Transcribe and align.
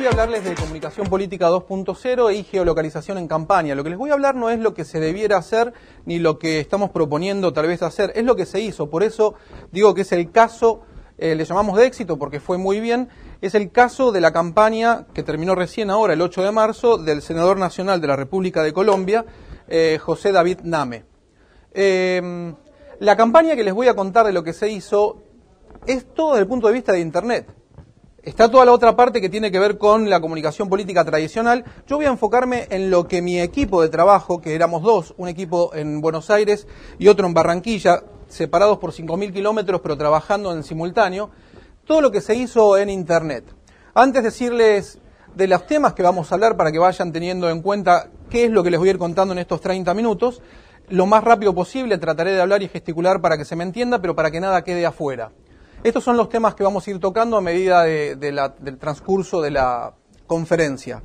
voy 0.00 0.06
a 0.06 0.10
hablarles 0.12 0.44
de 0.44 0.54
comunicación 0.54 1.08
política 1.08 1.50
2.0 1.50 2.34
y 2.34 2.42
geolocalización 2.42 3.18
en 3.18 3.28
campaña. 3.28 3.74
Lo 3.74 3.84
que 3.84 3.90
les 3.90 3.98
voy 3.98 4.08
a 4.08 4.14
hablar 4.14 4.34
no 4.34 4.48
es 4.48 4.58
lo 4.58 4.72
que 4.72 4.86
se 4.86 4.98
debiera 4.98 5.36
hacer 5.36 5.74
ni 6.06 6.18
lo 6.18 6.38
que 6.38 6.58
estamos 6.58 6.88
proponiendo 6.88 7.52
tal 7.52 7.66
vez 7.66 7.82
hacer, 7.82 8.10
es 8.14 8.24
lo 8.24 8.34
que 8.34 8.46
se 8.46 8.60
hizo. 8.60 8.88
Por 8.88 9.02
eso 9.02 9.34
digo 9.72 9.92
que 9.92 10.00
es 10.00 10.12
el 10.12 10.30
caso, 10.30 10.80
eh, 11.18 11.34
le 11.34 11.44
llamamos 11.44 11.76
de 11.76 11.84
éxito 11.84 12.18
porque 12.18 12.40
fue 12.40 12.56
muy 12.56 12.80
bien, 12.80 13.10
es 13.42 13.54
el 13.54 13.70
caso 13.70 14.10
de 14.10 14.22
la 14.22 14.32
campaña 14.32 15.06
que 15.12 15.22
terminó 15.22 15.54
recién 15.54 15.90
ahora, 15.90 16.14
el 16.14 16.22
8 16.22 16.44
de 16.44 16.50
marzo, 16.50 16.96
del 16.96 17.20
senador 17.20 17.58
nacional 17.58 18.00
de 18.00 18.06
la 18.06 18.16
República 18.16 18.62
de 18.62 18.72
Colombia, 18.72 19.26
eh, 19.68 19.98
José 20.00 20.32
David 20.32 20.60
Name. 20.62 21.04
Eh, 21.74 22.54
la 23.00 23.16
campaña 23.18 23.54
que 23.54 23.64
les 23.64 23.74
voy 23.74 23.88
a 23.88 23.94
contar 23.94 24.24
de 24.24 24.32
lo 24.32 24.42
que 24.44 24.54
se 24.54 24.70
hizo 24.70 25.20
es 25.86 26.06
todo 26.14 26.30
desde 26.30 26.44
el 26.44 26.48
punto 26.48 26.68
de 26.68 26.72
vista 26.72 26.90
de 26.90 27.00
Internet. 27.00 27.59
Está 28.22 28.50
toda 28.50 28.66
la 28.66 28.72
otra 28.72 28.96
parte 28.96 29.22
que 29.22 29.30
tiene 29.30 29.50
que 29.50 29.58
ver 29.58 29.78
con 29.78 30.10
la 30.10 30.20
comunicación 30.20 30.68
política 30.68 31.06
tradicional. 31.06 31.64
Yo 31.86 31.96
voy 31.96 32.04
a 32.04 32.10
enfocarme 32.10 32.66
en 32.68 32.90
lo 32.90 33.08
que 33.08 33.22
mi 33.22 33.40
equipo 33.40 33.80
de 33.80 33.88
trabajo, 33.88 34.42
que 34.42 34.54
éramos 34.54 34.82
dos, 34.82 35.14
un 35.16 35.28
equipo 35.28 35.74
en 35.74 36.02
Buenos 36.02 36.28
Aires 36.28 36.66
y 36.98 37.08
otro 37.08 37.26
en 37.26 37.32
Barranquilla, 37.32 38.02
separados 38.28 38.76
por 38.76 38.92
5.000 38.92 39.32
kilómetros 39.32 39.80
pero 39.80 39.96
trabajando 39.96 40.52
en 40.52 40.64
simultáneo, 40.64 41.30
todo 41.86 42.02
lo 42.02 42.10
que 42.10 42.20
se 42.20 42.34
hizo 42.34 42.76
en 42.76 42.90
Internet. 42.90 43.44
Antes 43.94 44.22
de 44.22 44.28
decirles 44.28 44.98
de 45.34 45.48
los 45.48 45.66
temas 45.66 45.94
que 45.94 46.02
vamos 46.02 46.30
a 46.30 46.34
hablar 46.34 46.58
para 46.58 46.72
que 46.72 46.78
vayan 46.78 47.12
teniendo 47.12 47.48
en 47.48 47.62
cuenta 47.62 48.10
qué 48.28 48.44
es 48.44 48.50
lo 48.50 48.62
que 48.62 48.70
les 48.70 48.78
voy 48.78 48.90
a 48.90 48.92
ir 48.92 48.98
contando 48.98 49.32
en 49.32 49.38
estos 49.38 49.62
30 49.62 49.94
minutos, 49.94 50.42
lo 50.90 51.06
más 51.06 51.24
rápido 51.24 51.54
posible 51.54 51.96
trataré 51.96 52.32
de 52.32 52.42
hablar 52.42 52.62
y 52.62 52.68
gesticular 52.68 53.22
para 53.22 53.38
que 53.38 53.46
se 53.46 53.56
me 53.56 53.64
entienda, 53.64 54.02
pero 54.02 54.14
para 54.14 54.30
que 54.30 54.40
nada 54.40 54.62
quede 54.62 54.84
afuera. 54.84 55.32
Estos 55.82 56.04
son 56.04 56.18
los 56.18 56.28
temas 56.28 56.54
que 56.54 56.62
vamos 56.62 56.86
a 56.86 56.90
ir 56.90 57.00
tocando 57.00 57.38
a 57.38 57.40
medida 57.40 57.84
del 57.84 58.78
transcurso 58.78 59.40
de 59.40 59.50
la 59.50 59.94
conferencia. 60.26 61.02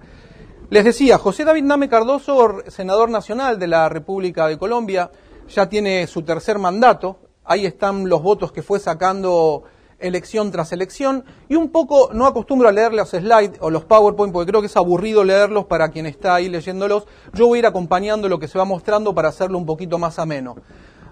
Les 0.70 0.84
decía, 0.84 1.18
José 1.18 1.46
David 1.46 1.64
Name 1.64 1.88
Cardoso, 1.88 2.62
senador 2.68 3.10
nacional 3.10 3.58
de 3.58 3.68
la 3.68 3.88
República 3.88 4.48
de 4.48 4.58
Colombia, 4.58 5.10
ya 5.48 5.70
tiene 5.70 6.06
su 6.08 6.24
tercer 6.24 6.60
mandato. 6.60 7.20
Ahí 7.46 7.66
están 7.66 8.10
los 8.10 8.22
votos 8.22 8.52
que 8.52 8.64
fue 8.64 8.80
sacando 8.80 9.64
elección 9.98 10.52
tras 10.52 10.74
elección. 10.74 11.24
Y 11.48 11.56
un 11.56 11.70
poco, 11.70 12.10
no 12.12 12.26
acostumbro 12.26 12.68
a 12.68 12.74
leer 12.74 12.94
los 12.94 13.12
slides 13.12 13.58
o 13.62 13.70
los 13.70 13.86
PowerPoint 13.86 14.34
porque 14.34 14.50
creo 14.50 14.60
que 14.60 14.68
es 14.68 14.76
aburrido 14.76 15.24
leerlos 15.24 15.66
para 15.66 15.88
quien 15.88 16.06
está 16.06 16.36
ahí 16.36 16.50
leyéndolos. 16.50 17.08
Yo 17.34 17.48
voy 17.48 17.60
a 17.60 17.60
ir 17.60 17.66
acompañando 17.66 18.28
lo 18.28 18.40
que 18.40 18.50
se 18.50 18.58
va 18.58 18.66
mostrando 18.66 19.16
para 19.16 19.30
hacerlo 19.30 19.58
un 19.58 19.66
poquito 19.66 19.98
más 19.98 20.20
ameno. 20.20 20.58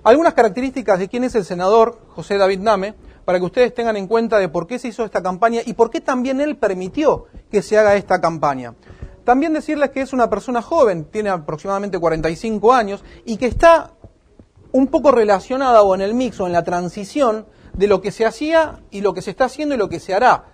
Algunas 0.03 0.33
características 0.33 0.99
de 0.99 1.07
quién 1.07 1.23
es 1.23 1.33
el 1.35 1.45
senador 1.45 1.97
José 2.09 2.37
David 2.37 2.59
Name 2.59 2.95
para 3.25 3.39
que 3.39 3.45
ustedes 3.45 3.73
tengan 3.73 3.97
en 3.97 4.07
cuenta 4.07 4.39
de 4.39 4.49
por 4.49 4.67
qué 4.67 4.79
se 4.79 4.89
hizo 4.89 5.03
esta 5.03 5.21
campaña 5.21 5.61
y 5.65 5.73
por 5.73 5.89
qué 5.89 6.01
también 6.01 6.41
él 6.41 6.57
permitió 6.57 7.25
que 7.51 7.61
se 7.61 7.77
haga 7.77 7.95
esta 7.95 8.19
campaña. 8.19 8.73
También 9.23 9.53
decirles 9.53 9.91
que 9.91 10.01
es 10.01 10.11
una 10.11 10.29
persona 10.29 10.61
joven, 10.61 11.05
tiene 11.05 11.29
aproximadamente 11.29 11.97
45 11.97 12.73
años 12.73 13.03
y 13.25 13.37
que 13.37 13.45
está 13.45 13.91
un 14.73 14.87
poco 14.87 15.11
relacionada 15.11 15.81
o 15.83 15.95
en 15.95 16.01
el 16.01 16.13
mix 16.13 16.39
o 16.39 16.47
en 16.47 16.53
la 16.53 16.63
transición 16.63 17.45
de 17.73 17.87
lo 17.87 18.01
que 18.01 18.11
se 18.11 18.25
hacía 18.25 18.81
y 18.91 19.01
lo 19.01 19.13
que 19.13 19.21
se 19.21 19.31
está 19.31 19.45
haciendo 19.45 19.75
y 19.75 19.77
lo 19.77 19.87
que 19.87 19.99
se 19.99 20.13
hará. 20.13 20.45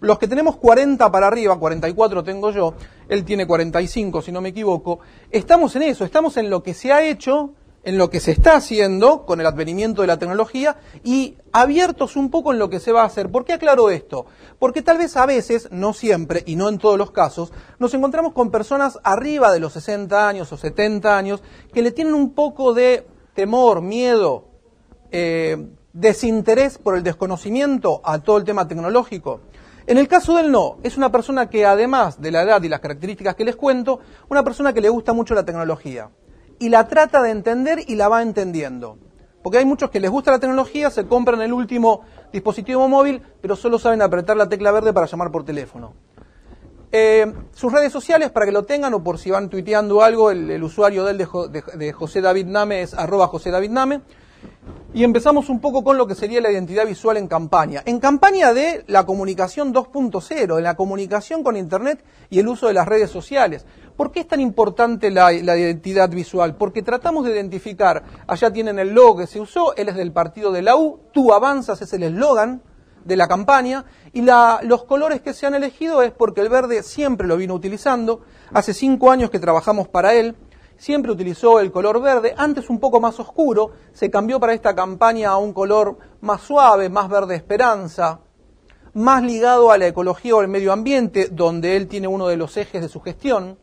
Los 0.00 0.18
que 0.18 0.28
tenemos 0.28 0.56
40 0.56 1.10
para 1.10 1.26
arriba, 1.26 1.58
44 1.58 2.22
tengo 2.22 2.50
yo, 2.50 2.74
él 3.08 3.24
tiene 3.24 3.46
45 3.46 4.22
si 4.22 4.30
no 4.30 4.40
me 4.40 4.50
equivoco, 4.50 5.00
estamos 5.30 5.74
en 5.76 5.82
eso, 5.82 6.04
estamos 6.04 6.36
en 6.36 6.50
lo 6.50 6.62
que 6.62 6.74
se 6.74 6.92
ha 6.92 7.02
hecho 7.02 7.54
en 7.88 7.96
lo 7.96 8.10
que 8.10 8.20
se 8.20 8.32
está 8.32 8.54
haciendo 8.54 9.24
con 9.24 9.40
el 9.40 9.46
advenimiento 9.46 10.02
de 10.02 10.08
la 10.08 10.18
tecnología 10.18 10.76
y 11.02 11.38
abiertos 11.52 12.16
un 12.16 12.30
poco 12.30 12.52
en 12.52 12.58
lo 12.58 12.68
que 12.68 12.80
se 12.80 12.92
va 12.92 13.00
a 13.00 13.06
hacer. 13.06 13.30
¿Por 13.30 13.46
qué 13.46 13.54
aclaro 13.54 13.88
esto? 13.88 14.26
Porque 14.58 14.82
tal 14.82 14.98
vez 14.98 15.16
a 15.16 15.24
veces, 15.24 15.70
no 15.72 15.94
siempre 15.94 16.42
y 16.44 16.56
no 16.56 16.68
en 16.68 16.76
todos 16.76 16.98
los 16.98 17.12
casos, 17.12 17.50
nos 17.78 17.94
encontramos 17.94 18.34
con 18.34 18.50
personas 18.50 18.98
arriba 19.04 19.50
de 19.52 19.60
los 19.60 19.72
60 19.72 20.28
años 20.28 20.52
o 20.52 20.58
70 20.58 21.16
años 21.16 21.42
que 21.72 21.80
le 21.80 21.90
tienen 21.90 22.12
un 22.12 22.34
poco 22.34 22.74
de 22.74 23.06
temor, 23.32 23.80
miedo, 23.80 24.44
eh, 25.10 25.56
desinterés 25.94 26.76
por 26.76 26.94
el 26.94 27.02
desconocimiento 27.02 28.02
a 28.04 28.18
todo 28.18 28.36
el 28.36 28.44
tema 28.44 28.68
tecnológico. 28.68 29.40
En 29.86 29.96
el 29.96 30.08
caso 30.08 30.36
del 30.36 30.50
no, 30.50 30.76
es 30.82 30.98
una 30.98 31.10
persona 31.10 31.48
que 31.48 31.64
además 31.64 32.20
de 32.20 32.32
la 32.32 32.42
edad 32.42 32.62
y 32.62 32.68
las 32.68 32.80
características 32.80 33.34
que 33.34 33.46
les 33.46 33.56
cuento, 33.56 34.00
una 34.28 34.44
persona 34.44 34.74
que 34.74 34.82
le 34.82 34.90
gusta 34.90 35.14
mucho 35.14 35.34
la 35.34 35.46
tecnología 35.46 36.10
y 36.58 36.68
la 36.68 36.88
trata 36.88 37.22
de 37.22 37.30
entender 37.30 37.80
y 37.86 37.94
la 37.94 38.08
va 38.08 38.22
entendiendo. 38.22 38.98
Porque 39.42 39.58
hay 39.58 39.64
muchos 39.64 39.90
que 39.90 40.00
les 40.00 40.10
gusta 40.10 40.30
la 40.30 40.38
tecnología, 40.38 40.90
se 40.90 41.06
compran 41.06 41.40
el 41.40 41.52
último 41.52 42.02
dispositivo 42.32 42.88
móvil, 42.88 43.22
pero 43.40 43.56
solo 43.56 43.78
saben 43.78 44.02
apretar 44.02 44.36
la 44.36 44.48
tecla 44.48 44.72
verde 44.72 44.92
para 44.92 45.06
llamar 45.06 45.30
por 45.30 45.44
teléfono. 45.44 45.94
Eh, 46.90 47.32
sus 47.52 47.72
redes 47.72 47.92
sociales, 47.92 48.30
para 48.30 48.46
que 48.46 48.52
lo 48.52 48.64
tengan, 48.64 48.94
o 48.94 49.04
por 49.04 49.18
si 49.18 49.30
van 49.30 49.48
tuiteando 49.50 50.02
algo, 50.02 50.30
el, 50.30 50.62
usuario 50.62 51.04
de, 51.04 51.14
de, 51.14 51.62
de, 51.76 51.92
José 51.92 52.20
David 52.20 52.46
Name 52.46 52.82
es 52.82 52.94
arroba 52.94 53.26
José 53.28 53.50
David 53.50 53.70
Name. 53.70 54.00
Y 54.94 55.04
empezamos 55.04 55.50
un 55.50 55.60
poco 55.60 55.84
con 55.84 55.98
lo 55.98 56.06
que 56.06 56.14
sería 56.14 56.40
la 56.40 56.50
identidad 56.50 56.86
visual 56.86 57.18
en 57.18 57.28
campaña. 57.28 57.82
En 57.84 58.00
campaña 58.00 58.54
de 58.54 58.84
la 58.86 59.04
comunicación 59.04 59.74
2.0, 59.74 60.56
en 60.56 60.64
la 60.64 60.76
comunicación 60.76 61.42
con 61.42 61.56
Internet 61.56 62.02
y 62.30 62.38
el 62.38 62.48
uso 62.48 62.68
de 62.68 62.72
las 62.72 62.88
redes 62.88 63.10
sociales. 63.10 63.66
¿Por 63.98 64.12
qué 64.12 64.20
es 64.20 64.28
tan 64.28 64.38
importante 64.38 65.10
la, 65.10 65.32
identidad 65.32 66.08
visual? 66.08 66.54
Porque 66.54 66.84
tratamos 66.84 67.24
de 67.24 67.32
identificar, 67.32 68.04
allá 68.28 68.52
tienen 68.52 68.78
el 68.78 68.90
logo 68.90 69.16
que 69.16 69.26
se 69.26 69.40
usó, 69.40 69.74
él 69.74 69.88
es 69.88 69.96
del 69.96 70.12
partido 70.12 70.52
de 70.52 70.62
la 70.62 70.76
U, 70.76 71.00
tú 71.12 71.32
avanzas 71.32 71.82
es 71.82 71.92
el 71.92 72.04
eslogan 72.04 72.62
de 73.04 73.16
la 73.16 73.26
campaña, 73.26 73.86
y 74.12 74.22
los 74.22 74.84
colores 74.84 75.20
que 75.20 75.34
se 75.34 75.46
han 75.46 75.54
elegido 75.56 76.00
es 76.02 76.12
porque 76.12 76.42
el 76.42 76.48
verde 76.48 76.84
siempre 76.84 77.26
lo 77.26 77.36
vino 77.36 77.54
utilizando, 77.54 78.20
hace 78.52 78.72
cinco 78.72 79.10
años 79.10 79.30
que 79.30 79.40
trabajamos 79.40 79.88
para 79.88 80.14
él, 80.14 80.36
siempre 80.76 81.10
utilizó 81.10 81.58
el 81.58 81.72
color 81.72 82.00
verde, 82.00 82.34
antes 82.36 82.70
un 82.70 82.78
poco 82.78 83.00
más 83.00 83.18
oscuro, 83.18 83.72
se 83.92 84.12
cambió 84.12 84.38
para 84.38 84.54
esta 84.54 84.76
campaña 84.76 85.30
a 85.30 85.38
un 85.38 85.52
color 85.52 85.98
más 86.20 86.42
suave, 86.42 86.88
más 86.88 87.08
verde 87.08 87.34
esperanza, 87.34 88.20
más 88.94 89.24
ligado 89.24 89.72
a 89.72 89.78
la 89.78 89.88
ecología 89.88 90.36
o 90.36 90.38
al 90.40 90.46
medio 90.46 90.72
ambiente, 90.72 91.30
donde 91.32 91.76
él 91.76 91.88
tiene 91.88 92.06
uno 92.06 92.28
de 92.28 92.36
los 92.36 92.56
ejes 92.56 92.80
de 92.80 92.88
su 92.88 93.00
gestión. 93.00 93.58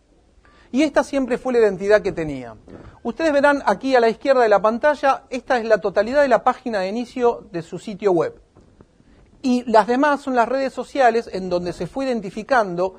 Y 0.71 0.83
esta 0.83 1.03
siempre 1.03 1.37
fue 1.37 1.53
la 1.53 1.59
identidad 1.59 2.01
que 2.01 2.11
tenía. 2.11 2.55
Ustedes 3.03 3.31
verán 3.31 3.61
aquí 3.65 3.95
a 3.95 3.99
la 3.99 4.09
izquierda 4.09 4.41
de 4.41 4.49
la 4.49 4.61
pantalla, 4.61 5.23
esta 5.29 5.57
es 5.57 5.65
la 5.65 5.79
totalidad 5.79 6.21
de 6.21 6.27
la 6.27 6.43
página 6.43 6.79
de 6.79 6.89
inicio 6.89 7.47
de 7.51 7.61
su 7.61 7.79
sitio 7.79 8.11
web. 8.11 8.41
Y 9.41 9.63
las 9.69 9.87
demás 9.87 10.21
son 10.21 10.35
las 10.35 10.49
redes 10.49 10.73
sociales 10.73 11.29
en 11.31 11.49
donde 11.49 11.71
se 11.71 11.87
fue 11.87 12.05
identificando 12.05 12.95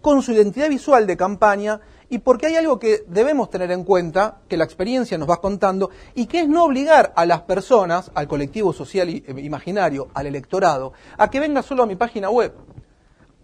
con 0.00 0.22
su 0.22 0.32
identidad 0.32 0.68
visual 0.68 1.06
de 1.06 1.16
campaña 1.16 1.80
y 2.08 2.18
porque 2.18 2.46
hay 2.46 2.56
algo 2.56 2.78
que 2.78 3.04
debemos 3.08 3.50
tener 3.50 3.70
en 3.72 3.82
cuenta, 3.82 4.38
que 4.48 4.56
la 4.56 4.64
experiencia 4.64 5.18
nos 5.18 5.28
va 5.28 5.40
contando, 5.40 5.90
y 6.14 6.26
que 6.26 6.40
es 6.40 6.48
no 6.48 6.64
obligar 6.64 7.12
a 7.16 7.26
las 7.26 7.42
personas, 7.42 8.10
al 8.14 8.28
colectivo 8.28 8.72
social 8.72 9.08
eh, 9.08 9.24
imaginario, 9.38 10.08
al 10.14 10.26
electorado, 10.26 10.92
a 11.18 11.28
que 11.28 11.40
venga 11.40 11.62
solo 11.62 11.82
a 11.82 11.86
mi 11.86 11.96
página 11.96 12.30
web. 12.30 12.54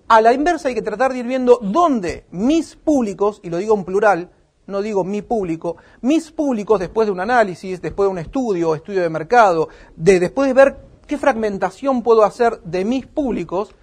A 0.09 0.21
la 0.21 0.33
inversa 0.33 0.69
hay 0.69 0.75
que 0.75 0.83
tratar 0.83 1.13
de 1.13 1.21
ir 1.21 1.27
viendo 1.27 1.59
dónde 1.63 2.25
mis 2.31 2.77
públicos, 2.77 3.41
y 3.43 3.51
lo 3.51 3.57
digo 3.57 3.75
en 3.75 3.85
plural, 3.85 4.31
no 4.67 4.83
digo 4.83 5.05
mi 5.05 5.23
público, 5.23 5.77
mis 6.01 6.31
públicos 6.31 6.79
después 6.79 7.07
de 7.07 7.13
un 7.13 7.21
análisis, 7.21 7.81
después 7.81 8.07
de 8.07 8.13
un 8.13 8.19
estudio, 8.19 8.75
estudio 8.75 9.03
de 9.03 9.11
mercado, 9.11 9.69
de 9.97 10.21
después 10.21 10.49
de 10.49 10.55
ver 10.55 10.77
qué 11.07 11.19
fragmentación 11.19 12.03
puedo 12.03 12.25
hacer 12.25 12.61
de 12.63 12.85
mis 12.85 13.07
públicos 13.07 13.75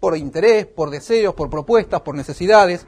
por 0.00 0.16
interés, 0.16 0.66
por 0.66 0.90
deseos, 0.90 1.34
por 1.34 1.50
propuestas, 1.50 2.02
por 2.02 2.14
necesidades, 2.14 2.86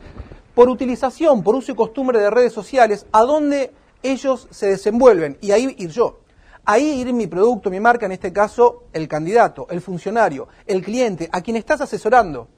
por 0.55 0.69
utilización, 0.69 1.43
por 1.43 1.55
uso 1.55 1.73
y 1.73 1.75
costumbre 1.75 2.21
de 2.21 2.31
redes 2.31 2.53
sociales, 2.53 3.07
a 3.13 3.23
dónde 3.23 3.73
ellos 4.03 4.47
se 4.51 4.67
desenvuelven 4.67 5.39
y 5.41 5.51
ahí 5.53 5.75
ir 5.79 5.91
yo. 5.91 6.21
Ahí 6.65 7.01
ir 7.01 7.13
mi 7.13 7.27
producto, 7.27 7.71
mi 7.71 7.81
marca, 7.81 8.07
en 8.07 8.13
este 8.13 8.33
caso 8.33 8.85
el 8.93 9.09
candidato, 9.09 9.67
el 9.71 9.81
funcionario, 9.81 10.49
el 10.67 10.83
cliente, 10.83 11.29
a 11.33 11.41
quien 11.41 11.57
estás 11.57 11.81
asesorando. 11.81 12.49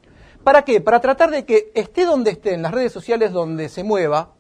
¿Para 0.44 0.62
qué? 0.62 0.80
Para 0.80 1.00
tratar 1.00 1.30
de 1.30 1.44
que 1.44 1.70
esté 1.74 2.04
donde 2.04 2.32
esté, 2.32 2.54
en 2.54 2.62
las 2.62 2.72
redes 2.72 2.92
sociales 2.92 3.32
donde 3.32 3.68
se 3.68 3.84
mueva, 3.84 4.32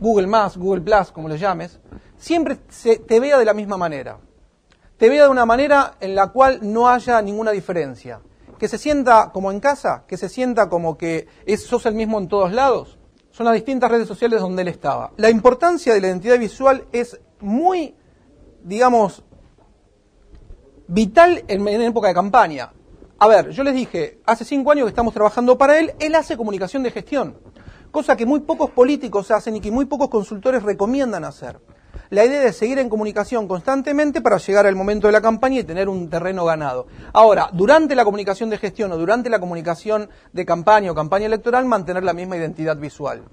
Google 0.00 0.26
Más, 0.26 0.56
Google 0.56 0.84
como 1.12 1.28
le 1.28 1.38
llames, 1.38 1.78
siempre 2.16 2.58
se, 2.68 2.98
te 2.98 3.20
vea 3.20 3.38
de 3.38 3.44
la 3.44 3.54
misma 3.54 3.76
manera. 3.76 4.18
Te 4.96 5.08
vea 5.08 5.24
de 5.24 5.28
una 5.28 5.46
manera 5.46 5.94
en 6.00 6.14
la 6.14 6.28
cual 6.28 6.58
no 6.62 6.88
haya 6.88 7.22
ninguna 7.22 7.52
diferencia. 7.52 8.20
Que 8.58 8.68
se 8.68 8.78
sienta 8.78 9.30
como 9.32 9.52
en 9.52 9.60
casa, 9.60 10.04
que 10.06 10.16
se 10.16 10.28
sienta 10.28 10.68
como 10.68 10.98
que 10.98 11.28
es, 11.46 11.62
sos 11.62 11.86
el 11.86 11.94
mismo 11.94 12.18
en 12.18 12.28
todos 12.28 12.52
lados. 12.52 12.98
Son 13.30 13.46
las 13.46 13.54
distintas 13.54 13.90
redes 13.90 14.08
sociales 14.08 14.40
donde 14.40 14.62
él 14.62 14.68
estaba. 14.68 15.12
La 15.16 15.30
importancia 15.30 15.94
de 15.94 16.00
la 16.00 16.08
identidad 16.08 16.38
visual 16.38 16.84
es 16.92 17.18
muy, 17.38 17.94
digamos, 18.64 19.22
vital 20.88 21.44
en 21.46 21.66
época 21.68 22.08
de 22.08 22.14
campaña. 22.14 22.72
A 23.22 23.28
ver, 23.28 23.50
yo 23.50 23.62
les 23.64 23.74
dije, 23.74 24.22
hace 24.24 24.46
cinco 24.46 24.70
años 24.70 24.86
que 24.86 24.88
estamos 24.88 25.12
trabajando 25.12 25.58
para 25.58 25.78
él, 25.78 25.92
él 25.98 26.14
hace 26.14 26.38
comunicación 26.38 26.82
de 26.82 26.90
gestión, 26.90 27.36
cosa 27.90 28.16
que 28.16 28.24
muy 28.24 28.40
pocos 28.40 28.70
políticos 28.70 29.30
hacen 29.30 29.56
y 29.56 29.60
que 29.60 29.70
muy 29.70 29.84
pocos 29.84 30.08
consultores 30.08 30.62
recomiendan 30.62 31.24
hacer. 31.24 31.60
la 32.08 32.24
idea 32.24 32.44
es 32.44 32.56
seguir 32.56 32.78
en 32.78 32.88
comunicación 32.88 33.46
constantemente 33.46 34.22
para 34.22 34.38
llegar 34.38 34.66
al 34.66 34.74
momento 34.74 35.06
de 35.06 35.12
la 35.12 35.20
campaña 35.20 35.60
y 35.60 35.64
tener 35.64 35.90
un 35.90 36.08
terreno 36.08 36.46
ganado. 36.46 36.86
Ahora, 37.12 37.50
durante 37.52 37.94
la 37.94 38.06
comunicación 38.06 38.48
de 38.48 38.56
gestión 38.56 38.90
o 38.90 38.96
durante 38.96 39.28
la 39.28 39.38
comunicación 39.38 40.08
de 40.32 40.46
campaña 40.46 40.90
o 40.90 40.94
campaña 40.94 41.26
electoral, 41.26 41.66
mantener 41.66 42.02
la 42.02 42.14
misma 42.14 42.38
identidad 42.38 42.78
visual. 42.78 43.24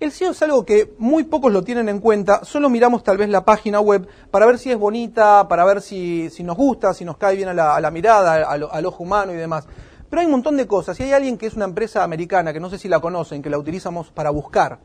El 0.00 0.12
SEO 0.12 0.30
es 0.30 0.42
algo 0.42 0.64
que 0.64 0.94
muy 0.98 1.24
pocos 1.24 1.52
lo 1.52 1.62
tienen 1.62 1.88
en 1.88 1.98
cuenta, 1.98 2.44
solo 2.44 2.70
miramos 2.70 3.02
tal 3.02 3.16
vez 3.16 3.28
la 3.28 3.44
página 3.44 3.80
web 3.80 4.06
para 4.30 4.46
ver 4.46 4.58
si 4.58 4.70
es 4.70 4.78
bonita, 4.78 5.48
para 5.48 5.64
ver 5.64 5.82
si, 5.82 6.30
nos 6.44 6.56
gusta, 6.56 6.94
si 6.94 7.04
nos 7.04 7.16
cae 7.16 7.34
bien 7.34 7.48
a 7.48 7.80
la, 7.80 7.90
mirada, 7.90 8.48
al 8.48 8.86
ojo 8.86 9.02
humano 9.02 9.32
y 9.32 9.36
demás. 9.36 9.66
Pero 10.08 10.20
hay 10.20 10.26
un 10.26 10.32
montón 10.32 10.56
de 10.56 10.66
cosas. 10.66 10.96
Si 10.96 11.02
hay 11.02 11.12
alguien 11.12 11.36
que 11.36 11.46
es 11.46 11.54
una 11.54 11.64
empresa 11.64 12.02
americana, 12.02 12.52
que 12.52 12.60
no 12.60 12.70
sé 12.70 12.78
si 12.78 12.88
la 12.88 13.00
conocen, 13.00 13.42
que 13.42 13.50
la 13.50 13.58
utilizamos 13.58 14.10
para 14.10 14.30
buscar, 14.30 14.78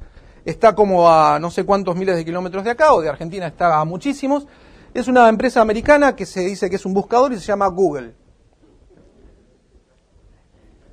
está 0.44 0.76
como 0.76 1.10
a 1.10 1.40
no 1.40 1.50
sé 1.50 1.64
cuántos 1.64 1.96
miles 1.96 2.16
de 2.16 2.26
kilómetros 2.26 2.64
de 2.64 2.72
acá, 2.72 2.94
o 2.94 3.02
de 3.02 3.10
Argentina 3.10 3.48
está 3.48 3.80
a 3.80 3.86
muchísimos, 3.86 4.48
es 4.94 5.08
una 5.08 5.30
empresa 5.30 5.62
americana 5.62 6.16
que 6.16 6.26
se 6.26 6.42
dice 6.42 6.70
que 6.70 6.76
es 6.76 6.86
un 6.86 6.94
buscador 6.94 7.32
y 7.34 7.40
se 7.40 7.46
llama 7.46 7.68
Google. 7.68 8.16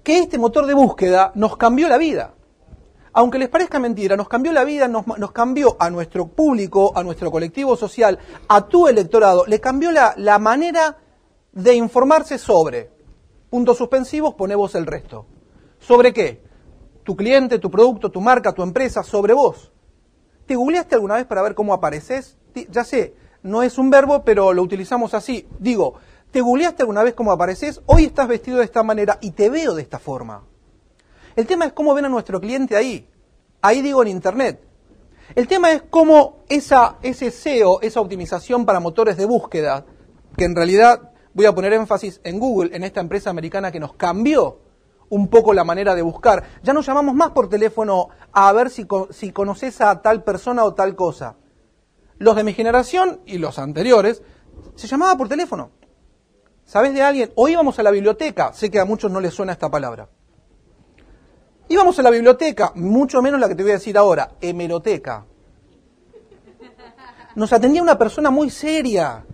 Que 0.02 0.19
este 0.19 0.38
motor 0.38 0.67
de 0.67 0.75
búsqueda 0.75 1.32
nos 1.34 1.56
cambió 1.56 1.88
la 1.88 1.99
vida. 1.99 2.34
Aunque 3.12 3.39
les 3.39 3.49
parezca 3.49 3.79
mentira, 3.81 4.17
nos 4.17 4.29
cambió 4.29 4.53
la 4.53 4.65
vida, 4.65 4.87
nos, 4.87 5.05
cambió 5.33 5.77
a 5.81 5.91
nuestro 5.91 6.29
público, 6.29 6.93
a 6.95 7.03
nuestro 7.03 7.31
colectivo 7.31 7.77
social, 7.77 8.19
a 8.49 8.67
tu 8.67 8.87
electorado, 8.87 9.45
le 9.47 9.61
cambió 9.61 9.91
la, 9.91 10.39
manera 10.39 10.99
de 11.53 11.75
informarse 11.75 12.39
sobre 12.39 12.91
Puntos 13.51 13.79
suspensivos, 13.79 14.35
pone 14.35 14.55
vos 14.55 14.77
el 14.77 14.87
resto. 14.87 15.27
¿Sobre 15.81 16.12
qué? 16.12 16.41
Tu 17.03 17.17
cliente, 17.17 17.59
tu 17.59 17.69
producto, 17.69 18.09
tu 18.09 18.21
marca, 18.21 18.53
tu 18.53 18.62
empresa, 18.62 19.03
sobre 19.03 19.33
vos. 19.33 19.73
¿Te 20.47 20.55
googleaste 20.55 20.95
alguna 20.95 21.17
vez 21.17 21.27
para 21.27 21.43
ver 21.43 21.56
cómo 21.56 21.75
apareces? 21.75 22.39
Ya 22.71 22.85
sé, 22.85 23.17
no 23.43 23.65
es 23.65 23.77
un 23.77 23.91
verbo, 23.91 24.23
pero 24.25 24.53
lo 24.53 24.63
utilizamos 24.63 25.15
así. 25.15 25.49
Digo, 25.59 25.95
¿te 26.31 26.41
googleaste 26.43 26.85
alguna 26.85 27.03
vez 27.03 27.15
cómo 27.15 27.33
apareces? 27.33 27.83
Hoy 27.87 28.05
estás 28.05 28.29
vestido 28.29 28.59
de 28.59 28.67
esta 28.67 28.85
manera 28.85 29.19
y 29.21 29.33
te 29.33 29.51
veo 29.51 29.75
de 29.75 29.83
esta 29.83 29.99
forma. 29.99 30.45
El 31.37 31.47
tema 31.47 31.67
es 31.67 31.73
cómo 31.73 31.94
ven 31.94 32.05
a 32.05 32.09
nuestro 32.09 32.41
cliente 32.41 32.77
ahí. 32.77 33.09
Ahí 33.62 33.82
digo 33.82 34.03
en 34.03 34.09
Internet. 34.09 34.61
El 35.35 35.47
tema 35.47 35.71
es 35.73 35.82
cómo 35.88 36.44
esa, 36.49 36.97
ese 37.03 37.31
SEO, 37.31 37.81
esa 37.82 38.00
optimización 38.00 38.67
para 38.67 38.81
motores 38.81 39.17
de 39.17 39.27
búsqueda, 39.27 39.85
que 40.37 40.44
en 40.44 40.56
realidad 40.56 41.12
voy 41.35 41.47
a 41.47 41.55
poner 41.55 41.73
énfasis 41.73 42.21
en 42.25 42.41
Google, 42.41 42.75
en 42.75 42.82
esta 42.82 43.00
empresa 43.00 43.31
americana 43.31 43.71
que 43.71 43.79
nos 43.79 43.94
cambió 43.94 44.59
un 45.09 45.29
poco 45.29 45.53
la 45.53 45.65
manera 45.65 45.94
de 45.94 46.03
buscar. 46.03 46.44
Ya 46.62 46.73
no 46.73 46.81
llamamos 46.81 47.15
más 47.15 47.31
por 47.31 47.49
teléfono 47.49 48.09
a 48.32 48.53
ver 48.53 48.71
si, 48.71 48.87
si 49.11 49.31
conoces 49.31 49.81
a 49.81 50.03
tal 50.03 50.25
persona 50.25 50.65
o 50.65 50.75
tal 50.75 50.97
cosa. 50.97 51.37
Los 52.19 52.37
de 52.37 52.44
mi 52.44 52.53
generación 52.53 53.21
y 53.25 53.38
los 53.38 53.59
anteriores 53.59 54.23
se 54.75 54.88
llamaba 54.88 55.17
por 55.17 55.29
teléfono. 55.29 55.71
¿Sabes 56.65 56.94
de 56.94 57.03
alguien? 57.03 57.32
O 57.35 57.49
íbamos 57.49 57.79
a 57.79 57.82
la 57.82 57.91
biblioteca, 57.91 58.53
sé 58.53 58.71
que 58.71 58.79
a 58.79 58.85
muchos 58.85 59.11
no 59.11 59.21
les 59.21 59.35
suena 59.35 59.53
esta 59.53 59.71
palabra. 59.71 60.09
Íbamos 61.70 61.96
a 62.00 62.02
la 62.02 62.11
biblioteca, 62.11 62.72
mucho 62.75 63.22
menos 63.22 63.38
la 63.38 63.46
que 63.46 63.55
te 63.55 63.62
voy 63.62 63.70
a 63.70 63.75
decir 63.75 63.96
ahora, 63.96 64.32
hemeroteca. 64.40 65.25
Nos 67.37 67.52
atendía 67.52 67.81
una 67.81 67.96
persona 67.96 68.28
muy 68.28 68.50
seria, 68.50 69.25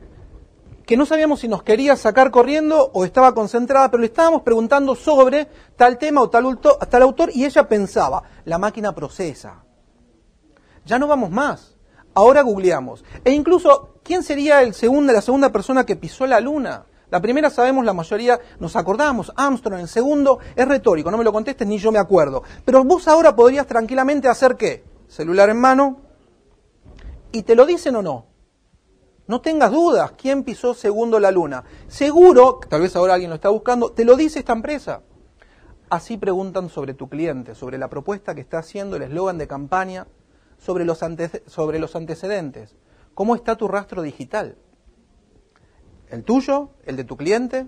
que 0.84 0.98
no 0.98 1.06
sabíamos 1.06 1.40
si 1.40 1.48
nos 1.48 1.62
quería 1.62 1.96
sacar 1.96 2.30
corriendo 2.30 2.90
o 2.92 3.06
estaba 3.06 3.34
concentrada, 3.34 3.90
pero 3.90 4.02
le 4.02 4.08
estábamos 4.08 4.42
preguntando 4.42 4.94
sobre 4.94 5.48
tal 5.76 5.96
tema 5.96 6.20
o 6.20 6.28
tal, 6.28 6.58
tal 6.60 7.02
autor 7.02 7.30
y 7.32 7.46
ella 7.46 7.66
pensaba, 7.66 8.22
la 8.44 8.58
máquina 8.58 8.94
procesa. 8.94 9.64
Ya 10.84 10.98
no 10.98 11.06
vamos 11.06 11.30
más. 11.30 11.78
Ahora 12.12 12.42
googleamos. 12.42 13.02
E 13.24 13.32
incluso, 13.32 13.94
¿quién 14.04 14.22
sería 14.22 14.60
el 14.60 14.74
segundo, 14.74 15.14
la 15.14 15.22
segunda 15.22 15.50
persona 15.52 15.86
que 15.86 15.96
pisó 15.96 16.26
la 16.26 16.40
luna? 16.40 16.84
La 17.10 17.20
primera 17.20 17.50
sabemos, 17.50 17.84
la 17.84 17.92
mayoría 17.92 18.40
nos 18.58 18.74
acordamos, 18.74 19.32
Armstrong, 19.36 19.80
el 19.80 19.88
segundo 19.88 20.40
es 20.56 20.66
retórico, 20.66 21.10
no 21.10 21.18
me 21.18 21.24
lo 21.24 21.32
contestes 21.32 21.66
ni 21.66 21.78
yo 21.78 21.92
me 21.92 21.98
acuerdo. 21.98 22.42
Pero 22.64 22.82
vos 22.84 23.06
ahora 23.06 23.36
podrías 23.36 23.66
tranquilamente 23.66 24.28
hacer 24.28 24.56
qué? 24.56 24.84
Celular 25.06 25.48
en 25.50 25.60
mano, 25.60 26.00
y 27.32 27.42
te 27.42 27.54
lo 27.54 27.66
dicen 27.66 27.96
o 27.96 28.02
no. 28.02 28.26
No 29.28 29.40
tengas 29.40 29.72
dudas, 29.72 30.12
¿quién 30.16 30.42
pisó 30.44 30.72
segundo 30.74 31.18
la 31.18 31.30
luna? 31.30 31.64
Seguro, 31.88 32.60
tal 32.68 32.80
vez 32.80 32.94
ahora 32.96 33.14
alguien 33.14 33.30
lo 33.30 33.36
está 33.36 33.50
buscando, 33.50 33.90
te 33.90 34.04
lo 34.04 34.16
dice 34.16 34.38
esta 34.38 34.52
empresa. 34.52 35.02
Así 35.90 36.16
preguntan 36.16 36.68
sobre 36.68 36.94
tu 36.94 37.08
cliente, 37.08 37.54
sobre 37.54 37.78
la 37.78 37.88
propuesta 37.88 38.34
que 38.34 38.40
está 38.40 38.58
haciendo, 38.58 38.96
el 38.96 39.02
eslogan 39.02 39.38
de 39.38 39.46
campaña, 39.46 40.06
sobre 40.58 40.84
los, 40.84 41.00
sobre 41.46 41.78
los 41.78 41.94
antecedentes. 41.94 42.74
¿Cómo 43.14 43.34
está 43.34 43.56
tu 43.56 43.68
rastro 43.68 44.02
digital? 44.02 44.56
¿El 46.10 46.24
tuyo? 46.24 46.70
¿El 46.84 46.96
de 46.96 47.04
tu 47.04 47.16
cliente? 47.16 47.66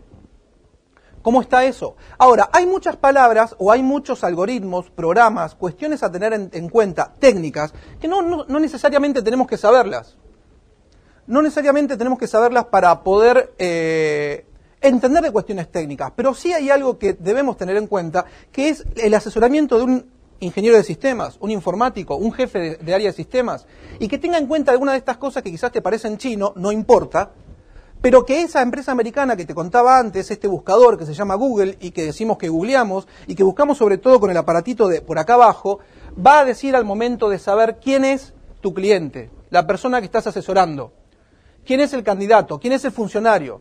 ¿Cómo 1.23 1.43
está 1.43 1.64
eso? 1.64 1.96
Ahora, 2.17 2.49
hay 2.52 2.67
muchas 2.67 2.96
palabras 2.96 3.56
o 3.58 3.73
hay 3.73 3.82
muchos 3.82 4.23
algoritmos, 4.25 4.90
programas, 4.90 5.55
cuestiones 5.55 6.02
a 6.02 6.12
tener 6.12 6.32
en, 6.32 6.69
cuenta, 6.69 7.12
técnicas, 7.19 7.75
que 8.00 8.08
no 8.08 8.20
necesariamente 8.61 9.23
tenemos 9.23 9.46
que 9.46 9.56
saberlas 9.56 10.17
no 11.29 11.43
necesariamente 11.43 11.96
tenemos 11.96 12.19
que 12.19 12.26
saberlas 12.26 12.64
para 12.64 13.02
poder 13.02 13.52
eh, 13.58 14.46
entender 14.81 15.23
de 15.23 15.31
cuestiones 15.31 15.70
técnicas, 15.70 16.11
pero 16.17 16.35
sí 16.35 16.52
hay 16.52 16.70
algo 16.70 16.99
que 16.99 17.12
debemos 17.12 17.56
tener 17.56 17.76
en 17.76 17.87
cuenta, 17.87 18.25
que 18.50 18.70
es 18.70 18.85
el 18.96 19.14
asesoramiento 19.14 19.76
de 19.76 19.85
un 19.85 20.06
ingeniero 20.40 20.76
de 20.76 20.82
sistemas, 20.82 21.37
un 21.40 21.50
informático, 21.50 22.17
un 22.17 22.32
jefe 22.32 22.76
de, 22.76 22.94
área 22.94 23.08
de 23.08 23.12
sistemas, 23.12 23.67
y 23.99 24.08
que 24.08 24.19
tenga 24.19 24.38
en 24.38 24.46
cuenta 24.46 24.73
alguna 24.73 24.93
de 24.93 24.99
estas 24.99 25.19
cosas 25.19 25.43
que 25.43 25.50
quizás 25.50 25.70
te 25.70 25.82
parecen 25.82 26.17
chino, 26.17 26.55
no 26.56 26.73
importa, 26.73 27.31
pero 28.00 28.24
que 28.24 28.42
esa 28.42 28.62
empresa 28.62 28.92
americana 28.92 29.36
que 29.36 29.44
te 29.44 29.54
contaba 29.54 29.98
antes, 29.98 30.30
este 30.30 30.48
buscador 30.48 30.98
que 30.98 31.06
se 31.06 31.14
llama 31.14 31.34
Google 31.34 31.76
y 31.80 31.90
que 31.90 32.04
decimos 32.04 32.38
que 32.38 32.48
googleamos 32.48 33.08
y 33.26 33.34
que 33.34 33.42
buscamos 33.42 33.78
sobre 33.78 33.98
todo 33.98 34.20
con 34.20 34.30
el 34.30 34.36
aparatito 34.36 34.88
de 34.88 35.02
por 35.02 35.18
acá 35.18 35.34
abajo, 35.34 35.80
va 36.14 36.40
a 36.40 36.44
decir 36.44 36.76
al 36.76 36.84
momento 36.84 37.28
de 37.28 37.38
saber 37.38 37.78
quién 37.82 38.04
es 38.04 38.34
tu 38.60 38.74
cliente, 38.74 39.30
la 39.50 39.66
persona 39.66 40.00
que 40.00 40.06
estás 40.06 40.26
asesorando 40.26 40.92
quién 41.68 41.80
es 41.80 41.92
el 41.92 42.02
candidato, 42.02 42.58
quién 42.58 42.72
es 42.72 42.82
el 42.86 42.92
funcionario. 42.92 43.60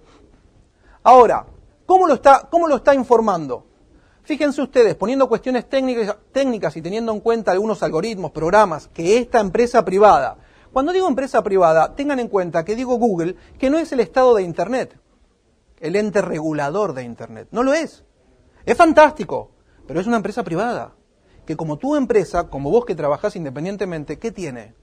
Ahora, 1.03 1.45
¿cómo 1.85 2.07
lo 2.07 2.13
está, 2.13 2.47
cómo 2.49 2.65
lo 2.65 2.77
está 2.77 2.95
informando? 2.95 3.65
Fíjense 4.23 4.61
ustedes, 4.61 4.95
poniendo 4.95 5.27
cuestiones 5.27 5.67
técnicas, 5.67 6.15
técnicas 6.31 6.77
y 6.77 6.81
teniendo 6.81 7.11
en 7.11 7.19
cuenta 7.19 7.51
algunos 7.51 7.83
algoritmos, 7.83 8.31
programas, 8.31 8.87
que 8.93 9.17
esta 9.17 9.41
empresa 9.41 9.83
privada, 9.83 10.37
cuando 10.77 10.93
digo 10.93 11.07
empresa 11.07 11.41
privada, 11.41 11.95
tengan 11.95 12.19
en 12.19 12.27
cuenta 12.27 12.63
que 12.63 12.75
digo 12.75 12.99
Google, 12.99 13.35
que 13.57 13.71
no 13.71 13.79
es 13.79 13.91
el 13.93 13.99
estado 13.99 14.35
de 14.35 14.43
Internet, 14.43 14.95
el 15.79 15.95
ente 15.95 16.21
regulador 16.21 16.93
de 16.93 17.01
Internet. 17.01 17.47
No 17.49 17.63
lo 17.63 17.73
es. 17.73 18.03
Es 18.63 18.77
fantástico, 18.77 19.49
pero 19.87 19.99
es 19.99 20.05
una 20.05 20.17
empresa 20.17 20.43
privada. 20.43 20.93
Que 21.47 21.57
como 21.57 21.79
tu 21.79 21.95
empresa, 21.95 22.51
como 22.51 22.69
vos 22.69 22.85
que 22.85 22.93
trabajás 22.93 23.35
independientemente, 23.35 24.19
¿qué 24.19 24.31
tiene? 24.31 24.75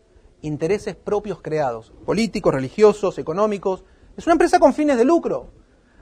intereses 0.43 0.97
propios 0.97 1.41
creados, 1.41 1.93
políticos, 2.05 2.53
religiosos, 2.53 3.17
económicos. 3.19 3.85
Es 4.17 4.27
una 4.27 4.33
empresa 4.33 4.59
con 4.59 4.75
fines 4.75 4.97
de 4.97 5.05
lucro. 5.05 5.53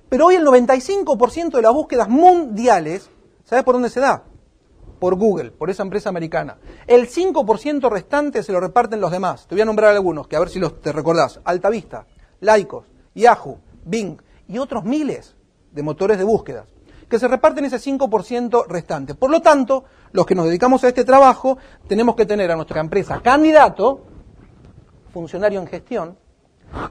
Pero 0.09 0.25
hoy 0.25 0.37
el 0.37 0.47
95% 0.47 1.51
de 1.51 1.61
las 1.61 1.75
búsquedas 1.75 2.09
mundiales, 2.09 3.11
¿sabes 3.45 3.63
por 3.63 3.75
dónde 3.75 3.91
se 3.91 4.01
da? 4.01 4.25
Por 5.03 5.17
Google, 5.17 5.51
por 5.51 5.69
esa 5.69 5.83
empresa 5.83 6.11
americana. 6.11 6.59
El 6.87 7.09
5% 7.09 7.91
restante 7.91 8.45
se 8.45 8.53
lo 8.53 8.61
reparten 8.61 9.01
los 9.01 9.11
demás. 9.11 9.49
Te 9.49 9.57
voy 9.57 9.63
a 9.63 9.65
nombrar 9.65 9.91
algunos, 9.91 10.29
que 10.29 10.37
a 10.37 10.39
ver 10.39 10.49
si 10.49 10.61
los 10.61 10.81
te 10.81 10.93
recordás. 10.93 11.41
Altavista, 11.43 12.07
Lycos, 12.39 12.85
Yahoo, 13.13 13.59
Bing 13.85 14.17
y 14.47 14.59
otros 14.59 14.85
miles 14.85 15.35
de 15.73 15.83
motores 15.83 16.19
de 16.19 16.25
búsquedas 16.25 16.69
que 17.09 17.19
se 17.19 17.27
reparten 17.27 17.65
ese 17.65 17.79
5% 17.79 18.69
restante. 18.69 19.17
Por 19.17 19.33
lo 19.33 19.43
tanto, 19.43 19.83
los 20.13 20.25
que 20.25 20.37
nos 20.37 20.47
dedicamos 20.47 20.85
a 20.85 20.89
este 20.89 21.05
trabajo, 21.05 21.59
tenemos 21.89 22.15
que 22.15 22.25
tener 22.25 22.53
a 22.53 22.55
nuestra 22.55 22.81
empresa 22.81 23.21
candidato 23.21 24.05
funcionario 25.13 25.59
en 25.59 25.67
gestión, 25.67 26.17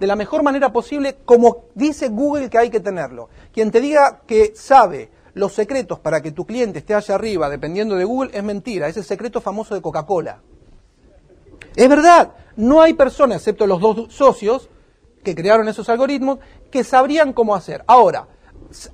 de 0.01 0.07
la 0.07 0.17
mejor 0.17 0.43
manera 0.43 0.73
posible, 0.73 1.19
como 1.23 1.67
dice 1.75 2.09
Google 2.09 2.49
que 2.49 2.57
hay 2.57 2.69
que 2.69 2.81
tenerlo. 2.81 3.29
Quien 3.53 3.71
te 3.71 3.79
diga 3.79 4.19
que 4.27 4.51
sabe 4.53 5.20
los 5.33 5.53
secretos 5.53 5.99
para 5.99 6.21
que 6.21 6.31
tu 6.31 6.45
cliente 6.45 6.79
esté 6.79 6.93
allá 6.93 7.15
arriba, 7.15 7.49
dependiendo 7.49 7.95
de 7.95 8.03
Google, 8.03 8.31
es 8.33 8.43
mentira. 8.43 8.87
Es 8.87 8.97
el 8.97 9.03
secreto 9.03 9.41
famoso 9.41 9.75
de 9.75 9.81
Coca-Cola. 9.81 10.41
Es 11.75 11.87
verdad, 11.87 12.33
no 12.57 12.81
hay 12.81 12.93
persona, 12.93 13.35
excepto 13.35 13.65
los 13.65 13.79
dos 13.79 14.13
socios 14.13 14.69
que 15.23 15.35
crearon 15.35 15.67
esos 15.67 15.87
algoritmos, 15.89 16.39
que 16.69 16.83
sabrían 16.83 17.33
cómo 17.33 17.55
hacer. 17.55 17.83
Ahora, 17.87 18.27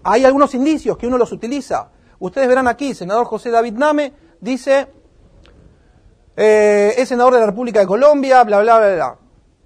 hay 0.04 0.26
algunos 0.26 0.54
indicios 0.54 0.98
que 0.98 1.08
uno 1.08 1.18
los 1.18 1.32
utiliza. 1.32 1.92
Ustedes 2.20 2.48
verán 2.48 2.68
aquí, 2.68 2.94
senador 2.94 3.26
José 3.26 3.50
David 3.50 3.74
Name 3.74 4.14
dice, 4.40 4.88
eh, 6.36 6.94
es 6.98 7.10
senador 7.10 7.34
de 7.34 7.40
la 7.40 7.48
República 7.48 7.80
de 7.80 7.88
Colombia, 7.88 8.44
bla, 8.44 8.62
bla, 8.62 8.78
bla, 8.78 8.96
bla. 8.96 9.18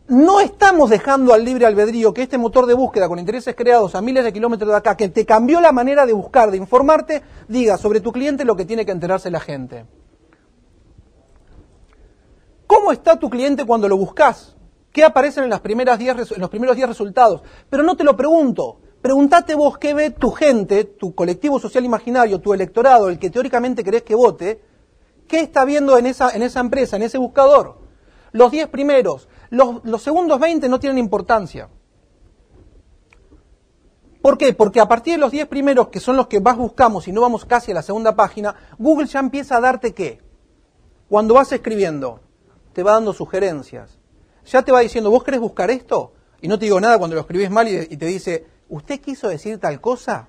No 0.08 0.39
estamos 0.39 0.89
dejando 0.89 1.34
al 1.34 1.46
libre 1.46 1.65
albedrío 1.65 2.13
que 2.13 2.24
este 2.24 2.38
motor 2.38 2.65
de 2.65 2.74
búsqueda 2.74 3.08
con 3.08 3.20
intereses 3.20 3.55
creados 3.55 3.96
a 3.96 4.01
miles 4.01 4.24
de 4.24 4.34
kilómetros 4.34 4.70
de 4.70 4.77
acá, 4.77 4.98
que 4.98 5.10
te 5.10 5.25
cambió 5.25 5.62
la 5.62 5.72
manera 5.72 6.05
de 6.05 6.13
buscar, 6.13 6.51
de 6.51 6.58
informarte, 6.58 7.22
diga 7.48 7.77
sobre 7.77 8.01
tu 8.01 8.12
cliente 8.12 8.43
lo 8.43 8.55
que 8.55 8.65
tiene 8.65 8.86
que 8.86 8.91
enterarse 8.91 9.31
la 9.31 9.39
gente. 9.39 9.86
¿Cómo 12.67 12.91
está 12.91 13.20
tu 13.20 13.29
cliente 13.29 13.65
cuando 13.65 13.88
lo 13.88 13.98
buscas? 13.98 14.55
¿Qué 14.91 15.03
aparecen 15.03 15.46
en, 15.46 15.50
las 15.50 15.62
primeras 15.62 16.00
en 16.00 16.41
los 16.41 16.50
primeros 16.50 16.75
10 16.75 16.89
resultados? 16.89 17.41
Pero 17.70 17.84
no 17.84 17.96
te 17.96 18.03
lo 18.03 18.15
pregunto. 18.15 18.79
Pregúntate 19.01 19.55
vos 19.55 19.77
qué 19.77 19.93
ve 19.93 20.12
tu 20.12 20.31
gente, 20.31 20.84
tu 20.84 21.15
colectivo 21.15 21.60
social 21.60 21.84
imaginario, 21.84 22.39
tu 22.39 22.53
electorado, 22.53 23.10
el 23.10 23.17
que 23.17 23.29
teóricamente 23.29 23.84
querés 23.84 24.03
que 24.03 24.15
vote, 24.15 24.62
qué 25.27 25.39
está 25.39 25.65
viendo 25.65 25.98
en 25.98 26.05
esa, 26.05 26.29
en 26.31 26.43
esa 26.43 26.60
empresa, 26.60 26.98
en 26.98 27.03
ese 27.03 27.17
buscador. 27.17 27.79
Los 28.31 28.51
10 28.51 28.67
primeros, 28.67 29.27
los, 29.51 30.01
segundos 30.01 30.39
20 30.39 30.70
no 30.70 30.79
tienen 30.79 30.98
importancia. 30.98 31.70
¿Por 34.22 34.38
qué? 34.38 34.53
Porque 34.53 34.79
a 34.79 34.88
partir 34.88 35.15
de 35.15 35.20
los 35.20 35.31
10 35.31 35.48
primeros, 35.48 35.89
que 35.89 36.00
son 36.00 36.15
los 36.15 36.27
que 36.27 36.39
más 36.39 36.55
buscamos 36.55 37.08
y 37.08 37.12
no 37.12 37.22
vamos 37.22 37.43
casi 37.46 37.72
a 37.72 37.75
la 37.75 37.81
segunda 37.81 38.15
página, 38.15 38.55
Google 38.77 39.08
ya 39.08 39.20
empieza 39.20 39.58
a 39.58 39.62
darte 39.62 39.93
qué. 39.93 40.22
Cuando 41.10 41.34
vas 41.34 41.51
escribiendo, 41.51 42.22
te 42.72 42.84
va 42.84 42.93
dando 42.93 43.13
sugerencias. 43.13 44.00
Ya 44.46 44.62
te 44.62 44.72
va 44.72 44.79
diciendo, 44.79 45.12
¿vos 45.12 45.24
querés 45.24 45.41
buscar 45.41 45.70
esto? 45.70 46.13
Y 46.39 46.48
no 46.48 46.58
te 46.58 46.65
digo 46.65 46.79
nada 46.79 46.98
cuando 46.98 47.15
lo 47.15 47.22
escribís 47.22 47.50
mal 47.50 47.67
y, 47.67 47.98
te 47.98 48.05
dice, 48.05 48.48
¿usted 48.70 49.01
quiso 49.01 49.27
decir 49.27 49.60
tal 49.60 49.81
cosa? 49.81 50.27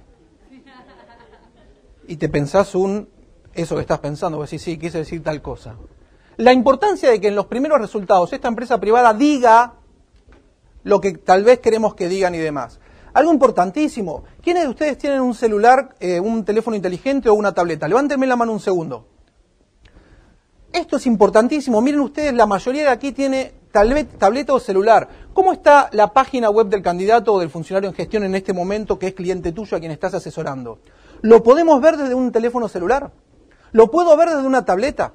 Y 2.08 2.16
te 2.16 2.28
pensás 2.28 2.74
un, 2.74 3.08
eso 3.54 3.76
que 3.76 3.82
estás 3.82 4.00
pensando, 4.00 4.38
vos 4.38 4.50
decís, 4.50 4.62
sí, 4.62 4.78
quise 4.78 4.98
decir 4.98 5.22
tal 5.22 5.40
cosa. 5.40 5.76
La 6.42 6.52
importancia 6.52 7.08
de 7.08 7.20
que 7.20 7.28
en 7.28 7.36
los 7.36 7.46
primeros 7.46 7.80
resultados 7.80 8.32
esta 8.32 8.48
empresa 8.48 8.80
privada 8.80 9.14
diga 9.14 9.74
lo 10.82 11.00
que 11.00 11.12
tal 11.12 11.44
vez 11.44 11.60
queremos 11.60 11.94
que 11.94 12.08
digan 12.08 12.34
y 12.34 12.38
demás. 12.38 12.80
Algo 13.14 13.32
importantísimo. 13.32 14.24
¿Quiénes 14.42 14.64
de 14.64 14.68
ustedes 14.68 14.98
tienen 14.98 15.20
un 15.20 15.34
celular, 15.34 15.94
eh, 16.00 16.18
un 16.18 16.44
teléfono 16.44 16.74
inteligente 16.74 17.28
o 17.28 17.34
una 17.34 17.54
tableta? 17.54 17.86
Levántenme 17.86 18.26
la 18.26 18.34
mano 18.34 18.50
un 18.50 18.58
segundo. 18.58 19.06
Esto 20.72 20.96
es 20.96 21.06
importantísimo. 21.06 21.80
Miren 21.80 22.00
ustedes, 22.00 22.34
la 22.34 22.46
mayoría 22.46 22.82
de 22.82 22.88
aquí 22.88 23.12
tiene 23.12 23.54
tableta 23.70 24.52
o 24.52 24.58
celular. 24.58 25.08
¿Cómo 25.32 25.52
está 25.52 25.90
la 25.92 26.12
página 26.12 26.50
web 26.50 26.66
del 26.66 26.82
candidato 26.82 27.34
o 27.34 27.38
del 27.38 27.50
funcionario 27.50 27.88
en 27.88 27.94
gestión 27.94 28.24
en 28.24 28.34
este 28.34 28.52
momento 28.52 28.98
que 28.98 29.06
es 29.06 29.14
cliente 29.14 29.52
tuyo 29.52 29.76
a 29.76 29.80
quien 29.80 29.92
estás 29.92 30.14
asesorando? 30.14 30.80
¿Lo 31.20 31.44
podemos 31.44 31.80
ver 31.80 31.98
desde 31.98 32.16
un 32.16 32.32
teléfono 32.32 32.66
celular? 32.66 33.12
¿Lo 33.70 33.92
puedo 33.92 34.16
ver 34.16 34.30
desde 34.30 34.44
una 34.44 34.64
tableta? 34.64 35.12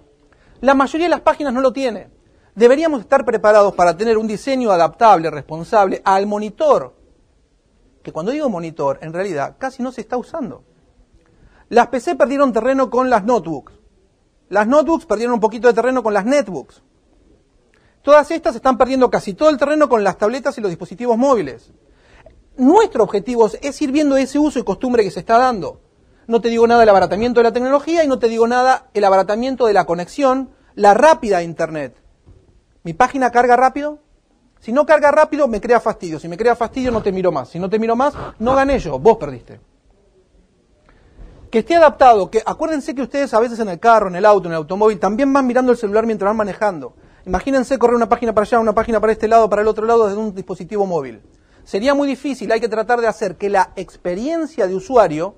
La 0.62 0.74
mayoría 0.74 1.06
de 1.06 1.12
las 1.12 1.22
páginas 1.22 1.54
no 1.54 1.62
lo 1.62 1.74
tiene. 1.74 2.10
Deberíamos 2.56 3.02
estar 3.02 3.24
preparados 3.26 3.76
para 3.76 3.96
tener 3.96 4.18
un 4.18 4.28
diseño 4.28 4.72
adaptable, 4.72 5.30
responsable, 5.30 6.02
al 6.04 6.26
monitor 6.26 6.98
que 8.08 8.14
cuando 8.14 8.32
digo 8.32 8.48
monitor, 8.48 9.00
en 9.02 9.12
realidad 9.12 9.58
casi 9.60 9.84
no 9.84 9.92
se 9.92 10.00
está 10.00 10.16
usando. 10.16 10.64
Las 11.68 11.88
PC 11.88 12.16
perdieron 12.16 12.54
terreno 12.54 12.90
con 12.90 13.10
las 13.10 13.26
notebooks. 13.26 13.74
Las 14.48 14.66
notebooks 14.66 15.06
perdieron 15.06 15.34
un 15.34 15.42
poquito 15.42 15.68
de 15.68 15.74
terreno 15.74 16.02
con 16.02 16.14
las 16.14 16.24
netbooks. 16.24 16.82
Todas 18.02 18.32
estas 18.32 18.56
están 18.56 18.78
perdiendo 18.78 19.10
casi 19.10 19.34
todo 19.34 19.50
el 19.50 19.58
terreno 19.58 19.90
con 19.90 20.06
las 20.06 20.18
tabletas 20.18 20.58
y 20.58 20.62
los 20.62 20.70
dispositivos 20.70 21.18
móviles. 21.18 21.74
Nuestro 22.56 23.04
objetivo 23.04 23.52
es 23.62 23.82
ir 23.82 23.92
viendo 23.92 24.16
ese 24.16 24.40
uso 24.40 24.58
y 24.58 24.64
costumbre 24.64 25.04
que 25.04 25.12
se 25.12 25.20
está 25.20 25.38
dando. 25.38 25.82
No 26.28 26.42
te 26.42 26.50
digo 26.50 26.68
nada 26.68 26.82
del 26.82 26.90
abaratamiento 26.90 27.40
de 27.40 27.46
la 27.46 27.54
tecnología 27.54 28.04
y 28.04 28.08
no 28.08 28.20
te 28.20 28.28
digo 28.28 28.48
nada 28.48 28.90
el 28.94 29.06
abaratamiento 29.06 29.66
de 29.66 29.74
la 29.74 29.86
conexión, 29.86 30.50
la 30.76 30.94
rápida 30.94 31.42
Internet. 31.42 31.96
¿Mi 32.84 32.94
página 32.94 33.32
carga 33.32 33.56
rápido? 33.56 34.00
Si 34.60 34.74
no 34.74 34.86
carga 34.86 35.12
rápido, 35.12 35.48
me 35.48 35.62
crea 35.62 35.80
fastidio. 35.80 36.20
Si 36.20 36.28
me 36.28 36.38
crea 36.38 36.56
fastidio, 36.56 36.92
no 36.92 37.02
te 37.02 37.14
miro 37.14 37.32
más. 37.32 37.50
Si 37.50 37.60
no 37.60 37.70
te 37.70 37.80
miro 37.80 37.96
más, 37.96 38.14
no 38.40 38.56
gané 38.56 38.78
yo, 38.80 39.00
vos 39.00 39.18
perdiste. 39.18 39.62
Que 41.50 41.60
esté 41.60 41.76
adaptado, 41.76 42.30
que 42.30 42.44
acuérdense 42.46 42.94
que 42.94 43.02
ustedes 43.02 43.34
a 43.34 43.40
veces 43.40 43.60
en 43.60 43.70
el 43.70 43.80
carro, 43.80 44.10
en 44.10 44.16
el 44.16 44.26
auto, 44.26 44.48
en 44.48 44.52
el 44.52 44.58
automóvil, 44.58 45.00
también 45.00 45.32
van 45.32 45.48
mirando 45.48 45.72
el 45.72 45.78
celular 45.78 46.06
mientras 46.06 46.30
van 46.30 46.38
manejando. 46.38 46.94
Imagínense 47.26 47.80
correr 47.80 47.96
una 47.96 48.10
página 48.10 48.34
para 48.34 48.44
allá, 48.44 48.60
una 48.60 48.74
página 48.74 49.00
para 49.00 49.14
este 49.14 49.30
lado, 49.30 49.50
para 49.50 49.62
el 49.62 49.68
otro 49.70 49.86
lado 49.86 50.08
desde 50.08 50.20
un 50.20 50.36
dispositivo 50.36 50.86
móvil. 50.86 51.22
Sería 51.64 51.94
muy 51.94 52.08
difícil, 52.08 52.52
hay 52.52 52.60
que 52.60 52.68
tratar 52.68 53.00
de 53.00 53.08
hacer 53.08 53.38
que 53.38 53.50
la 53.50 53.72
experiencia 53.78 54.68
de 54.68 54.76
usuario, 54.76 55.36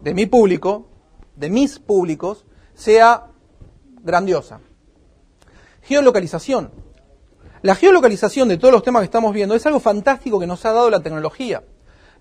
de 0.00 0.14
mi 0.14 0.26
público, 0.26 0.88
de 1.36 1.50
mis 1.50 1.78
públicos, 1.78 2.44
sea 2.74 3.26
grandiosa. 4.02 4.60
Geolocalización. 5.82 6.70
La 7.62 7.74
geolocalización 7.74 8.48
de 8.48 8.56
todos 8.56 8.72
los 8.72 8.82
temas 8.82 9.00
que 9.00 9.06
estamos 9.06 9.34
viendo 9.34 9.54
es 9.54 9.66
algo 9.66 9.80
fantástico 9.80 10.40
que 10.40 10.46
nos 10.46 10.64
ha 10.64 10.72
dado 10.72 10.88
la 10.90 11.00
tecnología. 11.00 11.62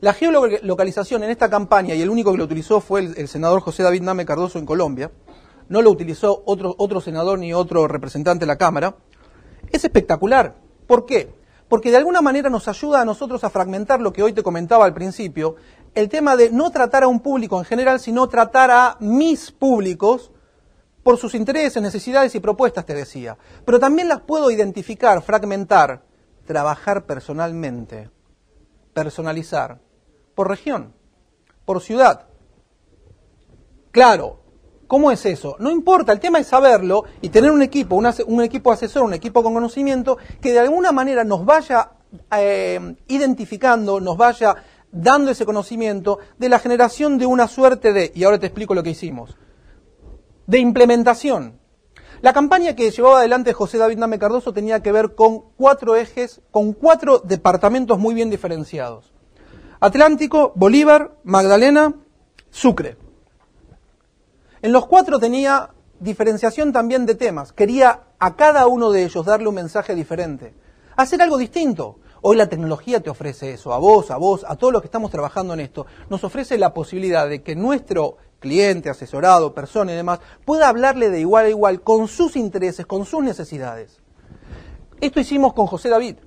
La 0.02 0.14
geolocalización 0.14 1.24
en 1.24 1.30
esta 1.30 1.50
campaña, 1.50 1.96
y 1.96 2.02
el 2.02 2.10
único 2.10 2.32
que 2.32 2.38
lo 2.38 2.46
utilizó 2.46 2.82
fue 2.82 3.02
el, 3.02 3.28
senador 3.28 3.62
José 3.62 3.84
David 3.84 4.02
Name 4.02 4.26
Cardoso 4.26 4.60
en 4.60 4.66
Colombia, 4.66 5.12
no 5.68 5.82
lo 5.82 5.92
utilizó 5.92 6.44
otro, 6.46 6.76
otro 6.78 7.00
senador 7.02 7.40
ni 7.40 7.54
otro 7.54 7.88
representante 7.88 8.44
de 8.44 8.48
la 8.48 8.58
Cámara, 8.58 8.96
es 9.72 9.84
espectacular. 9.84 10.56
¿Por 10.88 11.06
qué? 11.06 11.34
Porque 11.70 11.92
de 11.92 11.98
alguna 11.98 12.22
manera 12.22 12.50
nos 12.50 12.68
ayuda 12.68 13.00
a 13.00 13.06
nosotros 13.06 13.44
a 13.44 13.50
fragmentar 13.50 14.02
lo 14.02 14.12
que 14.12 14.24
hoy 14.24 14.34
te 14.34 14.44
comentaba 14.44 14.86
al 14.86 14.94
principio, 14.94 15.56
el 15.94 16.10
tema 16.10 16.36
de 16.36 16.50
no 16.50 16.72
tratar 16.72 17.04
a 17.04 17.08
un 17.08 17.20
público 17.22 17.60
en 17.60 17.66
general, 17.66 18.00
sino 18.00 18.28
tratar 18.28 18.72
a 18.72 18.98
mis 19.00 19.52
públicos 19.52 20.32
por 21.04 21.18
sus 21.18 21.36
intereses, 21.36 21.82
necesidades 21.82 22.34
y 22.36 22.40
propuestas, 22.40 22.86
te 22.86 22.96
decía. 22.96 23.38
Pero 23.66 23.80
también 23.80 24.08
las 24.08 24.22
puedo 24.22 24.50
identificar, 24.50 25.22
fragmentar, 25.22 26.04
trabajar 26.46 27.06
personalmente, 27.06 28.10
personalizar, 28.94 29.80
por 30.34 30.50
región, 30.50 30.94
por 31.66 31.82
ciudad. 31.82 32.28
Claro, 33.92 34.40
¿cómo 34.90 35.12
es 35.12 35.24
eso? 35.28 35.56
No 35.60 35.70
importa, 35.70 36.12
el 36.12 36.20
tema 36.20 36.40
es 36.40 36.48
saberlo 36.48 37.04
y 37.22 37.30
tener 37.30 37.52
un 37.52 37.62
equipo, 37.62 37.96
un, 37.96 38.42
equipo 38.42 38.72
asesor, 38.72 39.04
un 39.04 39.14
equipo 39.14 39.44
con 39.44 39.54
conocimiento 39.54 40.18
que 40.42 40.52
de 40.52 40.60
alguna 40.60 40.92
manera 40.92 41.24
nos 41.24 41.46
vaya 41.46 41.92
eh, 42.36 42.96
identificando, 43.08 44.00
nos 44.00 44.18
vaya 44.18 44.56
dando 44.92 45.30
ese 45.30 45.46
conocimiento 45.46 46.18
de 46.40 46.50
la 46.50 46.58
generación 46.58 47.20
de 47.20 47.28
una 47.28 47.48
suerte 47.48 47.94
de, 47.94 48.12
y 48.16 48.24
ahora 48.24 48.40
te 48.40 48.48
explico 48.48 48.74
lo 48.74 48.82
que 48.82 48.90
hicimos, 48.90 49.38
de 50.48 50.58
implementación. 50.58 51.60
La 52.22 52.34
campaña 52.34 52.76
que 52.76 52.90
llevaba 52.90 53.20
adelante 53.20 53.54
José 53.54 53.78
David 53.78 54.00
Name 54.00 54.18
Cardoso 54.18 54.54
tenía 54.54 54.82
que 54.82 54.92
ver 54.92 55.14
con 55.14 55.52
cuatro 55.56 55.96
ejes, 55.98 56.42
con 56.50 56.74
cuatro 56.74 57.20
departamentos 57.20 58.00
muy 58.00 58.16
bien 58.16 58.32
diferenciados. 58.32 59.14
Atlántico, 59.80 60.52
Bolívar, 60.56 61.12
Magdalena, 61.24 61.94
Sucre. 62.50 62.98
En 64.62 64.74
los 64.74 64.88
cuatro 64.88 65.20
tenía 65.20 65.70
diferenciación 66.00 66.74
también 66.74 67.06
de 67.06 67.16
temas. 67.16 67.54
Quería 67.54 68.02
a 68.20 68.36
cada 68.36 68.68
uno 68.68 68.92
de 68.92 69.04
ellos 69.04 69.26
darle 69.26 69.48
un 69.48 69.56
mensaje 69.56 69.96
diferente. 69.96 70.54
Hacer 70.98 71.22
algo 71.22 71.38
distinto. 71.38 72.00
Hoy 72.22 72.36
la 72.36 72.50
tecnología 72.50 73.00
te 73.00 73.10
ofrece 73.10 73.54
eso, 73.54 73.72
a 73.72 73.78
vos, 73.78 74.12
a 74.12 74.18
vos, 74.18 74.46
a 74.46 74.58
todos 74.58 74.74
los 74.74 74.82
que 74.82 74.88
estamos 74.88 75.12
trabajando 75.12 75.54
en 75.54 75.62
esto. 75.62 75.86
Nos 76.10 76.26
ofrece 76.26 76.58
la 76.58 76.74
posibilidad 76.74 77.30
de 77.30 77.42
que 77.42 77.56
nuestro 77.56 78.18
cliente, 78.40 78.90
asesorado, 78.90 79.54
persona 79.54 79.94
y 79.94 79.96
demás, 79.96 80.20
pueda 80.44 80.68
hablarle 80.68 81.10
de 81.10 81.22
igual 81.22 81.46
a 81.46 81.50
igual 81.50 81.82
con 81.82 82.10
sus 82.10 82.36
intereses, 82.36 82.86
con 82.86 83.06
sus 83.06 83.24
necesidades. 83.24 84.02
Esto 85.00 85.22
hicimos 85.22 85.54
con 85.54 85.68
José 85.68 85.88
David. 85.88 86.18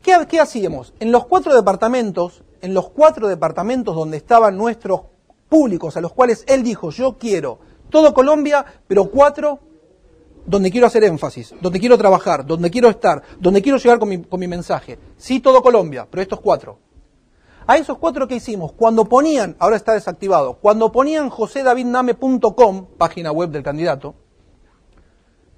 ¿Qué, 0.00 0.26
¿Qué, 0.26 0.40
hacíamos? 0.40 0.94
En 0.98 1.12
los 1.12 1.26
cuatro 1.26 1.54
departamentos, 1.54 2.42
en 2.62 2.72
los 2.72 2.88
cuatro 2.88 3.28
departamentos 3.28 3.94
donde 3.94 4.16
estaban 4.16 4.56
nuestros 4.56 5.02
públicos, 5.48 5.96
a 5.96 6.00
los 6.00 6.12
cuales 6.12 6.44
él 6.48 6.62
dijo, 6.62 6.90
yo 6.90 7.16
quiero 7.18 7.58
todo 7.90 8.12
Colombia, 8.12 8.64
pero 8.86 9.10
cuatro 9.10 9.60
donde 10.46 10.70
quiero 10.70 10.86
hacer 10.86 11.04
énfasis, 11.04 11.54
donde 11.60 11.80
quiero 11.80 11.96
trabajar, 11.96 12.44
donde 12.44 12.70
quiero 12.70 12.88
estar, 12.88 13.22
donde 13.38 13.62
quiero 13.62 13.78
llegar 13.78 13.98
con 13.98 14.08
mi, 14.08 14.22
con 14.22 14.40
mi 14.40 14.48
mensaje. 14.48 14.98
Sí, 15.16 15.40
todo 15.40 15.62
Colombia, 15.62 16.06
pero 16.10 16.22
estos 16.22 16.40
cuatro. 16.40 16.78
A 17.66 17.78
esos 17.78 17.96
cuatro 17.96 18.28
que 18.28 18.34
hicimos, 18.34 18.72
cuando 18.72 19.06
ponían, 19.06 19.56
ahora 19.58 19.76
está 19.76 19.94
desactivado, 19.94 20.54
cuando 20.54 20.92
ponían 20.92 21.30
josedavidname.com, 21.30 22.86
página 22.98 23.32
web 23.32 23.50
del 23.50 23.62
candidato, 23.62 24.14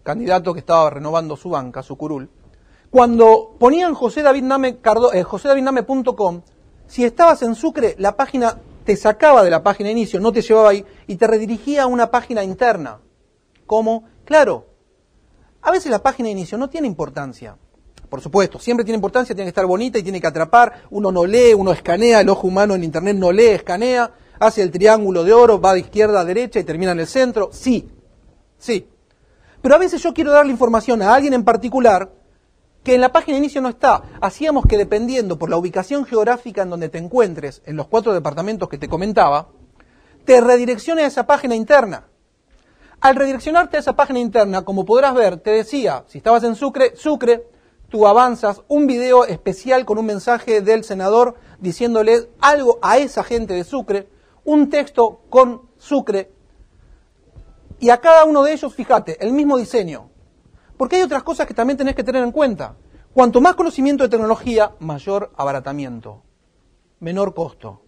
candidato 0.05 0.53
que 0.53 0.61
estaba 0.61 0.89
renovando 0.89 1.37
su 1.37 1.51
banca, 1.51 1.83
su 1.83 1.97
curul, 1.97 2.31
cuando 2.91 3.57
ponían 3.59 3.95
josedavidname.com, 3.95 6.37
eh, 6.37 6.43
si 6.87 7.05
estabas 7.05 7.43
en 7.43 7.57
Sucre, 7.57 7.97
la 7.99 8.17
página 8.17 8.61
te 8.87 8.97
sacaba 8.97 9.43
de 9.43 9.51
la 9.51 9.63
página 9.63 9.89
de 9.89 9.93
inicio, 9.93 10.21
no 10.21 10.33
te 10.33 10.41
llevaba 10.41 10.71
ahí, 10.71 10.85
y 11.07 11.17
te 11.17 11.27
redirigía 11.27 11.83
a 11.83 11.87
una 11.87 12.11
página 12.11 12.43
interna. 12.43 13.01
¿Cómo? 13.67 14.05
Claro, 14.25 14.67
a 15.61 15.73
veces 15.73 15.91
la 15.91 16.03
página 16.03 16.29
de 16.29 16.33
inicio 16.33 16.57
no 16.57 16.71
tiene 16.71 16.87
importancia. 16.87 17.59
Por 18.09 18.21
supuesto, 18.21 18.61
siempre 18.61 18.85
tiene 18.85 18.95
importancia, 18.95 19.35
tiene 19.35 19.47
que 19.47 19.51
estar 19.51 19.67
bonita 19.67 19.99
y 19.99 20.05
tiene 20.05 20.21
que 20.21 20.27
atrapar. 20.29 20.85
Uno 20.91 21.11
no 21.11 21.27
lee, 21.27 21.53
uno 21.55 21.73
escanea, 21.73 22.21
el 22.21 22.29
ojo 22.29 22.47
humano 22.47 22.77
en 22.77 22.85
Internet 22.85 23.17
no 23.17 23.33
lee, 23.33 23.49
escanea, 23.49 24.13
hace 24.39 24.63
el 24.63 24.71
triángulo 24.71 25.25
de 25.25 25.33
oro, 25.33 25.61
va 25.61 25.75
de 25.75 25.81
izquierda 25.81 26.21
a 26.21 26.25
derecha 26.25 26.61
y 26.61 26.65
termina 26.65 26.93
en 26.93 27.01
el 27.01 27.09
centro. 27.09 27.51
Sí, 27.53 27.91
sí. 28.57 28.89
Pero 29.61 29.75
a 29.75 29.79
veces 29.79 30.01
yo 30.01 30.15
quiero 30.15 30.31
darle 30.31 30.53
información 30.53 31.03
a 31.03 31.13
alguien 31.13 31.35
en 31.35 31.45
particular 31.45 32.13
que 32.87 32.95
en 32.95 33.01
la 33.01 33.11
página 33.11 33.39
inicio 33.39 33.61
no 33.61 33.69
está. 33.69 34.05
Hacíamos 34.21 34.65
que 34.65 34.79
dependiendo 34.79 35.37
por 35.37 35.51
la 35.51 35.57
ubicación 35.57 36.05
geográfica 36.05 36.63
en 36.63 36.71
donde 36.71 36.89
te 36.89 36.99
encuentres, 36.99 37.61
en 37.67 37.75
los 37.75 37.89
cuatro 37.89 38.15
departamentos 38.15 38.69
que 38.69 38.79
te 38.79 38.89
comentaba, 38.89 39.49
te 40.25 40.41
redireccione 40.41 41.03
a 41.03 41.09
esa 41.09 41.27
página 41.27 41.57
interna. 41.57 42.07
Al 43.01 43.17
redireccionarte 43.17 43.77
a 43.77 43.81
esa 43.81 43.97
página 43.97 44.21
interna, 44.21 44.65
como 44.65 44.85
podrás 44.85 45.17
ver, 45.17 45.39
te 45.39 45.51
decía, 45.51 46.05
si 46.07 46.19
estabas 46.19 46.45
en 46.45 46.55
Sucre, 46.55 46.95
Sucre, 46.95 47.49
tú 47.89 48.07
avanzas 48.07 48.63
un 48.69 48.87
video 48.87 49.25
especial 49.25 49.85
con 49.85 49.99
un 49.99 50.07
mensaje 50.07 50.61
del 50.61 50.85
senador 50.85 51.35
diciéndole 51.59 52.29
algo 52.41 52.79
a 52.83 52.99
esa 52.99 53.25
gente 53.25 53.55
de 53.55 53.65
Sucre, 53.65 54.09
un 54.45 54.71
texto 54.71 55.23
con 55.29 55.63
Sucre, 55.77 56.31
y 57.81 57.91
a 57.91 58.01
cada 58.01 58.25
uno 58.27 58.45
de 58.45 58.53
ellos, 58.53 58.73
fíjate, 58.73 59.17
el 59.27 59.33
mismo 59.33 59.59
diseño. 59.59 60.11
Porque 60.77 60.97
hay 60.97 61.03
otras 61.03 61.23
cosas 61.23 61.47
que 61.47 61.55
también 61.55 61.77
tenés 61.77 61.95
que 61.95 62.05
tener 62.05 62.23
en 62.23 62.33
cuenta. 62.33 62.77
Cuanto 63.13 63.41
más 63.41 63.55
conocimiento 63.55 64.05
de 64.05 64.11
tecnología, 64.11 64.75
mayor 64.79 65.33
abaratamiento, 65.37 66.23
menor 67.01 67.35
costo. 67.35 67.81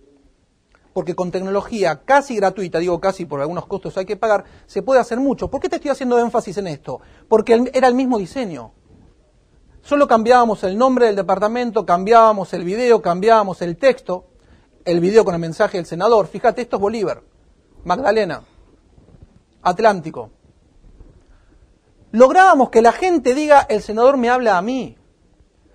Porque 0.95 1.14
con 1.14 1.30
tecnología 1.30 2.02
casi 2.04 2.37
gratuita, 2.37 2.78
digo 2.78 2.99
casi 2.99 3.26
por 3.26 3.40
algunos 3.40 3.66
costos 3.66 3.97
hay 3.99 4.07
que 4.07 4.16
pagar, 4.16 4.45
se 4.66 4.83
puede 4.83 5.00
hacer 5.00 5.21
mucho. 5.21 5.50
¿Por 5.50 5.61
qué 5.61 5.68
te 5.68 5.76
estoy 5.76 5.90
haciendo 5.90 6.18
énfasis 6.18 6.57
en 6.57 6.66
esto? 6.66 7.00
Porque 7.28 7.71
era 7.75 7.88
el 7.88 7.95
mismo 7.95 8.18
diseño. 8.18 8.73
Solo 9.83 10.09
cambiábamos 10.09 10.64
el 10.64 10.76
nombre 10.76 11.07
del 11.07 11.16
departamento, 11.16 11.87
cambiábamos 11.87 12.52
el 12.54 12.64
video, 12.64 13.00
cambiábamos 13.00 13.62
el 13.62 13.76
texto, 13.76 14.26
el 14.85 15.00
video 15.00 15.25
con 15.25 15.35
el 15.35 15.40
mensaje 15.40 15.76
del 15.76 15.87
senador. 15.87 16.26
Fíjate, 16.26 16.62
esto 16.62 16.76
es 16.76 16.80
Bolívar, 16.80 17.23
Magdalena, 17.85 18.42
Atlántico. 19.62 20.30
Lográbamos 22.11 22.71
que 22.71 22.81
la 22.81 22.93
gente 22.93 23.35
diga, 23.35 23.67
el 23.69 23.83
senador 23.83 24.17
me 24.17 24.31
habla 24.31 24.57
a 24.57 24.62
mí. 24.62 24.97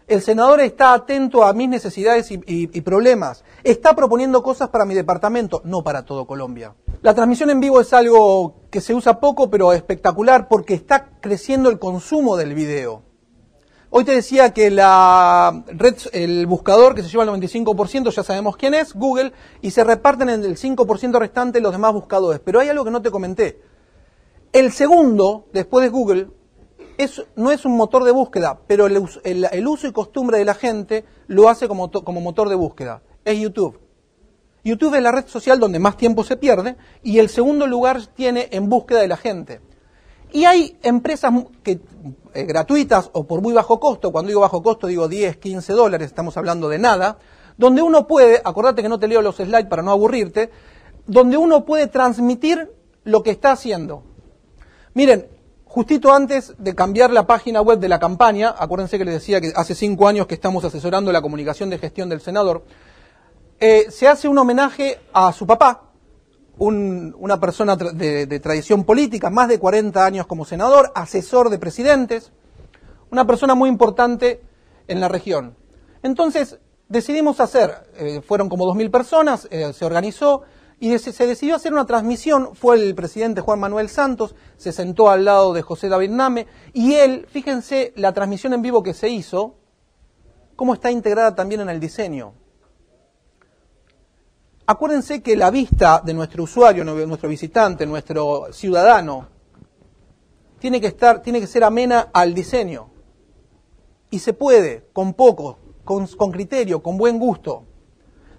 El 0.07 0.21
senador 0.21 0.59
está 0.61 0.93
atento 0.93 1.43
a 1.43 1.53
mis 1.53 1.69
necesidades 1.69 2.29
y, 2.29 2.81
problemas. 2.81 3.43
Está 3.63 3.95
proponiendo 3.95 4.43
cosas 4.43 4.69
para 4.69 4.85
mi 4.85 4.95
departamento, 4.95 5.61
no 5.63 5.83
para 5.83 6.03
todo 6.03 6.25
Colombia. 6.25 6.75
La 7.01 7.13
transmisión 7.13 7.49
en 7.49 7.59
vivo 7.59 7.79
es 7.79 7.93
algo 7.93 8.55
que 8.69 8.81
se 8.81 8.93
usa 8.93 9.19
poco, 9.19 9.49
pero 9.49 9.73
espectacular 9.73 10.47
porque 10.47 10.73
está 10.73 11.11
creciendo 11.21 11.69
el 11.69 11.79
consumo 11.79 12.35
del 12.35 12.53
video. 12.53 13.03
Hoy 13.91 14.03
te 14.03 14.13
decía 14.13 14.53
que 14.53 14.71
la 14.71 15.63
red, 15.67 15.95
el 16.13 16.47
buscador 16.47 16.95
que 16.95 17.03
se 17.03 17.09
lleva 17.09 17.23
el 17.23 17.29
95%, 17.29 18.09
ya 18.09 18.23
sabemos 18.23 18.57
quién 18.57 18.73
es, 18.73 18.93
Google, 18.93 19.33
y 19.61 19.71
se 19.71 19.83
reparten 19.83 20.29
en 20.29 20.43
el 20.43 20.57
5% 20.57 21.19
restante 21.19 21.61
los 21.61 21.71
demás 21.71 21.93
buscadores. 21.93 22.41
Pero 22.43 22.59
hay 22.59 22.69
algo 22.69 22.83
que 22.83 22.91
no 22.91 23.03
te 23.03 23.11
comenté. 23.11 23.61
El 24.53 24.71
segundo, 24.71 25.47
después 25.51 25.83
de 25.83 25.89
Google, 25.89 26.27
no 27.35 27.51
es 27.51 27.65
un 27.65 27.75
motor 27.75 28.03
de 28.03 28.11
búsqueda, 28.11 28.59
pero 28.67 28.85
el, 28.85 29.67
uso 29.67 29.87
y 29.87 29.91
costumbre 29.91 30.37
de 30.37 30.45
la 30.45 30.53
gente 30.53 31.05
lo 31.25 31.49
hace 31.49 31.67
como, 31.67 31.89
motor 32.21 32.49
de 32.49 32.55
búsqueda. 32.55 33.01
Es 33.25 33.39
YouTube. 33.39 33.79
YouTube 34.63 34.93
es 34.93 35.01
la 35.01 35.11
red 35.11 35.25
social 35.25 35.59
donde 35.59 35.79
más 35.79 35.97
tiempo 35.97 36.23
se 36.23 36.37
pierde 36.37 36.75
y 37.01 37.17
el 37.17 37.29
segundo 37.29 37.65
lugar 37.65 38.05
tiene 38.05 38.47
en 38.51 38.69
búsqueda 38.69 39.01
de 39.01 39.07
la 39.07 39.17
gente. 39.17 39.59
Y 40.31 40.45
hay 40.45 40.77
empresas 40.83 41.33
eh, 41.65 41.79
gratuitas 42.43 43.09
o 43.11 43.25
por 43.25 43.41
muy 43.41 43.53
bajo 43.53 43.79
costo, 43.79 44.11
cuando 44.11 44.27
digo 44.27 44.41
bajo 44.41 44.61
costo 44.61 44.85
digo 44.85 45.07
10, 45.07 45.37
15 45.37 45.73
dólares, 45.73 46.07
estamos 46.07 46.37
hablando 46.37 46.69
de 46.69 46.77
nada, 46.77 47.17
donde 47.57 47.81
uno 47.81 48.05
puede, 48.05 48.39
acordate 48.43 48.83
que 48.83 48.89
no 48.89 48.99
te 48.99 49.07
leo 49.07 49.23
los 49.23 49.37
slides 49.37 49.65
para 49.65 49.81
no 49.81 49.89
aburrirte, 49.89 50.51
donde 51.07 51.37
uno 51.37 51.65
puede 51.65 51.87
transmitir 51.87 52.71
lo 53.03 53.23
que 53.23 53.31
está 53.31 53.51
haciendo. 53.51 54.12
Miren, 54.93 55.27
Justito 55.73 56.13
antes 56.13 56.53
de 56.59 56.75
cambiar 56.75 57.09
la 57.09 57.25
página 57.25 57.59
web 57.59 57.79
de 57.79 57.89
la 57.89 57.97
campaña, 57.97 58.53
acuérdense 58.55 58.99
que 58.99 59.05
les 59.05 59.15
decía 59.15 59.41
que 59.41 59.51
hace 59.55 59.73
cinco 59.73 60.07
años 60.07 60.27
que 60.27 60.35
estamos 60.35 60.63
asesorando 60.63 61.11
la 61.11 61.19
comunicación 61.19 61.71
de 61.71 61.79
gestión 61.79 62.09
del 62.09 62.21
senador, 62.21 62.63
eh, 63.59 63.87
se 63.89 64.07
hace 64.07 64.27
un 64.27 64.37
homenaje 64.37 64.99
a 65.13 65.33
su 65.33 65.47
papá, 65.47 65.85
una 66.59 67.39
persona 67.39 67.75
de, 67.75 68.39
tradición 68.39 68.83
política, 68.83 69.31
más 69.31 69.47
de 69.47 69.57
40 69.57 70.05
años 70.05 70.27
como 70.27 70.45
senador, 70.45 70.91
asesor 70.93 71.49
de 71.49 71.57
presidentes, 71.57 72.31
una 73.09 73.25
persona 73.25 73.55
muy 73.55 73.67
importante 73.67 74.43
en 74.87 75.01
la 75.01 75.07
región. 75.07 75.55
Entonces 76.03 76.59
decidimos 76.87 77.39
hacer, 77.39 77.89
eh, 77.97 78.21
fueron 78.21 78.47
como 78.47 78.67
2.000 78.67 78.91
personas, 78.91 79.47
eh, 79.49 79.73
se 79.73 79.85
organizó, 79.85 80.43
y 80.83 80.99
se 80.99 81.25
decidió 81.25 81.55
hacer 81.55 81.71
una 81.71 81.85
transmisión, 81.85 82.53
fue 82.55 82.75
el 82.75 82.93
presidente 82.93 83.39
Juan 83.39 83.57
Manuel 83.57 83.87
Santos, 83.87 84.35
se 84.57 84.73
sentó 84.73 85.09
al 85.09 85.23
lado 85.23 85.53
de 85.53 85.61
José 85.61 85.87
David 85.87 86.09
Name, 86.09 86.45
y 86.73 86.95
él, 86.95 87.25
fíjense 87.31 87.93
la 87.95 88.11
transmisión 88.11 88.51
en 88.51 88.61
vivo 88.61 88.83
que 88.83 88.93
se 88.93 89.07
hizo, 89.07 89.55
cómo 90.57 90.73
está 90.73 90.91
integrada 90.91 91.35
también 91.35 91.61
en 91.61 91.69
el 91.69 91.79
diseño. 91.79 92.33
Acuérdense 94.65 95.23
que 95.23 95.37
la 95.37 95.51
vista 95.51 96.01
de 96.03 96.13
nuestro 96.13 96.43
usuario, 96.43 96.83
nuestro 96.83 97.29
visitante, 97.29 97.85
nuestro 97.85 98.51
ciudadano, 98.51 99.29
tiene 100.59 100.81
que 100.81 100.87
estar, 100.87 101.21
tiene 101.21 101.39
que 101.39 101.47
ser 101.47 101.63
amena 101.63 102.09
al 102.11 102.33
diseño. 102.33 102.89
Y 104.09 104.19
se 104.19 104.33
puede, 104.33 104.89
con 104.91 105.13
poco, 105.13 105.59
con, 105.85 106.07
con 106.07 106.29
criterio, 106.29 106.83
con 106.83 106.97
buen 106.97 107.19
gusto. 107.19 107.63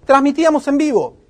Transmitíamos 0.05 0.69
en 0.69 0.77
vivo, 0.77 1.24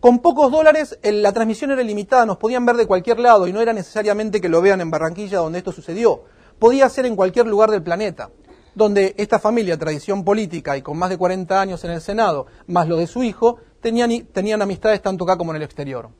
con 0.00 0.20
pocos 0.20 0.52
dólares 0.52 0.98
la 1.02 1.32
transmisión 1.32 1.70
era 1.70 1.82
limitada, 1.82 2.26
nos 2.26 2.36
podían 2.36 2.66
ver 2.66 2.76
de 2.76 2.86
cualquier 2.86 3.18
lado 3.18 3.46
y 3.46 3.52
no 3.52 3.60
era 3.60 3.72
necesariamente 3.72 4.40
que 4.40 4.48
lo 4.48 4.60
vean 4.60 4.80
en 4.80 4.90
Barranquilla 4.90 5.38
donde 5.38 5.58
esto 5.58 5.72
sucedió. 5.72 6.24
Podía 6.58 6.88
ser 6.88 7.06
en 7.06 7.16
cualquier 7.16 7.46
lugar 7.46 7.70
del 7.70 7.82
planeta, 7.82 8.30
donde 8.74 9.14
esta 9.16 9.38
familia, 9.38 9.78
tradición 9.78 10.24
política 10.24 10.76
y 10.76 10.82
con 10.82 10.98
más 10.98 11.10
de 11.10 11.18
40 11.18 11.60
años 11.60 11.82
en 11.84 11.90
el 11.92 12.00
Senado, 12.00 12.46
más 12.66 12.88
lo 12.88 12.96
de 12.96 13.06
su 13.06 13.22
hijo, 13.22 13.58
tenían, 13.80 14.26
tenían 14.26 14.62
amistades 14.62 15.02
tanto 15.02 15.24
acá 15.24 15.36
como 15.36 15.52
en 15.52 15.56
el 15.56 15.62
exterior. 15.62 16.10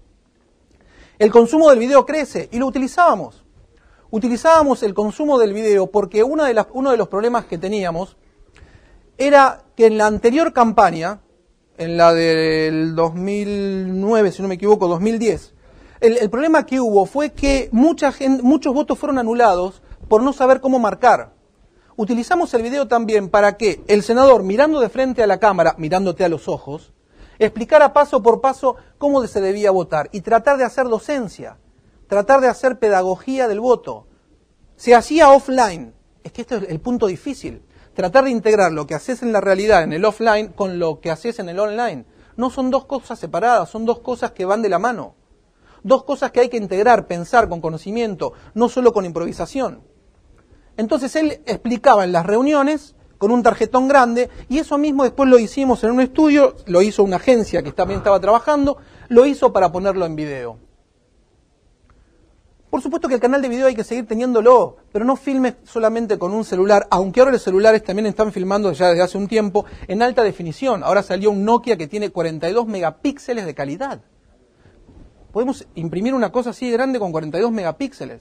El 1.18 1.30
consumo 1.30 1.70
del 1.70 1.78
video 1.78 2.04
crece 2.04 2.48
y 2.52 2.58
lo 2.58 2.66
utilizábamos. 2.66 3.44
Utilizábamos 4.10 4.82
el 4.82 4.94
consumo 4.94 5.38
del 5.38 5.52
video 5.52 5.90
porque 5.90 6.22
uno 6.22 6.44
de 6.44 6.96
los 6.96 7.08
problemas 7.08 7.46
que 7.46 7.58
teníamos 7.58 8.16
era 9.18 9.64
que 9.74 9.86
en 9.86 9.98
la 9.98 10.06
anterior 10.06 10.52
campaña, 10.52 11.20
en 11.78 11.96
la 11.96 12.14
del 12.14 12.94
2009, 12.94 14.32
si 14.32 14.42
no 14.42 14.48
me 14.48 14.54
equivoco, 14.54 14.88
2010. 14.88 15.54
El, 16.00 16.30
problema 16.30 16.66
que 16.66 16.80
hubo 16.80 17.06
fue 17.06 17.32
que 17.32 17.68
mucha 17.72 18.12
gente, 18.12 18.42
muchos 18.42 18.74
votos 18.74 18.98
fueron 18.98 19.18
anulados 19.18 19.82
por 20.08 20.22
no 20.22 20.32
saber 20.32 20.60
cómo 20.60 20.78
marcar. 20.78 21.32
Utilizamos 21.96 22.52
el 22.54 22.62
video 22.62 22.86
también 22.86 23.30
para 23.30 23.56
que 23.56 23.82
el 23.88 24.02
senador, 24.02 24.42
mirando 24.42 24.80
de 24.80 24.90
frente 24.90 25.22
a 25.22 25.26
la 25.26 25.38
cámara, 25.38 25.74
mirándote 25.78 26.24
a 26.24 26.28
los 26.28 26.48
ojos, 26.48 26.92
explicara 27.38 27.92
paso 27.92 28.22
por 28.22 28.40
paso 28.40 28.76
cómo 28.98 29.26
se 29.26 29.40
debía 29.40 29.70
votar 29.70 30.08
y 30.12 30.20
tratar 30.20 30.58
de 30.58 30.64
hacer 30.64 30.86
docencia, 30.88 31.58
tratar 32.06 32.40
de 32.40 32.48
hacer 32.48 32.78
pedagogía 32.78 33.48
del 33.48 33.60
voto. 33.60 34.06
Se 34.76 34.94
hacía 34.94 35.30
offline. 35.30 35.94
Es 36.22 36.32
que 36.32 36.42
este 36.42 36.56
es 36.56 36.62
el 36.68 36.80
punto 36.80 37.06
difícil 37.06 37.62
tratar 37.96 38.24
de 38.24 38.30
integrar 38.30 38.72
lo 38.72 38.86
que 38.86 38.94
haces 38.94 39.22
en 39.22 39.32
la 39.32 39.40
realidad, 39.40 39.82
en 39.82 39.94
el 39.94 40.04
offline, 40.04 40.48
con 40.48 40.78
lo 40.78 41.00
que 41.00 41.10
haces 41.10 41.38
en 41.38 41.48
el 41.48 41.58
online. 41.58 42.04
No 42.36 42.50
son 42.50 42.70
dos 42.70 42.84
cosas 42.84 43.18
separadas, 43.18 43.70
son 43.70 43.86
dos 43.86 44.00
cosas 44.00 44.32
que 44.32 44.44
van 44.44 44.60
de 44.60 44.68
la 44.68 44.78
mano. 44.78 45.14
Dos 45.82 46.04
cosas 46.04 46.30
que 46.30 46.40
hay 46.40 46.50
que 46.50 46.58
integrar, 46.58 47.06
pensar 47.06 47.48
con 47.48 47.62
conocimiento, 47.62 48.34
no 48.54 48.68
solo 48.68 48.92
con 48.92 49.06
improvisación. 49.06 49.80
Entonces 50.76 51.16
él 51.16 51.40
explicaba 51.46 52.04
en 52.04 52.12
las 52.12 52.26
reuniones 52.26 52.94
con 53.16 53.30
un 53.30 53.42
tarjetón 53.42 53.88
grande 53.88 54.28
y 54.50 54.58
eso 54.58 54.76
mismo 54.76 55.04
después 55.04 55.30
lo 55.30 55.38
hicimos 55.38 55.82
en 55.82 55.92
un 55.92 56.02
estudio, 56.02 56.54
lo 56.66 56.82
hizo 56.82 57.02
una 57.02 57.16
agencia 57.16 57.62
que 57.62 57.72
también 57.72 57.98
estaba 57.98 58.20
trabajando, 58.20 58.76
lo 59.08 59.24
hizo 59.24 59.54
para 59.54 59.72
ponerlo 59.72 60.04
en 60.04 60.16
video. 60.16 60.65
Por 62.76 62.82
supuesto 62.82 63.08
que 63.08 63.14
el 63.14 63.22
canal 63.22 63.40
de 63.40 63.48
video 63.48 63.68
hay 63.68 63.74
que 63.74 63.84
seguir 63.84 64.06
teniéndolo, 64.06 64.76
pero 64.92 65.02
no 65.02 65.16
filmes 65.16 65.54
solamente 65.64 66.18
con 66.18 66.34
un 66.34 66.44
celular, 66.44 66.86
aunque 66.90 67.20
ahora 67.20 67.32
los 67.32 67.40
celulares 67.40 67.82
también 67.82 68.04
están 68.04 68.32
filmando 68.32 68.70
ya 68.72 68.90
desde 68.90 69.02
hace 69.02 69.16
un 69.16 69.28
tiempo 69.28 69.64
en 69.88 70.02
alta 70.02 70.22
definición. 70.22 70.84
Ahora 70.84 71.02
salió 71.02 71.30
un 71.30 71.42
Nokia 71.42 71.78
que 71.78 71.86
tiene 71.86 72.10
42 72.10 72.66
megapíxeles 72.66 73.46
de 73.46 73.54
calidad. 73.54 74.02
Podemos 75.32 75.66
imprimir 75.74 76.12
una 76.12 76.30
cosa 76.30 76.50
así 76.50 76.70
grande 76.70 76.98
con 76.98 77.12
42 77.12 77.50
megapíxeles. 77.50 78.20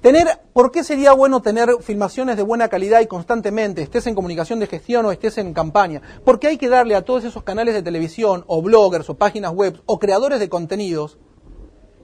Tener, 0.00 0.38
¿Por 0.52 0.70
qué 0.70 0.84
sería 0.84 1.12
bueno 1.12 1.42
tener 1.42 1.70
filmaciones 1.80 2.36
de 2.36 2.44
buena 2.44 2.68
calidad 2.68 3.00
y 3.00 3.08
constantemente, 3.08 3.82
estés 3.82 4.06
en 4.06 4.14
comunicación 4.14 4.60
de 4.60 4.68
gestión 4.68 5.04
o 5.06 5.10
estés 5.10 5.38
en 5.38 5.54
campaña? 5.54 6.02
Porque 6.24 6.46
hay 6.46 6.56
que 6.56 6.68
darle 6.68 6.94
a 6.94 7.04
todos 7.04 7.24
esos 7.24 7.42
canales 7.42 7.74
de 7.74 7.82
televisión 7.82 8.44
o 8.46 8.62
bloggers 8.62 9.10
o 9.10 9.16
páginas 9.16 9.50
web 9.50 9.82
o 9.86 9.98
creadores 9.98 10.38
de 10.38 10.48
contenidos 10.48 11.18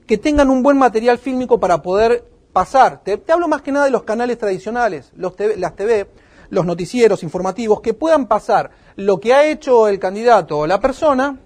que 0.07 0.17
tengan 0.17 0.49
un 0.49 0.63
buen 0.63 0.77
material 0.77 1.17
fílmico 1.17 1.59
para 1.59 1.81
poder 1.81 2.25
pasar. 2.53 3.01
Te, 3.03 3.21
hablo 3.31 3.47
más 3.47 3.61
que 3.61 3.71
nada 3.71 3.85
de 3.85 3.91
los 3.91 4.03
canales 4.03 4.37
tradicionales, 4.37 5.11
los 5.15 5.33
las 5.57 5.75
TV, 5.75 6.07
los 6.49 6.65
noticieros 6.65 7.23
informativos, 7.23 7.81
que 7.81 7.93
puedan 7.93 8.27
pasar 8.27 8.71
lo 8.95 9.19
que 9.19 9.33
ha 9.33 9.45
hecho 9.45 9.87
el 9.87 9.99
candidato 9.99 10.59
o 10.59 10.67
la 10.67 10.79
persona, 10.79 11.39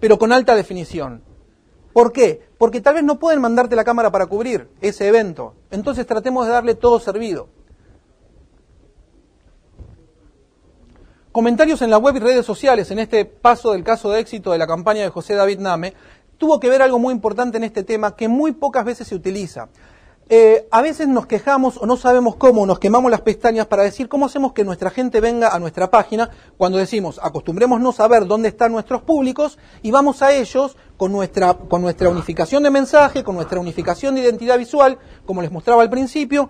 pero 0.00 0.18
con 0.18 0.32
alta 0.32 0.54
definición. 0.54 1.22
¿Por 1.92 2.12
qué? 2.12 2.48
Porque 2.58 2.80
tal 2.80 2.94
vez 2.94 3.04
no 3.04 3.18
pueden 3.18 3.40
mandarte 3.40 3.74
la 3.74 3.84
cámara 3.84 4.12
para 4.12 4.26
cubrir 4.26 4.68
ese 4.80 5.08
evento. 5.08 5.54
Entonces 5.70 6.06
tratemos 6.06 6.46
de 6.46 6.52
darle 6.52 6.74
todo 6.74 7.00
servido. 7.00 7.48
Comentarios 11.32 11.80
en 11.82 11.90
la 11.90 11.98
web 11.98 12.16
y 12.16 12.18
redes 12.18 12.44
sociales 12.44 12.90
en 12.90 12.98
este 12.98 13.24
paso 13.24 13.72
del 13.72 13.84
caso 13.84 14.10
de 14.10 14.18
éxito 14.18 14.50
de 14.50 14.58
la 14.58 14.66
campaña 14.66 15.02
de 15.02 15.10
José 15.10 15.34
David 15.34 15.60
Name 15.60 15.94
tuvo 16.40 16.58
que 16.58 16.70
ver 16.70 16.80
algo 16.80 16.98
muy 16.98 17.12
importante 17.12 17.58
en 17.58 17.64
este 17.64 17.84
tema 17.84 18.16
que 18.16 18.26
muy 18.26 18.52
pocas 18.52 18.82
veces 18.82 19.06
se 19.06 19.14
utiliza. 19.14 19.68
Eh, 20.30 20.66
a 20.70 20.80
veces 20.80 21.06
nos 21.06 21.26
quejamos 21.26 21.76
o 21.76 21.84
no 21.86 21.98
sabemos 21.98 22.36
cómo, 22.36 22.64
nos 22.64 22.78
quemamos 22.78 23.10
las 23.10 23.20
pestañas 23.20 23.66
para 23.66 23.82
decir 23.82 24.08
cómo 24.08 24.26
hacemos 24.26 24.54
que 24.54 24.64
nuestra 24.64 24.88
gente 24.88 25.20
venga 25.20 25.48
a 25.54 25.58
nuestra 25.58 25.90
página 25.90 26.30
cuando 26.56 26.78
decimos 26.78 27.18
acostumbremos 27.20 27.80
no 27.80 27.92
saber 27.92 28.26
dónde 28.26 28.48
están 28.48 28.70
nuestros 28.70 29.02
públicos 29.02 29.58
y 29.82 29.90
vamos 29.90 30.22
a 30.22 30.32
ellos 30.32 30.76
con 30.96 31.12
nuestra, 31.12 31.54
con 31.54 31.82
nuestra 31.82 32.08
unificación 32.08 32.62
de 32.62 32.70
mensaje, 32.70 33.22
con 33.22 33.34
nuestra 33.34 33.60
unificación 33.60 34.14
de 34.14 34.22
identidad 34.22 34.56
visual, 34.56 34.98
como 35.26 35.42
les 35.42 35.50
mostraba 35.50 35.82
al 35.82 35.90
principio, 35.90 36.48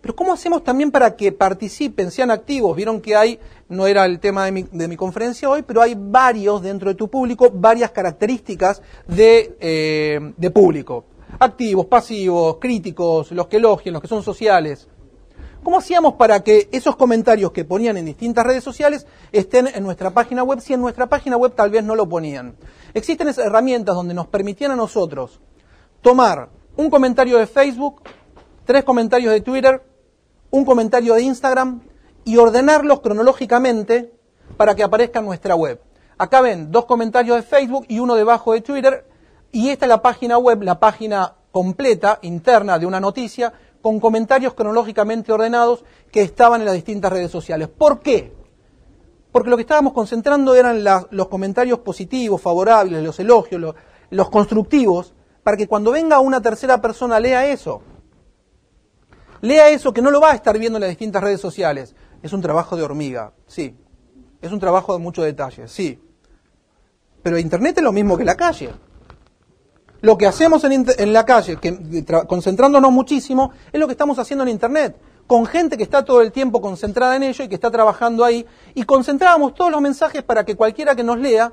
pero 0.00 0.16
¿cómo 0.16 0.32
hacemos 0.32 0.64
también 0.64 0.90
para 0.90 1.14
que 1.14 1.32
participen, 1.32 2.10
sean 2.10 2.30
activos? 2.30 2.74
Vieron 2.74 3.00
que 3.00 3.14
hay, 3.16 3.38
no 3.68 3.86
era 3.86 4.06
el 4.06 4.18
tema 4.18 4.46
de 4.46 4.52
mi, 4.52 4.62
de 4.62 4.88
mi 4.88 4.96
conferencia 4.96 5.50
hoy, 5.50 5.62
pero 5.62 5.82
hay 5.82 5.94
varios 5.96 6.62
dentro 6.62 6.88
de 6.88 6.94
tu 6.94 7.08
público, 7.08 7.50
varias 7.52 7.90
características 7.90 8.82
de, 9.06 9.56
eh, 9.60 10.32
de 10.36 10.50
público. 10.50 11.04
Activos, 11.38 11.86
pasivos, 11.86 12.56
críticos, 12.58 13.30
los 13.32 13.46
que 13.46 13.58
elogian, 13.58 13.92
los 13.92 14.02
que 14.02 14.08
son 14.08 14.22
sociales. 14.22 14.88
¿Cómo 15.62 15.78
hacíamos 15.78 16.14
para 16.14 16.42
que 16.42 16.70
esos 16.72 16.96
comentarios 16.96 17.52
que 17.52 17.66
ponían 17.66 17.98
en 17.98 18.06
distintas 18.06 18.46
redes 18.46 18.64
sociales 18.64 19.06
estén 19.30 19.66
en 19.66 19.82
nuestra 19.82 20.10
página 20.10 20.42
web 20.42 20.60
si 20.60 20.72
en 20.72 20.80
nuestra 20.80 21.06
página 21.06 21.36
web 21.36 21.52
tal 21.54 21.70
vez 21.70 21.84
no 21.84 21.94
lo 21.94 22.08
ponían? 22.08 22.56
Existen 22.94 23.28
esas 23.28 23.44
herramientas 23.44 23.94
donde 23.94 24.14
nos 24.14 24.26
permitían 24.26 24.70
a 24.70 24.76
nosotros 24.76 25.38
tomar 26.00 26.48
un 26.76 26.88
comentario 26.88 27.36
de 27.36 27.46
Facebook, 27.46 28.00
tres 28.64 28.84
comentarios 28.84 29.34
de 29.34 29.42
Twitter, 29.42 29.82
un 30.50 30.64
comentario 30.64 31.14
de 31.14 31.22
Instagram 31.22 31.80
y 32.24 32.36
ordenarlos 32.36 33.00
cronológicamente 33.00 34.12
para 34.56 34.74
que 34.74 34.82
aparezca 34.82 35.20
en 35.20 35.26
nuestra 35.26 35.54
web. 35.54 35.80
Acá 36.18 36.40
ven 36.40 36.70
dos 36.70 36.84
comentarios 36.84 37.36
de 37.36 37.42
Facebook 37.42 37.86
y 37.88 37.98
uno 37.98 38.14
debajo 38.14 38.52
de 38.52 38.60
Twitter 38.60 39.06
y 39.52 39.70
esta 39.70 39.86
es 39.86 39.88
la 39.88 40.02
página 40.02 40.38
web, 40.38 40.62
la 40.62 40.78
página 40.78 41.34
completa, 41.50 42.18
interna 42.22 42.78
de 42.78 42.86
una 42.86 43.00
noticia, 43.00 43.52
con 43.80 43.98
comentarios 43.98 44.54
cronológicamente 44.54 45.32
ordenados 45.32 45.84
que 46.12 46.22
estaban 46.22 46.60
en 46.60 46.66
las 46.66 46.74
distintas 46.74 47.12
redes 47.12 47.30
sociales. 47.30 47.68
¿Por 47.68 48.00
qué? 48.00 48.34
Porque 49.32 49.48
lo 49.48 49.56
que 49.56 49.62
estábamos 49.62 49.92
concentrando 49.92 50.54
eran 50.54 50.84
los 51.10 51.28
comentarios 51.28 51.78
positivos, 51.78 52.42
favorables, 52.42 53.02
los 53.02 53.18
elogios, 53.18 53.60
los, 53.60 53.74
los 54.10 54.28
constructivos, 54.28 55.14
para 55.42 55.56
que 55.56 55.66
cuando 55.66 55.92
venga 55.92 56.20
una 56.20 56.42
tercera 56.42 56.80
persona 56.82 57.18
lea 57.18 57.46
eso 57.46 57.82
Lea 59.40 59.70
eso 59.70 59.92
que 59.92 60.02
no 60.02 60.10
lo 60.10 60.20
va 60.20 60.32
a 60.32 60.34
estar 60.34 60.58
viendo 60.58 60.76
en 60.76 60.82
las 60.82 60.90
distintas 60.90 61.22
redes 61.22 61.40
sociales. 61.40 61.94
Es 62.22 62.32
un 62.32 62.42
trabajo 62.42 62.76
de 62.76 62.82
hormiga, 62.82 63.32
sí. 63.46 63.74
Es 64.42 64.52
un 64.52 64.60
trabajo 64.60 64.92
de 64.92 64.98
mucho 64.98 65.22
detalle, 65.22 65.68
sí. 65.68 65.98
Pero 67.22 67.38
Internet 67.38 67.78
es 67.78 67.84
lo 67.84 67.92
mismo 67.92 68.16
que 68.16 68.24
la 68.24 68.36
calle. 68.36 68.70
Lo 70.02 70.16
que 70.16 70.26
hacemos 70.26 70.64
en, 70.64 71.12
la 71.12 71.26
calle, 71.26 71.58
concentrándonos 72.26 72.90
muchísimo, 72.90 73.52
es 73.70 73.78
lo 73.78 73.86
que 73.86 73.92
estamos 73.92 74.18
haciendo 74.18 74.44
en 74.44 74.48
Internet. 74.48 74.96
Con 75.26 75.46
gente 75.46 75.76
que 75.76 75.82
está 75.82 76.04
todo 76.04 76.22
el 76.22 76.32
tiempo 76.32 76.60
concentrada 76.60 77.16
en 77.16 77.22
ello 77.22 77.44
y 77.44 77.48
que 77.48 77.54
está 77.54 77.70
trabajando 77.70 78.24
ahí. 78.24 78.46
Y 78.74 78.84
concentrábamos 78.84 79.54
todos 79.54 79.70
los 79.70 79.80
mensajes 79.80 80.22
para 80.22 80.44
que 80.44 80.56
cualquiera 80.56 80.94
que 80.94 81.04
nos 81.04 81.18
lea 81.18 81.52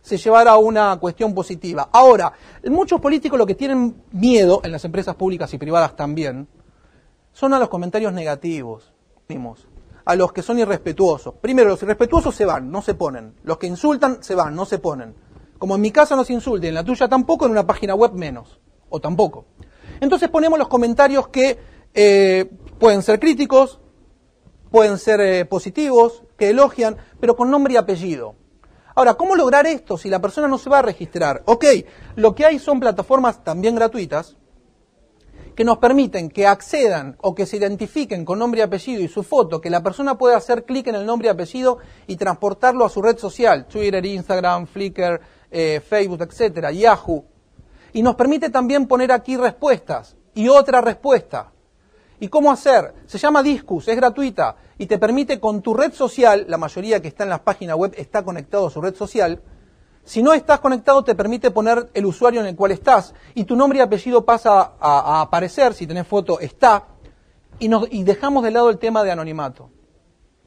se 0.00 0.16
llevara 0.16 0.52
a 0.52 0.58
una 0.58 0.96
cuestión 0.98 1.34
positiva. 1.34 1.88
Ahora, 1.92 2.32
muchos 2.64 3.00
políticos 3.00 3.38
lo 3.38 3.46
que 3.46 3.54
tienen 3.54 4.02
miedo, 4.12 4.60
en 4.64 4.72
las 4.72 4.84
empresas 4.84 5.14
públicas 5.14 5.52
y 5.52 5.58
privadas 5.58 5.94
también, 5.96 6.48
son 7.32 7.54
a 7.54 7.58
los 7.58 7.68
comentarios 7.68 8.12
negativos, 8.12 8.92
a 10.04 10.14
los 10.14 10.32
que 10.32 10.42
son 10.42 10.58
irrespetuosos. 10.58 11.34
Primero, 11.40 11.70
los 11.70 11.82
irrespetuosos 11.82 12.34
se 12.34 12.44
van, 12.44 12.70
no 12.70 12.82
se 12.82 12.94
ponen. 12.94 13.34
Los 13.44 13.58
que 13.58 13.66
insultan 13.66 14.22
se 14.22 14.34
van, 14.34 14.54
no 14.54 14.64
se 14.64 14.78
ponen. 14.78 15.14
Como 15.58 15.76
en 15.76 15.80
mi 15.80 15.90
casa 15.90 16.16
no 16.16 16.24
se 16.24 16.32
insulten, 16.32 16.68
en 16.68 16.74
la 16.74 16.84
tuya 16.84 17.08
tampoco, 17.08 17.46
en 17.46 17.52
una 17.52 17.66
página 17.66 17.94
web 17.94 18.12
menos, 18.12 18.60
o 18.88 19.00
tampoco. 19.00 19.46
Entonces 20.00 20.28
ponemos 20.28 20.58
los 20.58 20.68
comentarios 20.68 21.28
que 21.28 21.58
eh, 21.94 22.50
pueden 22.78 23.02
ser 23.02 23.20
críticos, 23.20 23.80
pueden 24.70 24.98
ser 24.98 25.20
eh, 25.20 25.44
positivos, 25.44 26.24
que 26.36 26.50
elogian, 26.50 26.96
pero 27.20 27.36
con 27.36 27.50
nombre 27.50 27.74
y 27.74 27.76
apellido. 27.76 28.34
Ahora, 28.94 29.14
¿cómo 29.14 29.36
lograr 29.36 29.66
esto 29.66 29.96
si 29.96 30.10
la 30.10 30.20
persona 30.20 30.48
no 30.48 30.58
se 30.58 30.68
va 30.68 30.80
a 30.80 30.82
registrar? 30.82 31.42
Ok, 31.46 31.64
lo 32.16 32.34
que 32.34 32.44
hay 32.44 32.58
son 32.58 32.80
plataformas 32.80 33.42
también 33.44 33.74
gratuitas, 33.74 34.36
que 35.54 35.64
nos 35.64 35.78
permiten 35.78 36.28
que 36.28 36.46
accedan 36.46 37.16
o 37.20 37.34
que 37.34 37.46
se 37.46 37.56
identifiquen 37.56 38.24
con 38.24 38.38
nombre 38.38 38.60
y 38.60 38.62
apellido 38.62 39.02
y 39.02 39.08
su 39.08 39.22
foto, 39.22 39.60
que 39.60 39.70
la 39.70 39.82
persona 39.82 40.16
pueda 40.16 40.36
hacer 40.36 40.64
clic 40.64 40.86
en 40.88 40.94
el 40.94 41.06
nombre 41.06 41.28
y 41.28 41.30
apellido 41.30 41.78
y 42.06 42.16
transportarlo 42.16 42.84
a 42.84 42.88
su 42.88 43.02
red 43.02 43.18
social, 43.18 43.66
Twitter, 43.66 44.04
Instagram, 44.04 44.66
Flickr, 44.66 45.20
eh, 45.50 45.80
Facebook, 45.80 46.22
etcétera, 46.22 46.72
Yahoo. 46.72 47.24
Y 47.92 48.02
nos 48.02 48.14
permite 48.14 48.50
también 48.50 48.86
poner 48.86 49.12
aquí 49.12 49.36
respuestas 49.36 50.16
y 50.34 50.48
otra 50.48 50.80
respuesta. 50.80 51.52
¿Y 52.20 52.28
cómo 52.28 52.52
hacer? 52.52 52.94
Se 53.06 53.18
llama 53.18 53.42
Discus, 53.42 53.88
es 53.88 53.96
gratuita 53.96 54.56
y 54.78 54.86
te 54.86 54.98
permite 54.98 55.40
con 55.40 55.60
tu 55.60 55.74
red 55.74 55.92
social, 55.92 56.46
la 56.48 56.56
mayoría 56.56 57.02
que 57.02 57.08
está 57.08 57.24
en 57.24 57.30
las 57.30 57.40
páginas 57.40 57.76
web 57.76 57.92
está 57.96 58.24
conectado 58.24 58.68
a 58.68 58.70
su 58.70 58.80
red 58.80 58.94
social, 58.94 59.42
si 60.04 60.22
no 60.22 60.32
estás 60.32 60.60
conectado, 60.60 61.04
te 61.04 61.14
permite 61.14 61.50
poner 61.50 61.90
el 61.94 62.06
usuario 62.06 62.40
en 62.40 62.46
el 62.46 62.56
cual 62.56 62.72
estás 62.72 63.14
y 63.34 63.44
tu 63.44 63.54
nombre 63.54 63.78
y 63.78 63.82
apellido 63.82 64.24
pasa 64.24 64.72
a, 64.80 65.20
aparecer, 65.20 65.74
si 65.74 65.86
tenés 65.86 66.06
foto, 66.06 66.40
está, 66.40 66.88
y, 67.60 67.68
nos, 67.68 67.86
y, 67.90 68.02
dejamos 68.02 68.42
de 68.42 68.50
lado 68.50 68.70
el 68.70 68.78
tema 68.78 69.04
de 69.04 69.12
anonimato, 69.12 69.70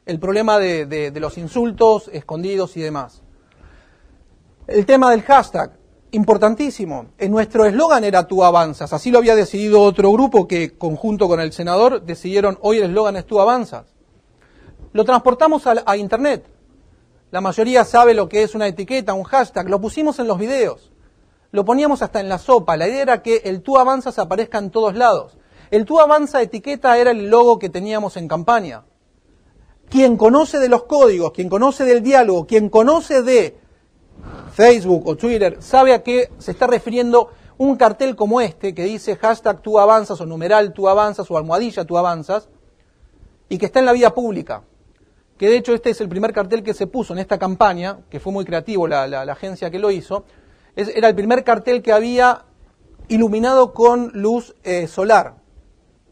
el 0.06 0.20
problema 0.20 0.60
de, 0.60 1.12
los 1.16 1.38
insultos 1.38 2.10
escondidos 2.12 2.76
y 2.76 2.82
demás. 2.82 3.22
El 4.68 4.86
tema 4.86 5.12
del 5.12 5.22
hashtag, 5.22 5.72
importantísimo. 6.12 7.08
En 7.18 7.32
nuestro 7.32 7.66
eslogan 7.66 8.04
era 8.04 8.28
tú 8.28 8.44
avanzas, 8.44 8.92
así 8.92 9.10
lo 9.10 9.20
había 9.20 9.36
decidido 9.36 9.82
otro 9.82 10.12
grupo 10.12 10.48
que, 10.48 10.78
conjunto 10.78 11.30
con 11.30 11.40
el 11.40 11.54
senador, 11.54 12.02
decidieron 12.02 12.58
hoy 12.62 12.80
el 12.80 12.86
eslogan 12.86 13.16
es 13.16 13.26
tú 13.26 13.40
avanzas. 13.40 13.86
Lo 14.92 15.06
transportamos 15.06 15.64
a 15.68 15.98
Internet 15.98 16.55
la 17.36 17.42
mayoría 17.42 17.84
sabe 17.84 18.14
lo 18.14 18.30
que 18.30 18.44
es 18.44 18.56
una 18.56 18.66
etiqueta, 18.66 19.14
un 19.14 19.26
hashtag. 19.26 19.68
Lo 19.68 19.82
pusimos 19.82 20.20
en 20.20 20.28
los 20.30 20.40
videos. 20.40 20.94
Lo 21.52 21.66
poníamos 21.66 22.02
hasta 22.02 22.22
en 22.22 22.30
la 22.30 22.38
sopa. 22.38 22.78
La 22.78 22.88
idea 22.88 23.02
era 23.02 23.22
que 23.22 23.42
el 23.44 23.62
tú 23.62 23.78
avanzas 23.78 24.18
aparezca 24.20 24.58
en 24.58 24.72
todos 24.72 24.96
lados. 24.96 25.38
El 25.70 25.84
tú 25.84 26.00
avanza 26.00 26.42
etiqueta 26.42 26.98
era 26.98 27.12
el 27.12 27.30
logo 27.30 27.60
que 27.60 27.68
teníamos 27.68 28.16
en 28.16 28.30
campaña. 28.30 28.86
Quien 29.90 30.16
conoce 30.16 30.60
de 30.60 30.70
los 30.70 30.84
códigos, 30.84 31.34
quien 31.34 31.50
conoce 31.50 31.84
del 31.84 32.02
diálogo, 32.02 32.48
quien 32.48 32.70
conoce 32.70 33.22
de 33.22 33.58
Facebook 34.54 35.06
o 35.06 35.18
Twitter, 35.18 35.58
sabe 35.60 35.94
a 35.94 36.04
qué 36.04 36.32
se 36.38 36.52
está 36.52 36.68
refiriendo 36.68 37.32
un 37.58 37.76
cartel 37.76 38.16
como 38.16 38.40
este 38.40 38.74
que 38.74 38.86
dice 38.86 39.18
hashtag 39.18 39.62
tú 39.62 39.78
avanzas 39.78 40.22
o 40.22 40.26
numeral 40.26 40.72
tú 40.72 40.88
avanzas 40.88 41.30
o 41.30 41.38
almohadilla 41.38 41.84
tú 41.84 41.98
avanzas 41.98 42.48
y 43.50 43.58
que 43.58 43.66
está 43.66 43.80
en 43.80 43.88
la 43.88 43.92
vía 43.92 44.14
pública 44.14 44.64
que 45.38 45.50
de 45.50 45.58
hecho 45.58 45.74
este 45.74 45.90
es 45.90 46.02
el 46.02 46.10
primer 46.10 46.34
cartel 46.34 46.64
que 46.64 46.74
se 46.74 46.88
puso 46.88 47.14
en 47.14 47.20
esta 47.20 47.38
campaña, 47.38 48.00
que 48.10 48.20
fue 48.20 48.32
muy 48.32 48.46
creativo 48.46 48.88
la, 48.88 49.22
agencia 49.24 49.70
que 49.70 49.80
lo 49.80 49.92
hizo, 49.92 50.26
era 50.76 51.08
el 51.08 51.16
primer 51.16 51.44
cartel 51.44 51.82
que 51.82 51.92
había 51.92 52.46
iluminado 53.08 53.74
con 53.74 54.12
luz 54.14 54.56
eh, 54.64 54.88
solar. 54.88 55.36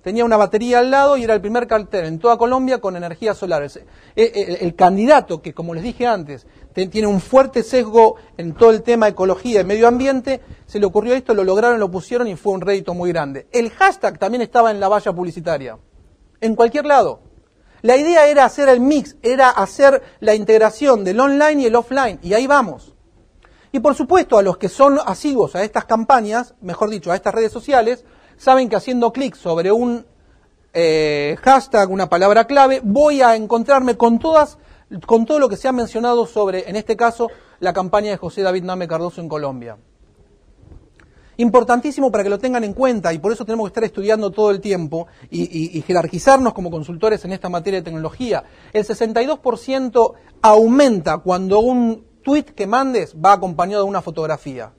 Tenía 0.04 0.26
una 0.26 0.36
batería 0.36 0.80
al 0.80 0.92
lado 0.92 1.16
y 1.16 1.24
era 1.24 1.34
el 1.34 1.40
primer 1.40 1.66
cartel 1.66 2.06
en 2.06 2.20
toda 2.20 2.38
Colombia 2.38 2.80
con 2.80 2.98
energía 2.98 3.34
solar. 3.34 3.66
Eh, 4.18 4.58
el, 4.60 4.76
candidato 4.76 5.42
que, 5.42 5.54
como 5.54 5.74
les 5.74 5.82
dije 5.82 6.06
antes, 6.06 6.46
tiene 6.74 7.08
un 7.08 7.22
fuerte 7.22 7.64
sesgo 7.64 8.18
en 8.36 8.54
todo 8.54 8.72
el 8.72 8.84
tema 8.84 9.08
ecología 9.08 9.62
y 9.62 9.64
medio 9.64 9.88
ambiente, 9.88 10.42
se 10.66 10.80
le 10.80 10.86
ocurrió 10.86 11.14
esto, 11.14 11.34
lo 11.34 11.46
lograron, 11.46 11.80
lo 11.80 11.90
pusieron 11.90 12.28
y 12.28 12.36
fue 12.36 12.52
un 12.52 12.60
rédito 12.60 12.94
muy 12.94 13.14
grande. 13.14 13.48
El 13.54 13.70
hashtag 13.70 14.20
también 14.20 14.42
estaba 14.42 14.72
en 14.72 14.82
la 14.82 14.90
valla 14.90 15.14
publicitaria, 15.14 15.78
en 16.42 16.56
cualquier 16.56 16.86
lado. 16.86 17.22
La 17.84 17.98
idea 17.98 18.28
era 18.28 18.46
hacer 18.46 18.70
el 18.70 18.80
mix, 18.80 19.18
era 19.22 19.50
hacer 19.50 20.02
la 20.22 20.34
integración 20.36 21.04
del 21.04 21.20
online 21.20 21.64
y 21.64 21.66
el 21.66 21.76
offline, 21.76 22.18
y 22.24 22.34
ahí 22.34 22.48
vamos. 22.48 22.94
Y 23.74 23.82
por 23.82 23.94
supuesto, 23.94 24.38
a 24.38 24.42
los 24.42 24.56
que 24.56 24.70
son 24.70 25.00
asiduos 25.06 25.54
a 25.58 25.64
estas 25.64 25.84
campañas, 25.84 26.56
mejor 26.62 26.90
dicho, 26.90 27.12
a 27.12 27.16
estas 27.16 27.36
redes 27.36 27.52
sociales, 27.52 28.06
saben 28.38 28.70
que 28.70 28.78
haciendo 28.78 29.12
clic 29.12 29.36
sobre 29.36 29.74
un 29.74 30.06
eh, 30.72 31.36
hashtag, 31.42 31.92
una 31.92 32.08
palabra 32.08 32.48
clave, 32.48 32.80
voy 32.82 33.22
a 33.22 33.36
encontrarme 33.36 33.98
con 33.98 34.18
todas, 34.18 34.60
con 35.06 35.26
todo 35.26 35.40
lo 35.40 35.50
que 35.50 35.58
se 35.58 35.68
ha 35.68 35.74
mencionado 35.74 36.26
sobre, 36.26 36.70
en 36.70 36.78
este 36.78 36.96
caso, 36.96 37.32
la 37.60 37.74
campaña 37.74 38.12
de 38.12 38.18
José 38.18 38.44
David 38.44 38.64
Name 38.64 38.88
Cardoso 38.88 39.20
en 39.20 39.28
Colombia. 39.28 39.78
Importantísimo 41.38 42.12
para 42.12 42.24
que 42.24 42.30
lo 42.30 42.38
tengan 42.38 42.64
en 42.64 42.74
cuenta 42.74 43.12
y 43.14 43.20
por 43.20 43.32
eso 43.32 43.46
tenemos 43.46 43.66
que 43.66 43.70
estar 43.70 43.84
estudiando 43.84 44.32
todo 44.32 44.52
el 44.52 44.62
tiempo 44.62 45.08
y, 45.32 45.82
jerarquizarnos 45.82 46.54
como 46.54 46.70
consultores 46.70 47.26
en 47.26 47.34
esta 47.34 47.50
materia 47.50 47.80
de 47.80 47.86
tecnología. 47.86 48.44
El 48.72 48.86
62% 48.86 50.14
aumenta 50.42 51.18
cuando 51.18 51.60
un 51.60 52.06
tweet 52.24 52.44
que 52.44 52.68
mandes 52.68 53.16
va 53.16 53.34
acompañado 53.34 53.84
de 53.84 53.90
una 53.90 54.02
fotografía. 54.02 54.72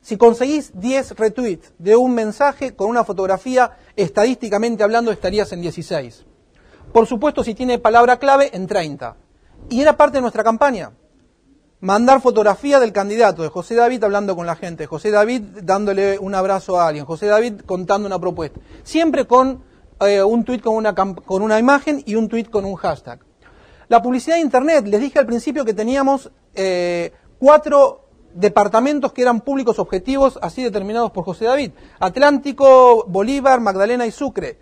Si 0.00 0.16
conseguís 0.16 0.72
10 0.74 1.16
retweets 1.16 1.74
de 1.78 1.94
un 1.94 2.14
mensaje 2.14 2.74
con 2.74 2.88
una 2.88 3.04
fotografía, 3.04 3.76
estadísticamente 3.96 4.82
hablando 4.82 5.12
estarías 5.12 5.52
en 5.52 5.60
16. 5.60 6.24
Por 6.92 7.06
supuesto, 7.06 7.44
si 7.44 7.54
tiene 7.54 7.78
palabra 7.78 8.18
clave, 8.18 8.50
en 8.54 8.66
30. 8.66 9.16
Y 9.68 9.82
era 9.82 9.96
parte 9.96 10.16
de 10.16 10.22
nuestra 10.22 10.42
campaña. 10.42 10.92
Mandar 11.80 12.20
fotografía 12.20 12.78
del 12.78 12.92
candidato, 12.92 13.42
de 13.42 13.48
José 13.48 13.74
David 13.74 14.04
hablando 14.04 14.36
con 14.36 14.46
la 14.46 14.56
gente, 14.56 14.86
José 14.86 15.10
David 15.10 15.42
dándole 15.62 16.18
un 16.18 16.34
abrazo 16.34 16.78
a 16.78 16.88
alguien, 16.88 17.04
José 17.04 17.26
David 17.26 17.60
contando 17.66 18.06
una 18.06 18.18
propuesta. 18.18 18.60
Siempre 18.82 19.26
con 19.26 19.62
eh, 20.00 20.22
un 20.22 20.44
tweet 20.44 20.60
con 20.60 20.74
una, 20.74 20.94
con 20.94 21.42
una 21.42 21.58
imagen 21.58 22.02
y 22.06 22.14
un 22.14 22.28
tweet 22.28 22.44
con 22.44 22.64
un 22.64 22.74
hashtag. 22.74 23.20
La 23.88 24.00
publicidad 24.00 24.36
de 24.36 24.42
Internet, 24.42 24.86
les 24.86 25.00
dije 25.00 25.18
al 25.18 25.26
principio 25.26 25.64
que 25.64 25.74
teníamos 25.74 26.30
eh, 26.54 27.12
cuatro 27.38 28.08
departamentos 28.34 29.12
que 29.12 29.22
eran 29.22 29.40
públicos 29.40 29.78
objetivos, 29.78 30.38
así 30.42 30.62
determinados 30.62 31.10
por 31.10 31.24
José 31.24 31.46
David. 31.46 31.72
Atlántico, 31.98 33.04
Bolívar, 33.08 33.60
Magdalena 33.60 34.06
y 34.06 34.12
Sucre. 34.12 34.58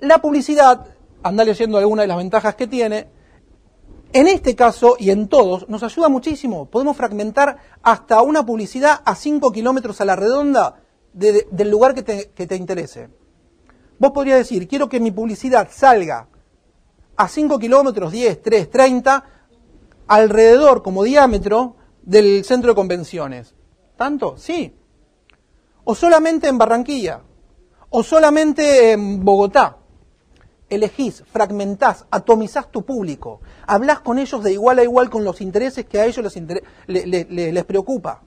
La 0.00 0.18
publicidad, 0.18 0.86
anda 1.22 1.44
leyendo 1.44 1.78
alguna 1.78 2.02
de 2.02 2.08
las 2.08 2.16
ventajas 2.16 2.54
que 2.56 2.66
tiene, 2.66 3.08
en 4.12 4.26
este 4.26 4.56
caso 4.56 4.96
y 4.98 5.10
en 5.10 5.28
todos 5.28 5.68
nos 5.68 5.82
ayuda 5.82 6.08
muchísimo. 6.08 6.66
Podemos 6.66 6.96
fragmentar 6.96 7.58
hasta 7.82 8.22
una 8.22 8.44
publicidad 8.44 9.00
a 9.04 9.14
5 9.14 9.52
kilómetros 9.52 10.00
a 10.00 10.04
la 10.04 10.16
redonda 10.16 10.82
del 11.12 11.70
lugar 11.70 11.94
que 11.94 12.02
te, 12.02 12.30
que 12.30 12.46
te 12.46 12.56
interese. 12.56 13.10
Vos 13.98 14.12
podrías 14.12 14.38
decir, 14.38 14.68
quiero 14.68 14.88
que 14.88 15.00
mi 15.00 15.10
publicidad 15.10 15.68
salga 15.70 16.28
a 17.16 17.28
5 17.28 17.58
kilómetros, 17.58 18.12
10, 18.12 18.42
3, 18.42 18.70
30, 18.70 19.24
alrededor 20.06 20.82
como 20.82 21.02
diámetro 21.02 21.76
del 22.02 22.44
centro 22.44 22.70
de 22.70 22.76
convenciones. 22.76 23.54
¿Tanto? 23.96 24.36
Sí. 24.36 24.74
O 25.84 25.94
solamente 25.94 26.48
en 26.48 26.58
Barranquilla. 26.58 27.22
O 27.90 28.02
solamente 28.02 28.92
en 28.92 29.24
Bogotá. 29.24 29.77
Elegís, 30.70 31.24
fragmentás, 31.32 32.06
atomizás 32.10 32.70
tu 32.70 32.84
público. 32.84 33.40
Hablas 33.66 34.00
con 34.00 34.18
ellos 34.18 34.42
de 34.42 34.52
igual 34.52 34.78
a 34.78 34.84
igual 34.84 35.08
con 35.08 35.24
los 35.24 35.40
intereses 35.40 35.86
que 35.86 36.00
a 36.00 36.06
ellos 36.06 36.36
les, 36.86 37.30
les 37.30 37.64
preocupa. 37.64 38.22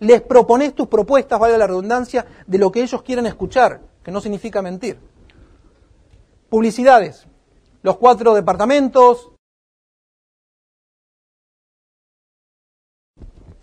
Les 0.00 0.20
propones 0.20 0.74
tus 0.74 0.88
propuestas, 0.88 1.38
valga 1.38 1.56
la 1.56 1.66
redundancia, 1.66 2.26
de 2.46 2.58
lo 2.58 2.72
que 2.72 2.82
ellos 2.82 3.02
quieren 3.02 3.26
escuchar, 3.26 3.80
que 4.02 4.10
no 4.10 4.20
significa 4.20 4.60
mentir. 4.60 4.98
Publicidades. 6.48 7.26
Los 7.82 7.96
cuatro 7.98 8.34
departamentos, 8.34 9.34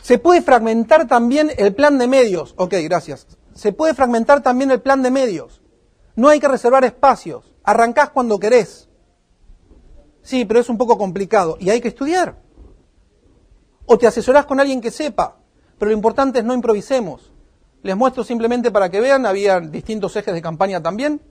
Se 0.01 0.17
puede 0.17 0.41
fragmentar 0.41 1.07
también 1.07 1.51
el 1.57 1.75
plan 1.75 1.97
de 1.97 2.07
medios. 2.07 2.53
Ok, 2.57 2.73
gracias. 2.83 3.27
Se 3.53 3.71
puede 3.71 3.93
fragmentar 3.93 4.41
también 4.41 4.71
el 4.71 4.81
plan 4.81 5.03
de 5.03 5.11
medios. 5.11 5.61
No 6.15 6.29
hay 6.29 6.39
que 6.39 6.47
reservar 6.47 6.83
espacios. 6.83 7.50
Arrancás 7.63 8.09
cuando 8.09 8.39
querés. 8.39 8.89
Sí, 10.21 10.45
pero 10.45 10.59
es 10.59 10.69
un 10.69 10.77
poco 10.77 10.97
complicado. 10.97 11.57
Y 11.59 11.69
hay 11.69 11.81
que 11.81 11.87
estudiar. 11.87 12.37
O 13.85 13.97
te 13.97 14.07
asesorás 14.07 14.45
con 14.45 14.59
alguien 14.59 14.81
que 14.81 14.91
sepa. 14.91 15.37
Pero 15.77 15.91
lo 15.91 15.95
importante 15.95 16.39
es 16.39 16.45
no 16.45 16.53
improvisemos. 16.53 17.31
Les 17.83 17.95
muestro 17.95 18.23
simplemente 18.23 18.71
para 18.71 18.89
que 18.89 19.01
vean, 19.01 19.25
había 19.25 19.59
distintos 19.59 20.15
ejes 20.15 20.33
de 20.33 20.41
campaña 20.41 20.81
también. 20.81 21.21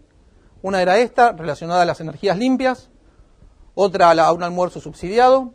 Una 0.62 0.82
era 0.82 0.98
esta, 0.98 1.32
relacionada 1.32 1.82
a 1.82 1.86
las 1.86 2.00
energías 2.00 2.36
limpias. 2.36 2.90
Otra 3.74 4.10
a 4.10 4.32
un 4.32 4.42
almuerzo 4.42 4.80
subsidiado. 4.80 5.54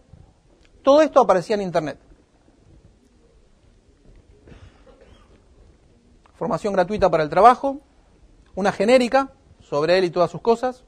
Todo 0.84 1.02
esto 1.02 1.20
aparecía 1.20 1.56
en 1.56 1.62
Internet. 1.62 2.00
formación 6.36 6.74
gratuita 6.74 7.10
para 7.10 7.24
el 7.24 7.30
trabajo, 7.30 7.80
una 8.56 8.72
genérica 8.72 9.32
sobre 9.68 9.98
él 9.98 10.06
y 10.06 10.10
todas 10.10 10.32
sus 10.32 10.42
cosas. 10.42 10.84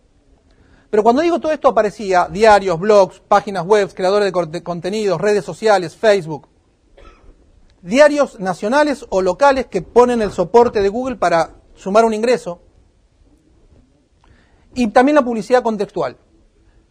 Pero 0.90 1.04
cuando 1.04 1.22
digo 1.22 1.40
todo 1.40 1.52
esto 1.52 1.68
aparecía 1.68 2.28
diarios, 2.32 2.80
blogs, 2.80 3.20
páginas 3.20 3.66
web, 3.66 3.94
creadores 3.94 4.32
de 4.52 4.64
contenidos, 4.64 5.20
redes 5.20 5.44
sociales, 5.44 5.96
Facebook. 5.96 6.48
Diarios 7.82 8.40
nacionales 8.40 9.06
o 9.10 9.22
locales 9.22 9.68
que 9.68 9.82
ponen 9.82 10.22
el 10.22 10.32
soporte 10.32 10.82
de 10.82 10.90
Google 10.90 11.18
para 11.18 11.56
sumar 11.76 12.06
un 12.06 12.14
ingreso. 12.14 12.62
Y 14.74 14.88
también 14.88 15.16
la 15.16 15.24
publicidad 15.24 15.64
contextual. 15.64 16.18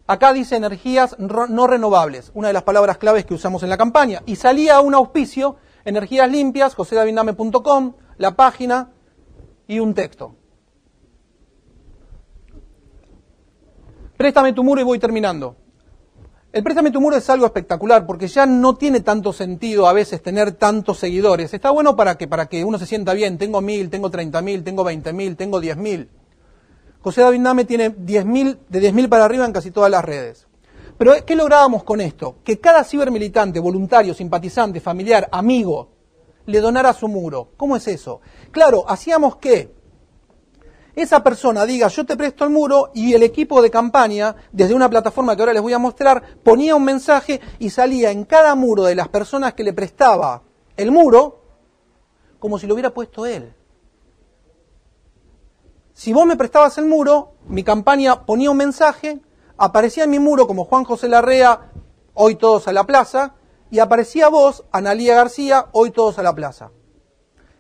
Acá 0.07 0.33
dice 0.33 0.57
energías 0.57 1.17
no 1.19 1.67
renovables, 1.67 2.31
una 2.35 2.49
de 2.49 2.55
las 2.55 2.63
palabras 2.63 2.99
claves 2.99 3.25
que 3.25 3.35
usamos 3.35 3.63
en 3.63 3.71
la 3.71 3.77
campaña. 3.77 4.23
Y 4.27 4.37
salía 4.37 4.81
un 4.81 4.95
auspicio, 4.95 5.57
energías 5.85 6.31
limpias, 6.31 6.75
josedaviname.com, 6.75 7.95
la 8.19 8.37
página 8.37 8.93
y 9.67 9.81
un 9.81 9.95
texto. 9.95 10.37
Préstame 14.17 14.53
tu 14.53 14.65
muro 14.65 14.81
y 14.81 14.85
voy 14.85 14.99
terminando. 14.99 15.57
El 16.53 16.63
préstame 16.63 16.91
tu 16.91 17.03
muro 17.03 17.17
es 17.17 17.29
algo 17.29 17.45
espectacular 17.45 18.07
porque 18.07 18.29
ya 18.29 18.47
no 18.47 18.77
tiene 18.77 19.01
tanto 19.01 19.35
sentido 19.35 19.87
a 19.87 19.93
veces 19.93 20.23
tener 20.23 20.53
tantos 20.53 20.99
seguidores. 20.99 21.53
Está 21.53 21.71
bueno 21.71 21.97
para 21.97 22.17
que, 22.17 22.27
para 22.27 22.47
que 22.47 22.65
uno 22.65 22.79
se 22.79 22.87
sienta 22.87 23.13
bien. 23.13 23.37
Tengo 23.37 23.61
mil, 23.61 23.91
tengo 23.91 24.11
treinta 24.11 24.41
mil, 24.41 24.65
tengo 24.65 24.85
veinte 24.85 25.13
mil, 25.13 25.37
tengo 25.37 25.61
diez 25.61 25.77
mil. 25.77 26.09
José 27.03 27.21
David 27.21 27.41
Name 27.41 27.65
tiene 27.67 27.91
diez 27.91 28.25
mil, 28.25 28.59
de 28.69 28.81
diez 28.81 28.95
mil 28.95 29.09
para 29.09 29.27
arriba 29.27 29.45
en 29.45 29.53
casi 29.53 29.71
todas 29.71 29.91
las 29.91 30.05
redes. 30.05 30.47
Pero 30.97 31.13
¿qué 31.27 31.37
lográbamos 31.37 31.85
con 31.85 32.01
esto? 32.01 32.37
Que 32.43 32.59
cada 32.59 32.85
cibermilitante, 32.85 33.61
voluntario, 33.61 34.15
simpatizante, 34.15 34.81
familiar, 34.81 35.29
amigo, 35.31 35.91
le 36.47 36.61
donara 36.61 36.95
su 36.95 37.07
muro. 37.07 37.51
¿Cómo 37.59 37.77
es 37.77 37.87
eso? 37.87 38.23
Claro, 38.51 38.87
hacíamos 38.89 39.37
que 39.37 39.75
esa 40.97 41.23
persona 41.23 41.67
diga 41.67 41.89
yo 41.89 42.05
te 42.05 42.17
presto 42.17 42.43
el 42.45 42.51
muro 42.51 42.91
y 42.95 43.13
el 43.13 43.23
equipo 43.23 43.63
de 43.63 43.71
campaña, 43.71 44.35
desde 44.51 44.75
una 44.75 44.89
plataforma 44.89 45.37
que 45.37 45.43
ahora 45.43 45.53
les 45.53 45.63
voy 45.63 45.75
a 45.75 45.79
mostrar, 45.79 46.23
ponía 46.43 46.75
un 46.75 46.85
mensaje 46.85 47.41
y 47.59 47.71
salía 47.71 48.11
en 48.11 48.25
cada 48.25 48.55
muro 48.55 48.83
de 48.85 48.95
las 48.95 49.09
personas 49.09 49.53
que 49.53 49.63
le 49.63 49.75
prestaba 49.75 50.43
el 50.77 50.91
muro 50.91 51.43
como 52.39 52.59
si 52.59 52.67
lo 52.67 52.75
hubiera 52.75 52.95
puesto 52.95 53.27
él. 53.27 53.55
Si 55.93 56.13
vos 56.13 56.27
me 56.27 56.37
prestabas 56.37 56.79
el 56.79 56.87
muro, 56.87 57.35
mi 57.47 57.63
campaña 57.63 58.25
ponía 58.25 58.51
un 58.51 58.57
mensaje, 58.57 59.21
aparecía 59.57 60.05
en 60.05 60.11
mi 60.11 60.19
muro 60.19 60.47
como 60.47 60.65
Juan 60.65 60.85
José 60.85 61.09
Larrea, 61.09 61.73
hoy 62.15 62.37
todos 62.37 62.69
a 62.69 62.73
la 62.73 62.85
plaza, 62.85 63.35
y 63.71 63.81
aparecía 63.81 64.29
vos, 64.29 64.65
Analía 64.73 65.15
García, 65.15 65.67
hoy 65.73 65.91
todos 65.91 66.19
a 66.19 66.23
la 66.23 66.35
plaza. 66.35 66.71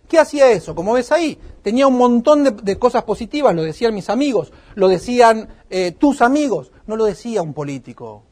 ¿Qué 0.09 0.19
hacía 0.19 0.51
eso? 0.51 0.75
Como 0.75 0.92
ves 0.92 1.11
ahí, 1.11 1.38
tenía 1.62 1.87
un 1.87 1.99
montón 1.99 2.45
de, 2.62 2.79
cosas 2.79 3.03
positivas, 3.03 3.55
lo 3.55 3.62
decían 3.62 3.95
mis 3.95 4.09
amigos, 4.09 4.53
lo 4.75 4.88
decían 4.88 5.49
eh, 5.69 5.92
tus 5.92 6.23
amigos, 6.23 6.71
no 6.87 6.97
lo 6.97 7.05
decía 7.05 7.42
un 7.42 7.55
político. 7.55 8.23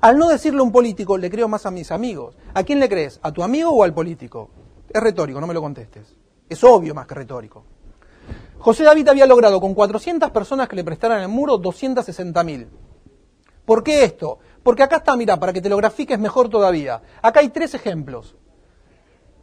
Al 0.00 0.16
no 0.16 0.28
decirlo 0.28 0.62
un 0.62 0.72
político, 0.72 1.18
le 1.18 1.30
creo 1.30 1.48
más 1.48 1.66
a 1.66 1.70
mis 1.70 1.90
amigos. 1.90 2.36
¿A 2.54 2.62
quién 2.62 2.78
le 2.78 2.88
crees? 2.88 3.18
¿A 3.22 3.32
tu 3.32 3.42
amigo 3.42 3.70
o 3.70 3.82
al 3.82 3.92
político? 3.92 4.50
Es 4.88 5.02
retórico, 5.02 5.40
no 5.40 5.46
me 5.46 5.54
lo 5.54 5.60
contestes. 5.60 6.16
Es 6.48 6.62
obvio 6.64 6.94
más 6.94 7.06
que 7.06 7.14
retórico. 7.14 7.64
José 8.58 8.84
David 8.84 9.08
había 9.08 9.26
logrado 9.26 9.60
con 9.60 9.74
400 9.74 10.30
personas 10.30 10.68
que 10.68 10.76
le 10.76 10.84
prestaran 10.84 11.20
el 11.20 11.28
muro 11.28 11.60
260.000. 11.60 12.66
¿Por 13.64 13.82
qué 13.82 14.04
esto? 14.04 14.38
Porque 14.62 14.82
acá 14.82 14.96
está, 14.96 15.14
mira, 15.16 15.38
para 15.38 15.52
que 15.52 15.60
te 15.60 15.68
lo 15.68 15.76
grafiques 15.76 16.18
mejor 16.18 16.48
todavía. 16.48 17.02
Acá 17.20 17.40
hay 17.40 17.50
tres 17.50 17.74
ejemplos. 17.74 18.34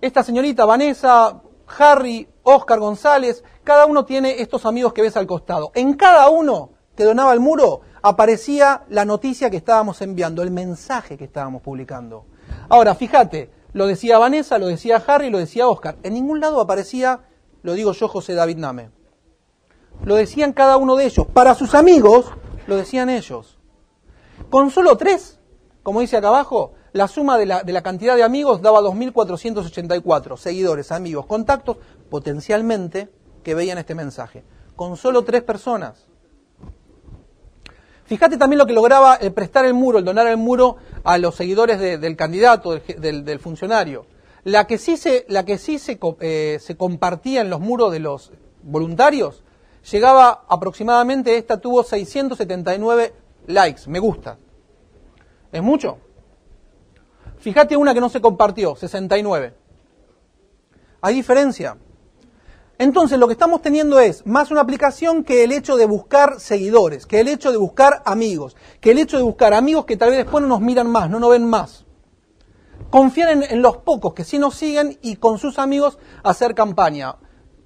Esta 0.01 0.23
señorita, 0.23 0.65
Vanessa, 0.65 1.41
Harry, 1.79 2.27
Oscar 2.43 2.79
González, 2.79 3.43
cada 3.63 3.85
uno 3.85 4.05
tiene 4.05 4.41
estos 4.41 4.65
amigos 4.65 4.93
que 4.93 5.01
ves 5.01 5.17
al 5.17 5.25
costado. 5.25 5.71
En 5.73 5.93
cada 5.93 6.29
uno 6.29 6.71
que 6.95 7.03
donaba 7.03 7.33
el 7.33 7.39
muro 7.39 7.81
aparecía 8.01 8.83
la 8.89 9.05
noticia 9.05 9.49
que 9.49 9.57
estábamos 9.57 10.01
enviando, 10.01 10.43
el 10.43 10.51
mensaje 10.51 11.17
que 11.17 11.25
estábamos 11.25 11.61
publicando. 11.61 12.25
Ahora, 12.69 12.93
fíjate, 12.95 13.49
lo 13.73 13.87
decía 13.87 14.19
Vanessa, 14.19 14.57
lo 14.57 14.67
decía 14.67 15.03
Harry, 15.07 15.29
lo 15.29 15.39
decía 15.39 15.67
Oscar. 15.67 15.97
En 16.03 16.13
ningún 16.13 16.39
lado 16.39 16.61
aparecía, 16.61 17.21
lo 17.63 17.73
digo 17.73 17.93
yo, 17.93 18.07
José 18.07 18.33
David 18.33 18.57
Name. 18.57 18.91
Lo 20.03 20.15
decían 20.15 20.53
cada 20.53 20.77
uno 20.77 20.95
de 20.95 21.05
ellos. 21.05 21.25
Para 21.27 21.55
sus 21.55 21.73
amigos, 21.73 22.31
lo 22.67 22.75
decían 22.75 23.09
ellos. 23.09 23.57
Con 24.49 24.71
solo 24.71 24.97
tres, 24.97 25.39
como 25.83 26.01
dice 26.01 26.17
acá 26.17 26.27
abajo, 26.27 26.73
la 26.95 27.09
suma 27.09 27.37
de 27.37 27.45
la, 27.45 27.81
cantidad 27.83 28.15
de 28.15 28.23
amigos 28.23 28.61
daba 28.61 28.79
2.484 28.79 30.37
seguidores, 30.37 30.93
amigos, 30.93 31.25
contactos, 31.25 31.75
potencialmente, 32.09 33.09
que 33.43 33.53
veían 33.53 33.77
este 33.77 33.93
mensaje. 33.93 34.45
Con 34.77 34.95
solo 34.95 35.25
tres 35.25 35.43
personas. 35.43 36.05
Fíjate 38.05 38.37
también 38.37 38.59
lo 38.59 38.65
que 38.65 38.71
lograba 38.71 39.15
el 39.15 39.33
prestar 39.33 39.65
el 39.65 39.73
muro, 39.73 39.99
el 39.99 40.05
donar 40.05 40.27
el 40.27 40.37
muro 40.37 40.77
a 41.03 41.17
los 41.17 41.35
seguidores 41.35 41.81
del 41.81 42.15
candidato, 42.15 42.79
del, 42.79 43.39
funcionario. 43.39 44.05
La 44.45 44.65
que 44.65 44.77
sí, 44.77 44.95
se, 44.95 45.25
la 45.27 45.43
que 45.43 45.57
sí 45.57 45.79
se, 45.79 45.99
eh, 46.21 46.59
se 46.61 46.77
compartía 46.77 47.41
en 47.41 47.49
los 47.49 47.59
muros 47.59 47.91
de 47.91 47.99
los 47.99 48.31
voluntarios 48.63 49.43
llegaba 49.91 50.45
aproximadamente, 50.47 51.35
esta 51.35 51.59
tuvo 51.59 51.83
679 51.83 53.13
likes, 53.47 53.81
me 53.87 53.99
gusta. 53.99 54.37
¿Es 55.51 55.61
mucho? 55.61 55.97
Fíjate 57.39 57.77
una 57.77 57.93
que 57.93 58.01
no 58.01 58.09
se 58.09 58.21
compartió, 58.21 58.75
69. 58.75 59.53
Hay 61.01 61.13
diferencia. 61.13 61.77
Entonces 62.77 63.17
lo 63.17 63.27
que 63.27 63.33
estamos 63.33 63.61
teniendo 63.61 63.99
es 63.99 64.25
más 64.25 64.51
una 64.51 64.61
aplicación 64.61 65.23
que 65.23 65.45
el 65.45 65.53
hecho 65.53 65.77
de 65.77 65.85
buscar 65.85 66.41
seguidores, 66.41 67.05
que 67.05 67.21
el 67.21 67.29
hecho 67.29 67.51
de 67.51 67.57
buscar 67.57 68.01
amigos, 68.05 68.57
que 68.81 68.91
el 68.91 68.97
hecho 68.97 69.17
de 69.17 69.23
buscar 69.23 69.53
amigos 69.53 69.85
que 69.85 69.95
tal 69.95 70.09
vez 70.09 70.17
después 70.19 70.41
no 70.41 70.49
nos 70.49 70.59
miran 70.59 70.89
más, 70.89 71.09
no 71.09 71.19
nos 71.19 71.29
ven 71.29 71.45
más. 71.45 71.85
Confiar 72.89 73.29
en, 73.29 73.61
los 73.61 73.77
pocos 73.77 74.13
que 74.13 74.25
sí 74.25 74.39
nos 74.39 74.55
siguen 74.55 74.99
y 75.01 75.15
con 75.15 75.37
sus 75.37 75.57
amigos 75.57 75.97
hacer 76.23 76.53
campaña. 76.53 77.15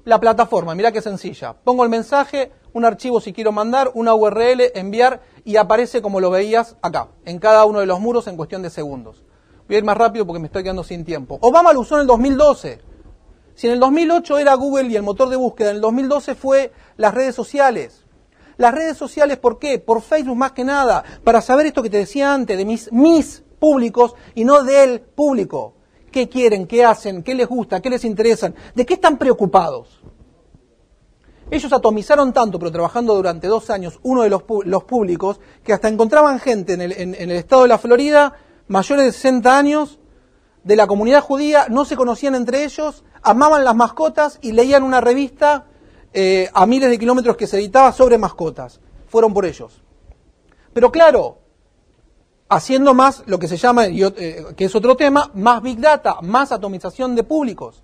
La 0.06 0.20
plataforma, 0.20 0.76
mirá 0.76 0.92
qué 0.92 1.02
sencilla. 1.02 1.54
Pongo 1.54 1.84
el 1.84 1.90
mensaje, 1.90 2.52
un 2.74 2.86
archivo 2.86 3.20
si 3.20 3.34
quiero 3.34 3.52
mandar, 3.52 3.92
una 3.96 4.14
URL, 4.14 4.72
enviar 4.76 5.22
y 5.44 5.56
aparece 5.58 6.04
como 6.04 6.20
lo 6.20 6.30
veías 6.30 6.78
acá, 6.82 7.08
en 7.26 7.40
cada 7.40 7.66
uno 7.66 7.80
de 7.80 7.88
los 7.88 8.00
muros 8.00 8.28
en 8.28 8.38
cuestión 8.38 8.62
de 8.62 8.70
segundos. 8.70 9.24
Voy 9.70 9.76
a 9.76 9.80
ir 9.80 9.86
más 9.86 9.98
rápido 9.98 10.26
porque 10.26 10.40
me 10.40 10.48
estoy 10.48 10.64
quedando 10.64 10.84
sin 10.84 11.06
tiempo. 11.06 11.38
Obama 11.42 11.72
lo 11.72 11.82
usó 11.82 11.94
en 11.98 12.02
el 12.02 12.08
2012. 12.08 12.82
Si 13.54 13.68
en 13.68 13.74
el 13.74 13.80
2008 13.80 14.40
era 14.40 14.56
Google 14.56 14.90
y 14.90 14.96
el 14.96 15.04
motor 15.04 15.30
de 15.30 15.36
búsqueda, 15.36 15.70
en 15.70 15.76
el 15.76 15.82
2012 15.82 16.34
fue 16.34 16.72
las 16.98 17.14
redes 17.14 17.36
sociales. 17.36 18.04
Las 18.58 18.74
redes 18.74 18.98
sociales, 18.98 19.38
¿por 19.38 19.60
qué? 19.60 19.78
Por 19.78 20.02
Facebook 20.02 20.36
más 20.36 20.54
que 20.54 20.64
nada, 20.64 21.04
para 21.24 21.40
saber 21.42 21.68
esto 21.68 21.84
que 21.84 21.92
te 21.92 21.98
decía 21.98 22.34
antes, 22.34 22.58
de 22.58 22.66
mis, 22.66 22.92
mis 22.92 23.44
públicos 23.60 24.16
y 24.34 24.44
no 24.44 24.64
del 24.64 25.02
público. 25.02 25.76
¿Qué 26.12 26.28
quieren? 26.28 26.66
¿Qué 26.66 26.84
hacen? 26.84 27.22
¿Qué 27.22 27.36
les 27.36 27.48
gusta? 27.48 27.80
¿Qué 27.80 27.92
les 27.92 28.04
interesan? 28.06 28.56
¿De 28.74 28.88
qué 28.88 28.96
están 28.96 29.20
preocupados? 29.20 30.02
Ellos 31.52 31.72
atomizaron 31.72 32.34
tanto, 32.34 32.58
pero 32.58 32.72
trabajando 32.72 33.14
durante 33.14 33.46
dos 33.46 33.70
años, 33.70 34.00
uno 34.02 34.24
de 34.24 34.32
los, 34.32 34.42
los 34.66 34.84
públicos, 34.86 35.40
que 35.64 35.74
hasta 35.74 35.90
encontraban 35.90 36.40
gente 36.40 36.74
en 36.74 36.82
el, 36.82 36.92
en 36.94 37.14
el 37.14 37.32
estado 37.34 37.62
de 37.62 37.68
la 37.68 37.78
Florida 37.78 38.34
mayores 38.70 39.06
de 39.06 39.12
60 39.12 39.58
años 39.58 40.00
de 40.64 40.76
la 40.76 40.88
comunidad 40.88 41.22
judía, 41.22 41.66
no 41.70 41.84
se 41.84 41.98
conocían 41.98 42.36
entre 42.36 42.64
ellos, 42.64 43.04
amaban 43.22 43.66
las 43.66 43.76
mascotas 43.76 44.40
y 44.42 44.54
leían 44.54 44.84
una 44.84 45.02
revista 45.02 45.66
eh, 46.14 46.50
a 46.54 46.66
miles 46.66 46.90
de 46.90 47.00
kilómetros 47.00 47.36
que 47.36 47.48
se 47.48 47.58
editaba 47.58 47.92
sobre 47.92 48.18
mascotas. 48.18 48.80
Fueron 49.08 49.34
por 49.34 49.46
ellos. 49.46 49.82
Pero 50.72 50.92
claro, 50.92 51.40
haciendo 52.48 52.94
más 52.94 53.24
lo 53.26 53.40
que 53.40 53.48
se 53.48 53.58
llama, 53.58 53.88
eh, 53.88 54.46
que 54.56 54.66
es 54.66 54.76
otro 54.76 54.96
tema, 54.96 55.32
más 55.34 55.62
Big 55.62 55.80
Data, 55.80 56.22
más 56.22 56.52
atomización 56.52 57.16
de 57.16 57.24
públicos. 57.24 57.84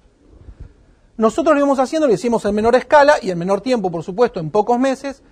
Nosotros 1.18 1.56
lo 1.56 1.60
íbamos 1.60 1.80
haciendo, 1.80 2.08
lo 2.08 2.14
hicimos 2.14 2.46
en 2.46 2.54
menor 2.54 2.76
escala 2.76 3.16
y 3.22 3.32
en 3.32 3.40
menor 3.40 3.62
tiempo, 3.62 3.90
por 3.90 4.04
supuesto, 4.04 4.40
en 4.40 4.52
pocos 4.52 4.78
meses, 4.78 5.24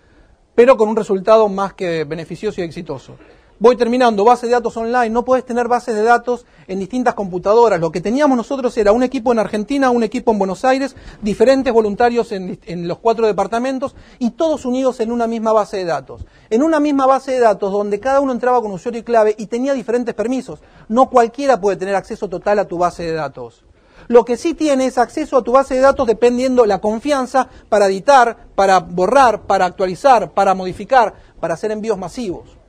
pero 0.56 0.78
con 0.78 0.90
un 0.90 0.96
resultado 0.96 1.48
más 1.50 1.74
que 1.74 2.06
beneficioso 2.06 2.62
y 2.62 2.64
exitoso. 2.64 3.18
Voy 3.64 3.78
terminando, 3.78 4.26
base 4.26 4.48
de 4.48 4.52
datos 4.52 4.76
online, 4.76 5.10
no 5.10 5.24
puedes 5.24 5.46
tener 5.46 5.70
bases 5.70 5.96
de 5.96 6.04
datos 6.04 6.46
en 6.68 6.80
distintas 6.80 7.14
computadoras. 7.14 7.80
Lo 7.80 7.94
que 7.94 8.02
teníamos 8.02 8.36
nosotros 8.36 8.76
era 8.76 8.92
un 8.92 9.04
equipo 9.04 9.32
en 9.32 9.40
Argentina, 9.40 9.90
un 9.90 10.04
equipo 10.04 10.34
en 10.34 10.40
Buenos 10.40 10.66
Aires, 10.66 10.98
diferentes 11.22 11.72
voluntarios 11.72 12.34
en, 12.34 12.60
los 12.90 12.98
cuatro 12.98 13.26
departamentos 13.26 13.96
y 14.20 14.32
todos 14.32 14.66
unidos 14.66 15.00
en 15.00 15.14
una 15.14 15.28
misma 15.28 15.54
base 15.54 15.78
de 15.78 15.86
datos. 15.86 16.26
En 16.50 16.62
una 16.62 16.82
misma 16.82 17.06
base 17.06 17.32
de 17.32 17.40
datos 17.40 17.72
donde 17.72 18.02
cada 18.02 18.20
uno 18.20 18.34
entraba 18.34 18.62
con 18.62 18.70
usuario 18.70 19.00
y 19.00 19.04
clave 19.04 19.34
y 19.38 19.46
tenía 19.46 19.72
diferentes 19.72 20.14
permisos. 20.14 20.60
No 20.90 21.10
cualquiera 21.10 21.62
puede 21.62 21.78
tener 21.78 21.96
acceso 21.96 22.28
total 22.28 22.60
a 22.60 22.68
tu 22.68 22.78
base 22.78 23.04
de 23.04 23.14
datos. 23.14 23.64
Lo 24.10 24.26
que 24.26 24.36
sí 24.36 24.56
tiene 24.56 24.88
es 24.88 24.98
acceso 24.98 25.38
a 25.38 25.42
tu 25.42 25.54
base 25.54 25.76
de 25.76 25.80
datos 25.80 26.06
dependiendo 26.06 26.66
la 26.66 26.82
confianza 26.82 27.48
para 27.70 27.86
editar, 27.86 28.48
para 28.56 28.80
borrar, 28.82 29.44
para 29.44 29.64
actualizar, 29.64 30.32
para 30.32 30.54
modificar, 30.54 31.14
para 31.40 31.54
hacer 31.54 31.72
envíos 31.72 31.98
masivos. 31.98 32.62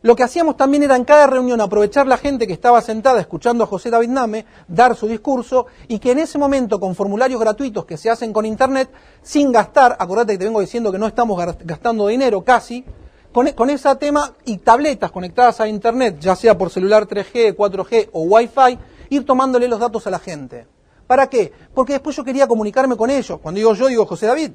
Lo 0.00 0.14
que 0.14 0.22
hacíamos 0.22 0.56
también 0.56 0.84
era 0.84 0.94
en 0.94 1.04
cada 1.04 1.26
reunión 1.26 1.60
aprovechar 1.60 2.06
la 2.06 2.18
gente 2.18 2.46
que 2.46 2.52
estaba 2.52 2.80
sentada 2.80 3.20
escuchando 3.20 3.64
a 3.64 3.66
José 3.66 3.90
David 3.90 4.10
Name, 4.10 4.46
dar 4.68 4.94
su 4.94 5.08
discurso 5.08 5.66
y 5.88 5.98
que 5.98 6.12
en 6.12 6.20
ese 6.20 6.38
momento 6.38 6.78
con 6.78 6.94
formularios 6.94 7.40
gratuitos 7.40 7.84
que 7.84 7.96
se 7.96 8.08
hacen 8.08 8.32
con 8.32 8.46
Internet, 8.46 8.90
sin 9.22 9.50
gastar, 9.50 9.96
acordate 9.98 10.34
que 10.34 10.38
te 10.38 10.44
vengo 10.44 10.60
diciendo 10.60 10.92
que 10.92 10.98
no 10.98 11.08
estamos 11.08 11.36
gastando 11.64 12.06
dinero 12.06 12.44
casi, 12.44 12.84
con, 13.32 13.48
con 13.52 13.70
ese 13.70 13.92
tema 13.96 14.34
y 14.44 14.58
tabletas 14.58 15.10
conectadas 15.10 15.60
a 15.60 15.66
Internet, 15.66 16.18
ya 16.20 16.36
sea 16.36 16.56
por 16.56 16.70
celular 16.70 17.08
3G, 17.08 17.56
4G 17.56 18.10
o 18.12 18.22
Wi-Fi, 18.22 18.78
ir 19.10 19.26
tomándole 19.26 19.66
los 19.66 19.80
datos 19.80 20.06
a 20.06 20.10
la 20.10 20.20
gente. 20.20 20.68
¿Para 21.08 21.28
qué? 21.28 21.52
Porque 21.74 21.94
después 21.94 22.14
yo 22.14 22.22
quería 22.22 22.46
comunicarme 22.46 22.96
con 22.96 23.10
ellos. 23.10 23.40
Cuando 23.40 23.58
digo 23.58 23.74
yo, 23.74 23.88
digo 23.88 24.06
José 24.06 24.26
David. 24.26 24.52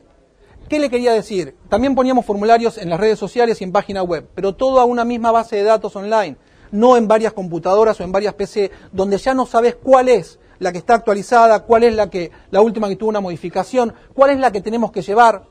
¿Qué 0.69 0.79
le 0.79 0.89
quería 0.89 1.11
decir? 1.11 1.55
También 1.69 1.93
poníamos 1.93 2.25
formularios 2.25 2.77
en 2.77 2.89
las 2.89 2.99
redes 2.99 3.19
sociales 3.19 3.59
y 3.59 3.63
en 3.63 3.71
página 3.71 4.01
web, 4.01 4.27
pero 4.33 4.55
todo 4.55 4.79
a 4.79 4.85
una 4.85 5.03
misma 5.03 5.31
base 5.31 5.57
de 5.57 5.63
datos 5.63 5.95
online, 5.95 6.37
no 6.71 6.95
en 6.97 7.07
varias 7.07 7.33
computadoras 7.33 7.99
o 7.99 8.03
en 8.03 8.11
varias 8.11 8.33
PC, 8.33 8.71
donde 8.91 9.17
ya 9.17 9.33
no 9.33 9.45
sabes 9.45 9.75
cuál 9.75 10.09
es 10.09 10.39
la 10.59 10.71
que 10.71 10.77
está 10.77 10.95
actualizada, 10.95 11.63
cuál 11.65 11.83
es 11.83 11.93
la 11.93 12.09
que 12.09 12.31
la 12.49 12.61
última 12.61 12.87
que 12.87 12.95
tuvo 12.95 13.09
una 13.09 13.19
modificación, 13.19 13.93
cuál 14.13 14.31
es 14.31 14.39
la 14.39 14.51
que 14.51 14.61
tenemos 14.61 14.91
que 14.91 15.01
llevar. 15.01 15.43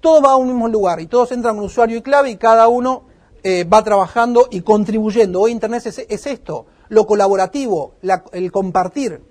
Todo 0.00 0.22
va 0.22 0.32
a 0.32 0.36
un 0.36 0.48
mismo 0.48 0.68
lugar 0.68 1.00
y 1.00 1.06
todos 1.06 1.32
entran 1.32 1.56
con 1.56 1.64
usuario 1.64 1.96
y 1.96 2.02
clave 2.02 2.30
y 2.30 2.36
cada 2.36 2.68
uno 2.68 3.04
eh, 3.42 3.64
va 3.64 3.82
trabajando 3.82 4.46
y 4.50 4.60
contribuyendo. 4.60 5.40
Hoy 5.40 5.52
Internet 5.52 5.86
es, 5.86 6.26
esto, 6.26 6.66
lo 6.88 7.06
colaborativo, 7.06 7.94
el 8.32 8.52
compartir. 8.52 9.22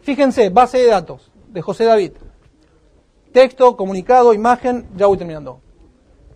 Fíjense, 0.00 0.48
base 0.48 0.78
de 0.78 0.86
datos 0.86 1.30
de 1.48 1.60
José 1.60 1.84
David. 1.84 2.12
Texto, 3.32 3.76
comunicado, 3.76 4.32
imagen, 4.32 4.88
ya 4.96 5.06
voy 5.06 5.18
terminando. 5.18 5.60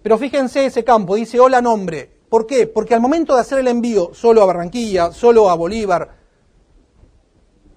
Pero 0.03 0.19
fíjense 0.19 0.67
ese 0.67 0.85
campo, 0.85 1.15
dice 1.15 1.41
hola 1.41 1.63
nombre. 1.63 2.11
¿Por 2.29 2.47
qué? 2.47 2.67
Porque 2.67 2.95
al 2.95 3.01
momento 3.01 3.35
de 3.35 3.41
hacer 3.41 3.59
el 3.59 3.69
envío 3.69 4.11
solo 4.15 4.43
a 4.43 4.47
Barranquilla, 4.47 5.13
solo 5.13 5.49
a 5.49 5.55
Bolívar, 5.55 6.17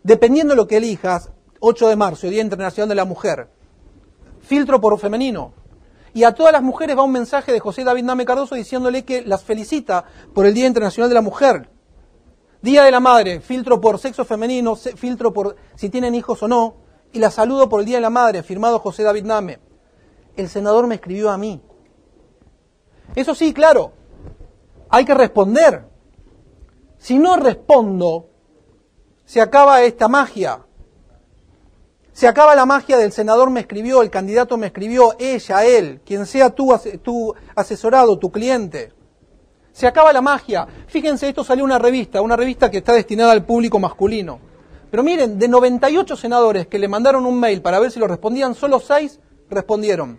dependiendo 0.03 0.53
de 0.53 0.57
lo 0.57 0.67
que 0.67 0.77
elijas, 0.77 1.31
8 1.59 1.89
de 1.89 1.95
marzo, 1.95 2.27
Día 2.27 2.41
Internacional 2.41 2.89
de 2.89 2.95
la 2.95 3.05
Mujer, 3.05 3.49
filtro 4.41 4.81
por 4.81 4.97
femenino. 4.99 5.53
Y 6.13 6.23
a 6.23 6.33
todas 6.33 6.53
las 6.53 6.63
mujeres 6.63 6.97
va 6.97 7.03
un 7.03 7.11
mensaje 7.11 7.51
de 7.51 7.59
José 7.59 7.83
David 7.83 8.03
Name 8.03 8.25
Cardoso 8.25 8.55
diciéndole 8.55 9.03
que 9.03 9.21
las 9.21 9.43
felicita 9.43 10.05
por 10.33 10.45
el 10.45 10.53
Día 10.53 10.67
Internacional 10.67 11.09
de 11.09 11.15
la 11.15 11.21
Mujer. 11.21 11.69
Día 12.61 12.83
de 12.83 12.91
la 12.91 13.01
Madre, 13.01 13.41
filtro 13.41 13.81
por 13.81 13.99
sexo 13.99 14.23
femenino, 14.25 14.75
filtro 14.75 15.33
por 15.33 15.55
si 15.75 15.89
tienen 15.89 16.15
hijos 16.15 16.41
o 16.43 16.47
no 16.47 16.84
y 17.15 17.19
la 17.19 17.31
saludo 17.31 17.69
por 17.69 17.79
el 17.79 17.85
Día 17.85 17.95
de 17.97 18.01
la 18.01 18.09
Madre, 18.09 18.43
firmado 18.43 18.79
José 18.79 19.01
David 19.01 19.23
Name. 19.23 19.59
El 20.35 20.49
senador 20.49 20.85
me 20.85 20.95
escribió 20.95 21.31
a 21.31 21.37
mí. 21.37 21.61
Eso 23.15 23.33
sí, 23.33 23.53
claro, 23.53 23.93
hay 24.89 25.05
que 25.05 25.13
responder. 25.13 25.85
Si 26.97 27.17
no 27.17 27.37
respondo, 27.37 28.27
se 29.23 29.39
acaba 29.39 29.81
esta 29.83 30.09
magia. 30.09 30.65
Se 32.11 32.27
acaba 32.27 32.53
la 32.53 32.65
magia 32.65 32.97
del 32.97 33.13
senador 33.13 33.49
me 33.49 33.61
escribió, 33.61 34.01
el 34.01 34.09
candidato 34.09 34.57
me 34.57 34.67
escribió, 34.67 35.15
ella, 35.17 35.63
él, 35.65 36.01
quien 36.05 36.25
sea 36.25 36.49
tu, 36.49 36.77
tu 37.01 37.33
asesorado, 37.55 38.19
tu 38.19 38.29
cliente. 38.29 38.91
Se 39.71 39.87
acaba 39.87 40.11
la 40.11 40.21
magia. 40.21 40.67
Fíjense, 40.87 41.29
esto 41.29 41.45
salió 41.45 41.63
una 41.63 41.79
revista, 41.79 42.21
una 42.21 42.35
revista 42.35 42.69
que 42.69 42.79
está 42.79 42.91
destinada 42.91 43.31
al 43.31 43.45
público 43.45 43.79
masculino. 43.79 44.54
Pero 44.95 45.03
miren, 45.03 45.37
de 45.37 45.49
98 45.49 46.15
senadores 46.15 46.67
que 46.67 46.79
le 46.79 46.87
mandaron 46.87 47.25
un 47.25 47.37
mail 47.37 47.61
para 47.61 47.81
ver 47.81 47.91
si 47.91 47.99
lo 47.99 48.07
respondían, 48.07 48.55
solo 48.55 48.79
6 48.79 49.19
respondieron. 49.49 50.17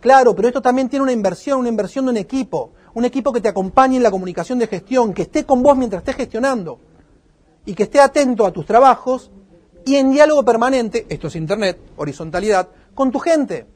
Claro, 0.00 0.34
pero 0.34 0.48
esto 0.48 0.62
también 0.62 0.88
tiene 0.88 1.02
una 1.02 1.12
inversión, 1.12 1.58
una 1.58 1.68
inversión 1.68 2.06
de 2.06 2.12
un 2.12 2.16
equipo, 2.16 2.72
un 2.94 3.04
equipo 3.04 3.30
que 3.30 3.42
te 3.42 3.48
acompañe 3.48 3.98
en 3.98 4.02
la 4.02 4.10
comunicación 4.10 4.58
de 4.58 4.68
gestión, 4.68 5.12
que 5.12 5.20
esté 5.20 5.44
con 5.44 5.62
vos 5.62 5.76
mientras 5.76 6.00
estés 6.00 6.16
gestionando 6.16 6.80
y 7.66 7.74
que 7.74 7.82
esté 7.82 8.00
atento 8.00 8.46
a 8.46 8.52
tus 8.52 8.64
trabajos 8.64 9.30
y 9.84 9.96
en 9.96 10.12
diálogo 10.12 10.46
permanente, 10.46 11.04
esto 11.10 11.26
es 11.26 11.36
Internet, 11.36 11.78
horizontalidad, 11.98 12.70
con 12.94 13.10
tu 13.10 13.18
gente. 13.18 13.66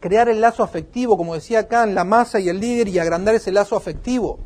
Crear 0.00 0.28
el 0.28 0.40
lazo 0.40 0.64
afectivo, 0.64 1.16
como 1.16 1.34
decía 1.34 1.68
Kant, 1.68 1.94
la 1.94 2.02
masa 2.02 2.40
y 2.40 2.48
el 2.48 2.58
líder 2.58 2.88
y 2.88 2.98
agrandar 2.98 3.36
ese 3.36 3.52
lazo 3.52 3.76
afectivo. 3.76 4.40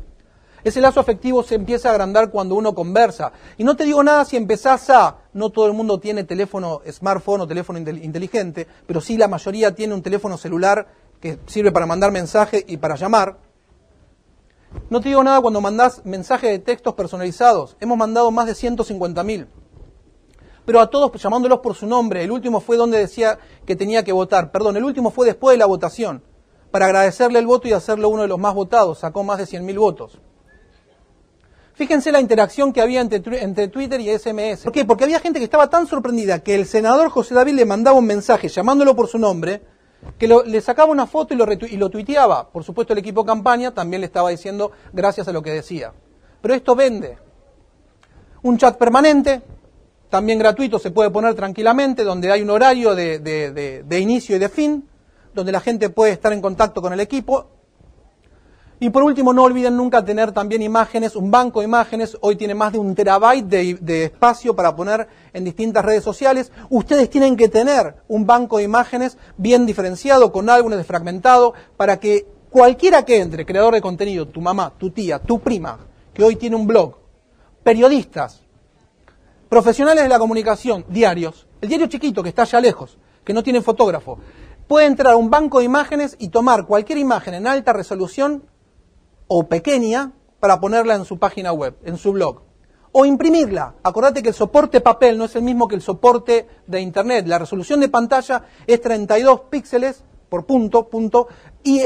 Ese 0.63 0.81
lazo 0.81 0.99
afectivo 0.99 1.43
se 1.43 1.55
empieza 1.55 1.89
a 1.89 1.91
agrandar 1.91 2.29
cuando 2.29 2.55
uno 2.55 2.75
conversa. 2.75 3.31
Y 3.57 3.63
no 3.63 3.75
te 3.75 3.83
digo 3.83 4.03
nada 4.03 4.25
si 4.25 4.37
empezás 4.37 4.89
a, 4.89 5.17
no 5.33 5.49
todo 5.49 5.67
el 5.67 5.73
mundo 5.73 5.99
tiene 5.99 6.23
teléfono 6.23 6.81
smartphone 6.89 7.41
o 7.41 7.47
teléfono 7.47 7.79
inteligente, 7.79 8.67
pero 8.85 9.01
sí 9.01 9.17
la 9.17 9.27
mayoría 9.27 9.73
tiene 9.73 9.93
un 9.93 10.01
teléfono 10.01 10.37
celular 10.37 10.87
que 11.19 11.39
sirve 11.45 11.71
para 11.71 11.85
mandar 11.85 12.11
mensaje 12.11 12.63
y 12.67 12.77
para 12.77 12.95
llamar. 12.95 13.37
No 14.89 15.01
te 15.01 15.09
digo 15.09 15.23
nada 15.23 15.41
cuando 15.41 15.61
mandás 15.61 16.05
mensajes 16.05 16.49
de 16.49 16.59
textos 16.59 16.93
personalizados. 16.93 17.75
Hemos 17.79 17.97
mandado 17.97 18.31
más 18.31 18.47
de 18.47 18.53
150.000. 18.53 19.47
Pero 20.65 20.79
a 20.79 20.89
todos 20.89 21.11
llamándolos 21.21 21.59
por 21.59 21.75
su 21.75 21.85
nombre. 21.85 22.23
El 22.23 22.31
último 22.31 22.61
fue 22.61 22.77
donde 22.77 22.97
decía 22.97 23.37
que 23.65 23.75
tenía 23.75 24.03
que 24.03 24.13
votar. 24.13 24.51
Perdón, 24.51 24.77
el 24.77 24.83
último 24.83 25.11
fue 25.11 25.25
después 25.25 25.55
de 25.55 25.57
la 25.57 25.65
votación. 25.65 26.23
Para 26.71 26.85
agradecerle 26.85 27.39
el 27.39 27.47
voto 27.47 27.67
y 27.67 27.73
hacerlo 27.73 28.09
uno 28.09 28.21
de 28.21 28.27
los 28.27 28.39
más 28.39 28.53
votados. 28.53 28.99
Sacó 28.99 29.23
más 29.23 29.39
de 29.39 29.45
100.000 29.45 29.77
votos. 29.77 30.21
Fíjense 31.81 32.11
la 32.11 32.21
interacción 32.21 32.71
que 32.73 32.79
había 32.79 33.01
entre, 33.01 33.67
Twitter 33.69 33.99
y 33.99 34.15
SMS. 34.15 34.65
¿Por 34.65 34.71
qué? 34.71 34.85
Porque 34.85 35.03
había 35.03 35.19
gente 35.19 35.39
que 35.39 35.45
estaba 35.45 35.67
tan 35.67 35.87
sorprendida 35.87 36.37
que 36.37 36.53
el 36.53 36.67
senador 36.67 37.09
José 37.09 37.33
David 37.33 37.53
le 37.55 37.65
mandaba 37.65 37.97
un 37.97 38.05
mensaje 38.05 38.49
llamándolo 38.49 38.95
por 38.95 39.07
su 39.07 39.17
nombre, 39.17 39.63
que 40.19 40.27
le 40.27 40.61
sacaba 40.61 40.91
una 40.91 41.07
foto 41.07 41.33
y 41.33 41.77
lo, 41.77 41.89
tuiteaba. 41.89 42.51
Por 42.51 42.63
supuesto, 42.63 42.93
el 42.93 42.99
equipo 42.99 43.25
campaña 43.25 43.71
también 43.71 44.01
le 44.01 44.05
estaba 44.05 44.29
diciendo 44.29 44.71
gracias 44.93 45.27
a 45.27 45.31
lo 45.31 45.41
que 45.41 45.49
decía. 45.49 45.91
Pero 46.39 46.53
esto 46.53 46.75
vende. 46.75 47.17
Un 48.43 48.59
chat 48.59 48.77
permanente, 48.77 49.41
también 50.11 50.37
gratuito, 50.37 50.77
se 50.77 50.91
puede 50.91 51.09
poner 51.09 51.33
tranquilamente, 51.33 52.03
donde 52.03 52.31
hay 52.31 52.43
un 52.43 52.51
horario 52.51 52.93
de 52.93 53.99
inicio 53.99 54.35
y 54.35 54.39
de 54.39 54.49
fin, 54.49 54.87
donde 55.33 55.51
la 55.51 55.61
gente 55.61 55.89
puede 55.89 56.11
estar 56.11 56.31
en 56.31 56.43
contacto 56.43 56.79
con 56.79 56.93
el 56.93 56.99
equipo 56.99 57.47
Y 58.83 58.89
por 58.89 59.03
último, 59.03 59.31
no 59.31 59.43
olviden 59.43 59.77
nunca 59.77 60.03
tener 60.03 60.31
también 60.31 60.63
imágenes, 60.63 61.15
un 61.15 61.29
banco 61.29 61.59
de 61.59 61.65
imágenes. 61.65 62.17
Hoy 62.21 62.35
tiene 62.35 62.55
más 62.55 62.73
de 62.73 62.79
un 62.79 62.95
terabyte 62.95 63.45
de, 63.45 64.05
espacio 64.05 64.55
para 64.55 64.75
poner 64.75 65.07
en 65.33 65.43
distintas 65.43 65.85
redes 65.85 66.03
sociales. 66.03 66.51
Ustedes 66.67 67.07
tienen 67.07 67.37
que 67.37 67.47
tener 67.47 67.97
un 68.07 68.25
banco 68.25 68.57
de 68.57 68.63
imágenes 68.63 69.19
bien 69.37 69.67
diferenciado, 69.67 70.31
con 70.31 70.49
álbumes 70.49 70.79
desfragmentado, 70.79 71.53
para 71.77 71.99
que 71.99 72.25
cualquiera 72.49 73.05
que 73.05 73.19
entre, 73.19 73.45
creador 73.45 73.75
de 73.75 73.81
contenido, 73.81 74.27
tu 74.27 74.41
mamá, 74.41 74.73
tu 74.75 74.89
tía, 74.89 75.19
tu 75.19 75.39
prima, 75.41 75.77
que 76.11 76.23
hoy 76.23 76.35
tiene 76.35 76.55
un 76.55 76.65
blog, 76.65 76.95
periodistas, 77.61 78.41
profesionales 79.47 80.01
de 80.01 80.09
la 80.09 80.17
comunicación, 80.17 80.85
diarios, 80.87 81.45
el 81.61 81.69
diario 81.69 81.85
chiquito 81.85 82.23
que 82.23 82.29
está 82.29 82.41
allá 82.41 82.59
lejos, 82.59 82.97
que 83.23 83.31
no 83.31 83.43
tiene 83.43 83.61
fotógrafo, 83.61 84.17
puede 84.67 84.87
entrar 84.87 85.13
a 85.13 85.17
un 85.17 85.29
banco 85.29 85.59
de 85.59 85.65
imágenes 85.65 86.15
y 86.17 86.29
tomar 86.29 86.65
cualquier 86.65 86.97
imagen 86.97 87.35
en 87.35 87.45
alta 87.45 87.73
resolución 87.73 88.49
o 89.33 89.47
pequeña 89.47 90.11
para 90.41 90.59
ponerla 90.59 90.95
en 90.95 91.05
su 91.05 91.17
página 91.17 91.53
web, 91.53 91.77
en 91.85 91.95
su 91.95 92.11
blog. 92.11 92.41
O 92.91 93.05
imprimirla. 93.05 93.75
Acordate 93.81 94.21
que 94.21 94.27
el 94.27 94.35
soporte 94.35 94.81
papel 94.81 95.17
no 95.17 95.23
es 95.23 95.37
el 95.37 95.41
mismo 95.43 95.69
que 95.69 95.75
el 95.75 95.81
soporte 95.81 96.49
de 96.67 96.81
Internet. 96.81 97.25
La 97.27 97.39
resolución 97.39 97.79
de 97.79 97.87
pantalla 97.87 98.43
es 98.67 98.81
32 98.81 99.43
píxeles 99.49 100.03
por 100.27 100.45
punto, 100.45 100.89
punto, 100.89 101.29
y 101.63 101.81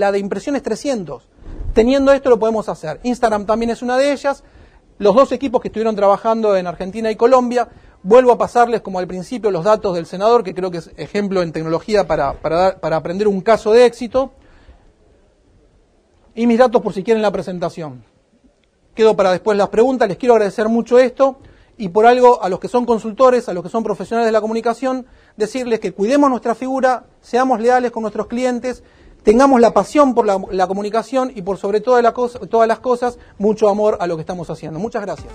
la 0.00 0.10
de 0.10 0.18
impresión 0.18 0.56
es 0.56 0.64
300. 0.64 1.28
Teniendo 1.74 2.10
esto 2.10 2.28
lo 2.28 2.40
podemos 2.40 2.68
hacer. 2.68 2.98
Instagram 3.04 3.46
también 3.46 3.70
es 3.70 3.82
una 3.82 3.96
de 3.96 4.10
ellas. 4.10 4.42
Los 4.98 5.14
dos 5.14 5.30
equipos 5.30 5.60
que 5.60 5.68
estuvieron 5.68 5.94
trabajando 5.94 6.56
en 6.56 6.66
Argentina 6.66 7.08
y 7.08 7.14
Colombia. 7.14 7.68
Vuelvo 8.02 8.32
a 8.32 8.38
pasarles, 8.38 8.80
como 8.80 8.98
al 8.98 9.06
principio, 9.06 9.52
los 9.52 9.62
datos 9.62 9.94
del 9.94 10.06
senador, 10.06 10.42
que 10.42 10.56
creo 10.56 10.72
que 10.72 10.78
es 10.78 10.90
ejemplo 10.96 11.40
en 11.42 11.52
tecnología 11.52 12.08
para, 12.08 12.32
para, 12.32 12.80
para 12.80 12.96
aprender 12.96 13.28
un 13.28 13.42
caso 13.42 13.70
de 13.70 13.84
éxito 13.84 14.32
y 16.34 16.46
mis 16.46 16.58
datos 16.58 16.82
por 16.82 16.92
si 16.92 17.02
quieren 17.02 17.22
la 17.22 17.30
presentación. 17.30 18.04
Quedo 18.94 19.16
para 19.16 19.32
después 19.32 19.56
las 19.56 19.68
preguntas, 19.68 20.08
les 20.08 20.16
quiero 20.16 20.34
agradecer 20.34 20.68
mucho 20.68 20.98
esto 20.98 21.38
y 21.76 21.88
por 21.88 22.04
algo 22.06 22.42
a 22.42 22.48
los 22.48 22.60
que 22.60 22.68
son 22.68 22.84
consultores, 22.84 23.48
a 23.48 23.54
los 23.54 23.62
que 23.62 23.70
son 23.70 23.82
profesionales 23.82 24.28
de 24.28 24.32
la 24.32 24.40
comunicación, 24.40 25.06
decirles 25.36 25.80
que 25.80 25.92
cuidemos 25.92 26.28
nuestra 26.28 26.54
figura, 26.54 27.04
seamos 27.22 27.60
leales 27.60 27.90
con 27.90 28.02
nuestros 28.02 28.26
clientes, 28.26 28.82
tengamos 29.22 29.60
la 29.60 29.72
pasión 29.72 30.14
por 30.14 30.26
la, 30.26 30.66
comunicación 30.66 31.32
y 31.34 31.42
por 31.42 31.56
sobre 31.56 31.80
todas 31.80 32.02
las 32.02 32.78
cosas, 32.80 33.18
mucho 33.38 33.68
amor 33.68 33.96
a 34.00 34.06
lo 34.06 34.16
que 34.16 34.20
estamos 34.20 34.50
haciendo. 34.50 34.78
Muchas 34.78 35.02
gracias. 35.02 35.32